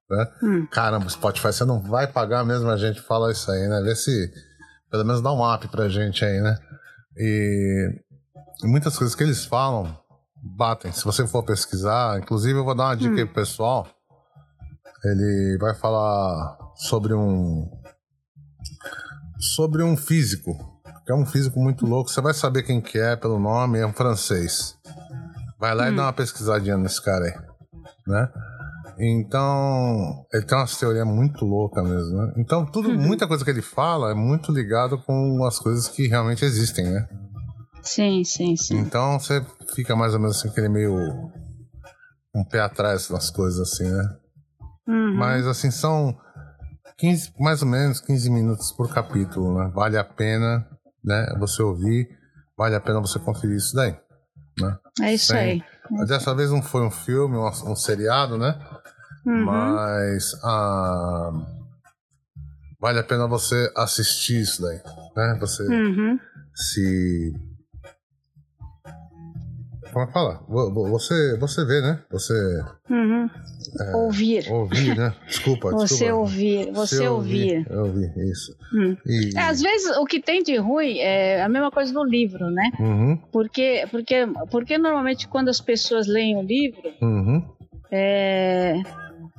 [0.09, 0.27] né?
[0.43, 0.67] Hum.
[0.69, 3.81] Caramba, Spotify, você não vai pagar mesmo a gente falar isso aí, né?
[3.81, 4.31] Vê se
[4.89, 6.57] pelo menos dá um up pra gente aí, né?
[7.17, 7.95] E,
[8.63, 9.97] e muitas coisas que eles falam
[10.35, 10.91] batem.
[10.91, 13.87] Se você for pesquisar, inclusive eu vou dar uma dica aí pro pessoal.
[15.03, 17.69] Ele vai falar sobre um
[19.55, 20.51] sobre um físico,
[21.05, 22.09] que é um físico muito louco.
[22.09, 24.77] Você vai saber quem que é pelo nome, é um francês.
[25.59, 27.33] Vai lá e dá uma pesquisadinha nesse cara aí,
[28.07, 28.29] né?
[28.99, 32.33] Então, ele tem umas teorias muito loucas mesmo, né?
[32.37, 36.45] Então, tudo, muita coisa que ele fala é muito ligado com as coisas que realmente
[36.45, 37.07] existem, né?
[37.81, 38.77] Sim, sim, sim.
[38.77, 40.95] Então, você fica mais ou menos assim, aquele meio...
[42.35, 44.17] um pé atrás das coisas, assim, né?
[44.91, 45.15] Uhum.
[45.15, 46.15] Mas, assim, são
[46.97, 49.71] 15, mais ou menos 15 minutos por capítulo, né?
[49.73, 50.67] Vale a pena,
[51.03, 51.33] né?
[51.39, 52.09] Você ouvir,
[52.57, 53.95] vale a pena você conferir isso daí,
[54.59, 54.77] né?
[55.01, 55.37] É isso Sim.
[55.37, 55.63] aí.
[56.07, 58.59] Dessa vez não foi um filme, um, um seriado, né?
[59.25, 59.45] Uhum.
[59.45, 61.31] Mas ah,
[62.79, 64.81] vale a pena você assistir isso daí,
[65.15, 65.37] né?
[65.39, 66.19] Você Uhum.
[66.55, 67.33] se
[69.99, 70.41] é fala?
[70.47, 71.99] Vo- Você, você vê, né?
[72.11, 72.33] Você
[72.89, 73.29] Uhum.
[73.93, 74.49] Ouvir.
[74.51, 75.13] ouvir, né?
[75.27, 76.13] Desculpa, Você desculpa.
[76.15, 76.71] ouvir.
[76.71, 77.65] Você ouvir.
[77.69, 78.55] Eu ouvi, isso.
[78.73, 78.95] Hum.
[79.05, 82.49] E, É, às vezes o que tem de ruim é a mesma coisa no livro,
[82.49, 82.71] né?
[82.79, 87.43] Uhum, Porque, porque, porque normalmente quando as pessoas leem o livro, uhum,
[87.91, 88.75] é,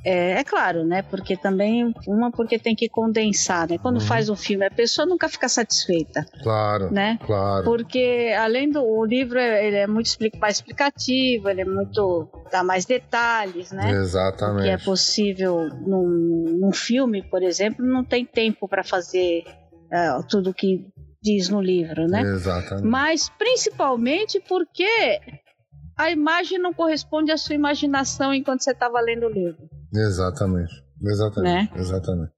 [0.04, 1.02] é, é claro, né?
[1.02, 3.78] Porque também, uma porque tem que condensar, né?
[3.78, 4.06] Quando Uhum.
[4.06, 7.18] faz um filme, a pessoa nunca fica satisfeita, claro, né?
[7.24, 7.64] claro.
[7.64, 10.10] Porque além do o livro, é- ele é muito
[10.40, 13.84] mais explicativo, ele é muito dá mais detalhes, né?
[13.86, 14.84] que é Exatamente.
[14.84, 19.44] possível num, num filme, por exemplo, não tem tempo para fazer
[19.90, 20.86] é, tudo que
[21.22, 22.22] diz no livro, né?
[22.22, 22.86] Exatamente.
[22.86, 25.20] Mas principalmente porque
[26.02, 29.58] a imagem não corresponde à sua imaginação enquanto você estava lendo o livro.
[29.94, 30.72] Exatamente.
[31.04, 31.72] Exatamente.
[31.74, 31.80] Né?
[31.80, 32.32] Exatamente.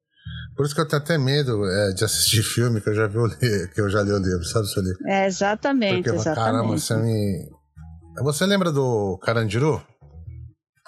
[0.56, 3.18] Por isso que eu tenho até medo é, de assistir filme que eu já vi
[3.18, 4.90] o li- que eu já li o livro, sabe, Sueli?
[5.06, 6.80] É, exatamente, Porque falo, caramba, exatamente.
[6.80, 7.50] você me.
[8.22, 9.82] Você lembra do Carandiru?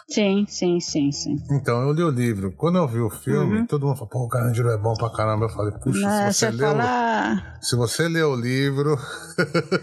[0.09, 1.37] Sim, sim, sim, sim.
[1.51, 2.53] Então, eu li o livro.
[2.53, 3.67] Quando eu vi o filme, Uhum.
[3.67, 5.47] todo mundo falou, pô, o Carandiru é bom pra caramba.
[5.47, 8.97] Eu falei, puxa, Né, se você, você leu, ah, se você leu o livro.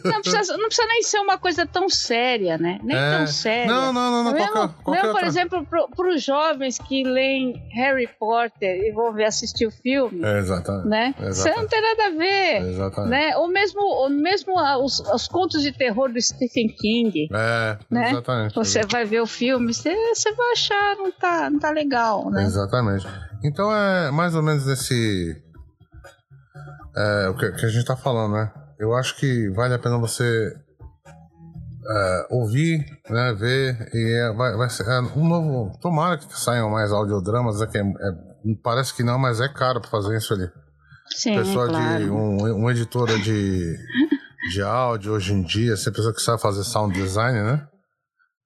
[0.05, 2.79] não precisa, não precisa nem ser uma coisa tão séria, né?
[2.83, 3.17] Nem É.
[3.17, 3.67] tão séria.
[3.67, 4.31] Não, não, não, não.
[4.31, 9.11] mesmo, qualquer, qualquer mesmo, por exemplo, para os jovens que leem Harry Potter e vão
[9.11, 10.87] ver assistir o filme, É, exatamente.
[10.87, 11.13] né?
[11.19, 11.59] Isso Exatamente.
[11.61, 12.69] não tem nada a ver.
[12.69, 13.09] Exatamente.
[13.11, 13.37] Né?
[13.37, 17.27] Ou mesmo, ou mesmo ah, os, os contos de terror do Stephen King.
[17.33, 18.09] É, Né?
[18.09, 18.55] exatamente.
[18.55, 22.43] Você vai ver o filme, você, você vai achar não tá, não tá legal, né?
[22.43, 23.07] Exatamente.
[23.43, 25.41] Então é mais ou menos esse.
[26.95, 28.51] É, o que, que a gente tá falando, né?
[28.79, 30.53] Eu acho que vale a pena você
[31.85, 33.33] é, ouvir, né?
[33.33, 33.89] Ver.
[33.93, 35.77] E é, vai, vai ser é, um novo.
[35.79, 37.83] Tomara que saiam mais audiodramas, é que é-
[38.63, 40.49] parece que não, mas é caro pra fazer isso ali.
[41.09, 42.03] Sim, Pessoa claro.
[42.03, 42.09] de.
[42.09, 43.77] Um, um editora de,
[44.51, 47.67] de áudio hoje em dia, a pessoa que sabe fazer sound design, né?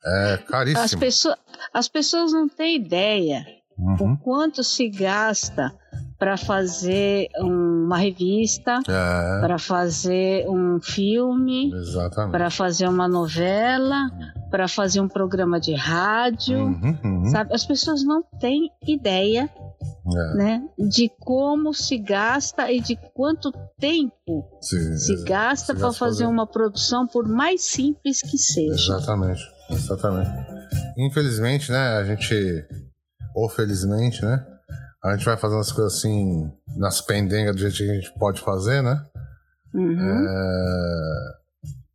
[0.05, 0.99] É As, caríssimo.
[0.99, 1.35] pessoas,
[1.73, 3.45] as pessoas não têm ideia
[3.77, 4.13] Uhum.
[4.13, 5.71] o quanto se gasta
[6.17, 11.71] para fazer um- uma revista, É, para fazer um filme,
[12.31, 14.09] para fazer uma novela,
[14.49, 16.57] para fazer um programa de rádio.
[16.59, 17.25] Uhum, uhum.
[17.25, 17.53] Sabe?
[17.53, 19.49] As pessoas não têm ideia
[20.09, 25.87] É, né, de como se gasta e de quanto tempo se- se gasta se para
[25.87, 26.25] gasta fazer fazer.
[26.25, 28.73] uma produção, por mais simples que seja.
[28.95, 30.31] Exatamente, exatamente.
[30.97, 32.65] Infelizmente, né, a gente,
[33.35, 34.45] ou felizmente, né,
[35.03, 38.41] A gente vai fazendo as coisas assim, nas pendengas do jeito que a gente pode
[38.41, 39.05] fazer, né?
[39.73, 40.27] Uhum.
[40.27, 41.37] É...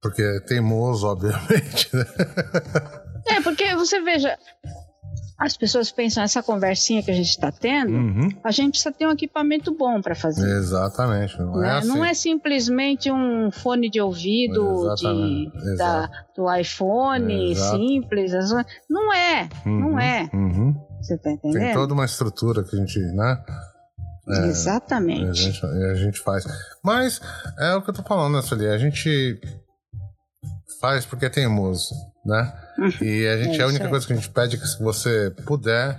[0.00, 2.04] Porque é teimoso, obviamente, né?
[3.26, 4.38] É, porque você veja,
[5.44, 8.28] as pessoas pensam essa conversinha que a gente está tendo, Uhum.
[8.44, 10.48] a gente precisa ter um equipamento bom para fazer.
[10.58, 11.68] Exatamente, não né?
[11.68, 11.88] é assim.
[11.88, 17.76] Não é simplesmente um fone de ouvido de, da, do iPhone Exato.
[17.76, 18.32] simples.
[18.88, 20.30] Não é, Uhum, não é.
[20.32, 20.74] uhum.
[21.00, 21.74] Você tá Tem entendendo?
[21.74, 23.42] toda uma estrutura que a gente, né?
[24.28, 25.34] É, a Exatamente.
[25.34, 26.44] gente, a gente faz.
[26.84, 27.20] Mas
[27.58, 28.68] é o que eu tô falando, né, Sueli?
[28.68, 29.40] A gente
[30.80, 31.92] faz porque é teimoso,
[32.24, 32.52] né?
[33.00, 35.30] E a gente, É a única coisa que a gente pede é que se você
[35.46, 35.98] puder,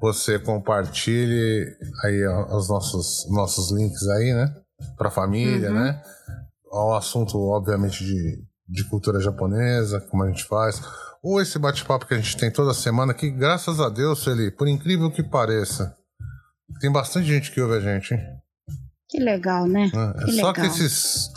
[0.00, 1.66] você compartilhe
[2.04, 4.54] aí os nossos, nossos links aí, né?
[4.96, 5.74] Pra família, Uhum.
[5.84, 6.02] né?
[6.70, 10.80] Ao assunto, obviamente, de, de cultura japonesa, como a gente faz.
[11.22, 14.68] Ou esse bate-papo que a gente tem toda semana, que graças a Deus, Sueli, por
[14.68, 15.96] incrível que pareça,
[16.80, 18.20] tem bastante gente que ouve a gente, hein?
[19.08, 19.90] Que legal, né?
[19.92, 20.12] né?
[20.26, 20.76] Que Só que legal.
[20.76, 21.30] esses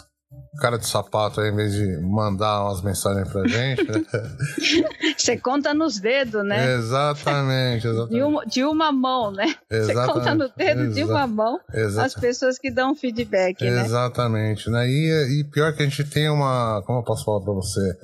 [0.59, 3.83] cara de sapato aí, em vez de mandar umas mensagens pra gente.
[3.83, 4.03] né?
[5.17, 6.75] Você conta nos dedos, né?
[6.75, 8.21] exatamente, De exatamente.
[8.23, 9.45] uma, de uma mão, né?
[9.69, 13.81] Você Exatamente, conta no dedo de uma mão Exa- as pessoas que dão feedback, né?
[13.85, 14.87] Exatamente, né?
[14.89, 16.81] E, e pior que a gente tem uma.
[16.85, 17.97] Como eu posso falar pra você?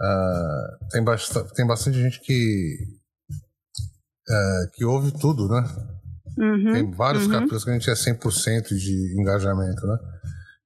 [0.00, 2.76] Ah, tem, basta, tem bastante gente que.
[4.28, 5.62] ah, que ouve tudo, né?
[6.38, 7.32] Uhum, Tem vários uhum.
[7.32, 9.98] capítulos que a gente é 100% de engajamento, né?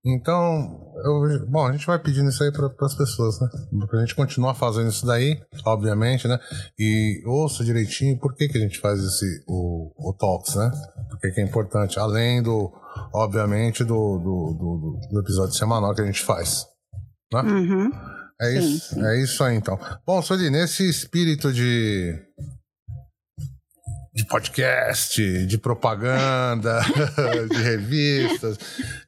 [0.07, 3.49] Então, eu, bom, a gente vai pedindo isso aí para as pessoas, né?
[3.89, 6.39] Pra gente continuar fazendo isso daí, obviamente, né?
[6.79, 10.71] E ouça direitinho por que, que a gente faz esse, o, o Talks, né?
[11.09, 12.71] Porque que é importante, além do,
[13.15, 16.67] obviamente, do, do, do, do episódio semanal que a gente faz.
[17.33, 17.41] Né?
[17.41, 17.91] Uhum.
[18.41, 19.07] É Sim, isso, sim.
[19.07, 19.79] é isso aí então.
[20.07, 22.15] Bom, Sueli, nesse espírito de
[24.15, 26.81] de podcast, de propaganda,
[27.51, 28.57] de revistas,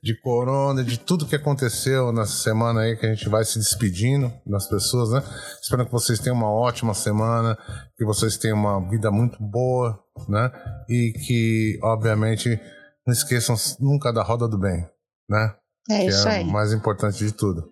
[0.02, 4.32] de corona, de tudo que aconteceu nessa semana aí que a gente vai se despedindo
[4.44, 5.22] das pessoas, né?
[5.62, 7.56] Espero que vocês tenham uma ótima semana,
[7.96, 9.96] que vocês tenham uma vida muito boa,
[10.28, 10.50] né?
[10.88, 12.60] E que, obviamente,
[13.06, 14.84] não esqueçam nunca da roda do bem,
[15.30, 15.54] né?
[15.88, 16.42] É que isso é aí.
[16.42, 17.70] o mais importante de tudo.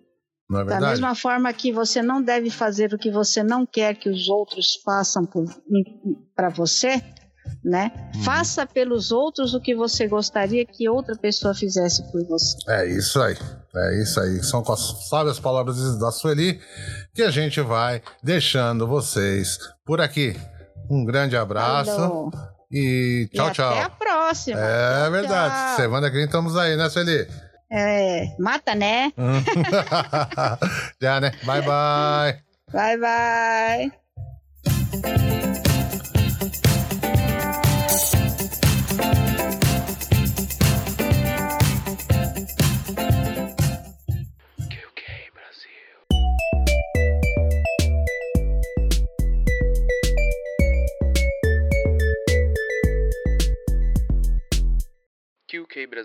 [0.49, 0.91] Não é Da verdade?
[0.91, 4.79] mesma forma que você não deve fazer o que você não quer que os outros
[4.85, 5.27] façam
[6.33, 7.01] para você,
[7.63, 7.91] né?
[8.15, 8.23] Uhum.
[8.23, 12.57] Faça pelos outros o que você gostaria que outra pessoa fizesse por você.
[12.67, 13.35] É isso aí.
[13.75, 14.43] É isso aí.
[14.43, 16.59] São com as sábias palavras da Sueli
[17.13, 20.35] que a gente vai deixando vocês por aqui.
[20.89, 22.29] Um grande abraço
[22.71, 23.71] e tchau, e tchau.
[23.71, 24.59] Até a próxima.
[24.59, 25.53] É Tchau, verdade.
[25.53, 25.75] tchau.
[25.77, 27.27] Semana que vem estamos aí, né, Sueli?
[27.71, 29.11] É, mata, né?
[31.01, 31.31] Já, né?
[31.43, 32.39] Bye, bye.
[32.71, 32.97] Bye,
[35.01, 35.44] bye.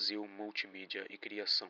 [0.00, 1.68] Brasil Multimídia e Criação.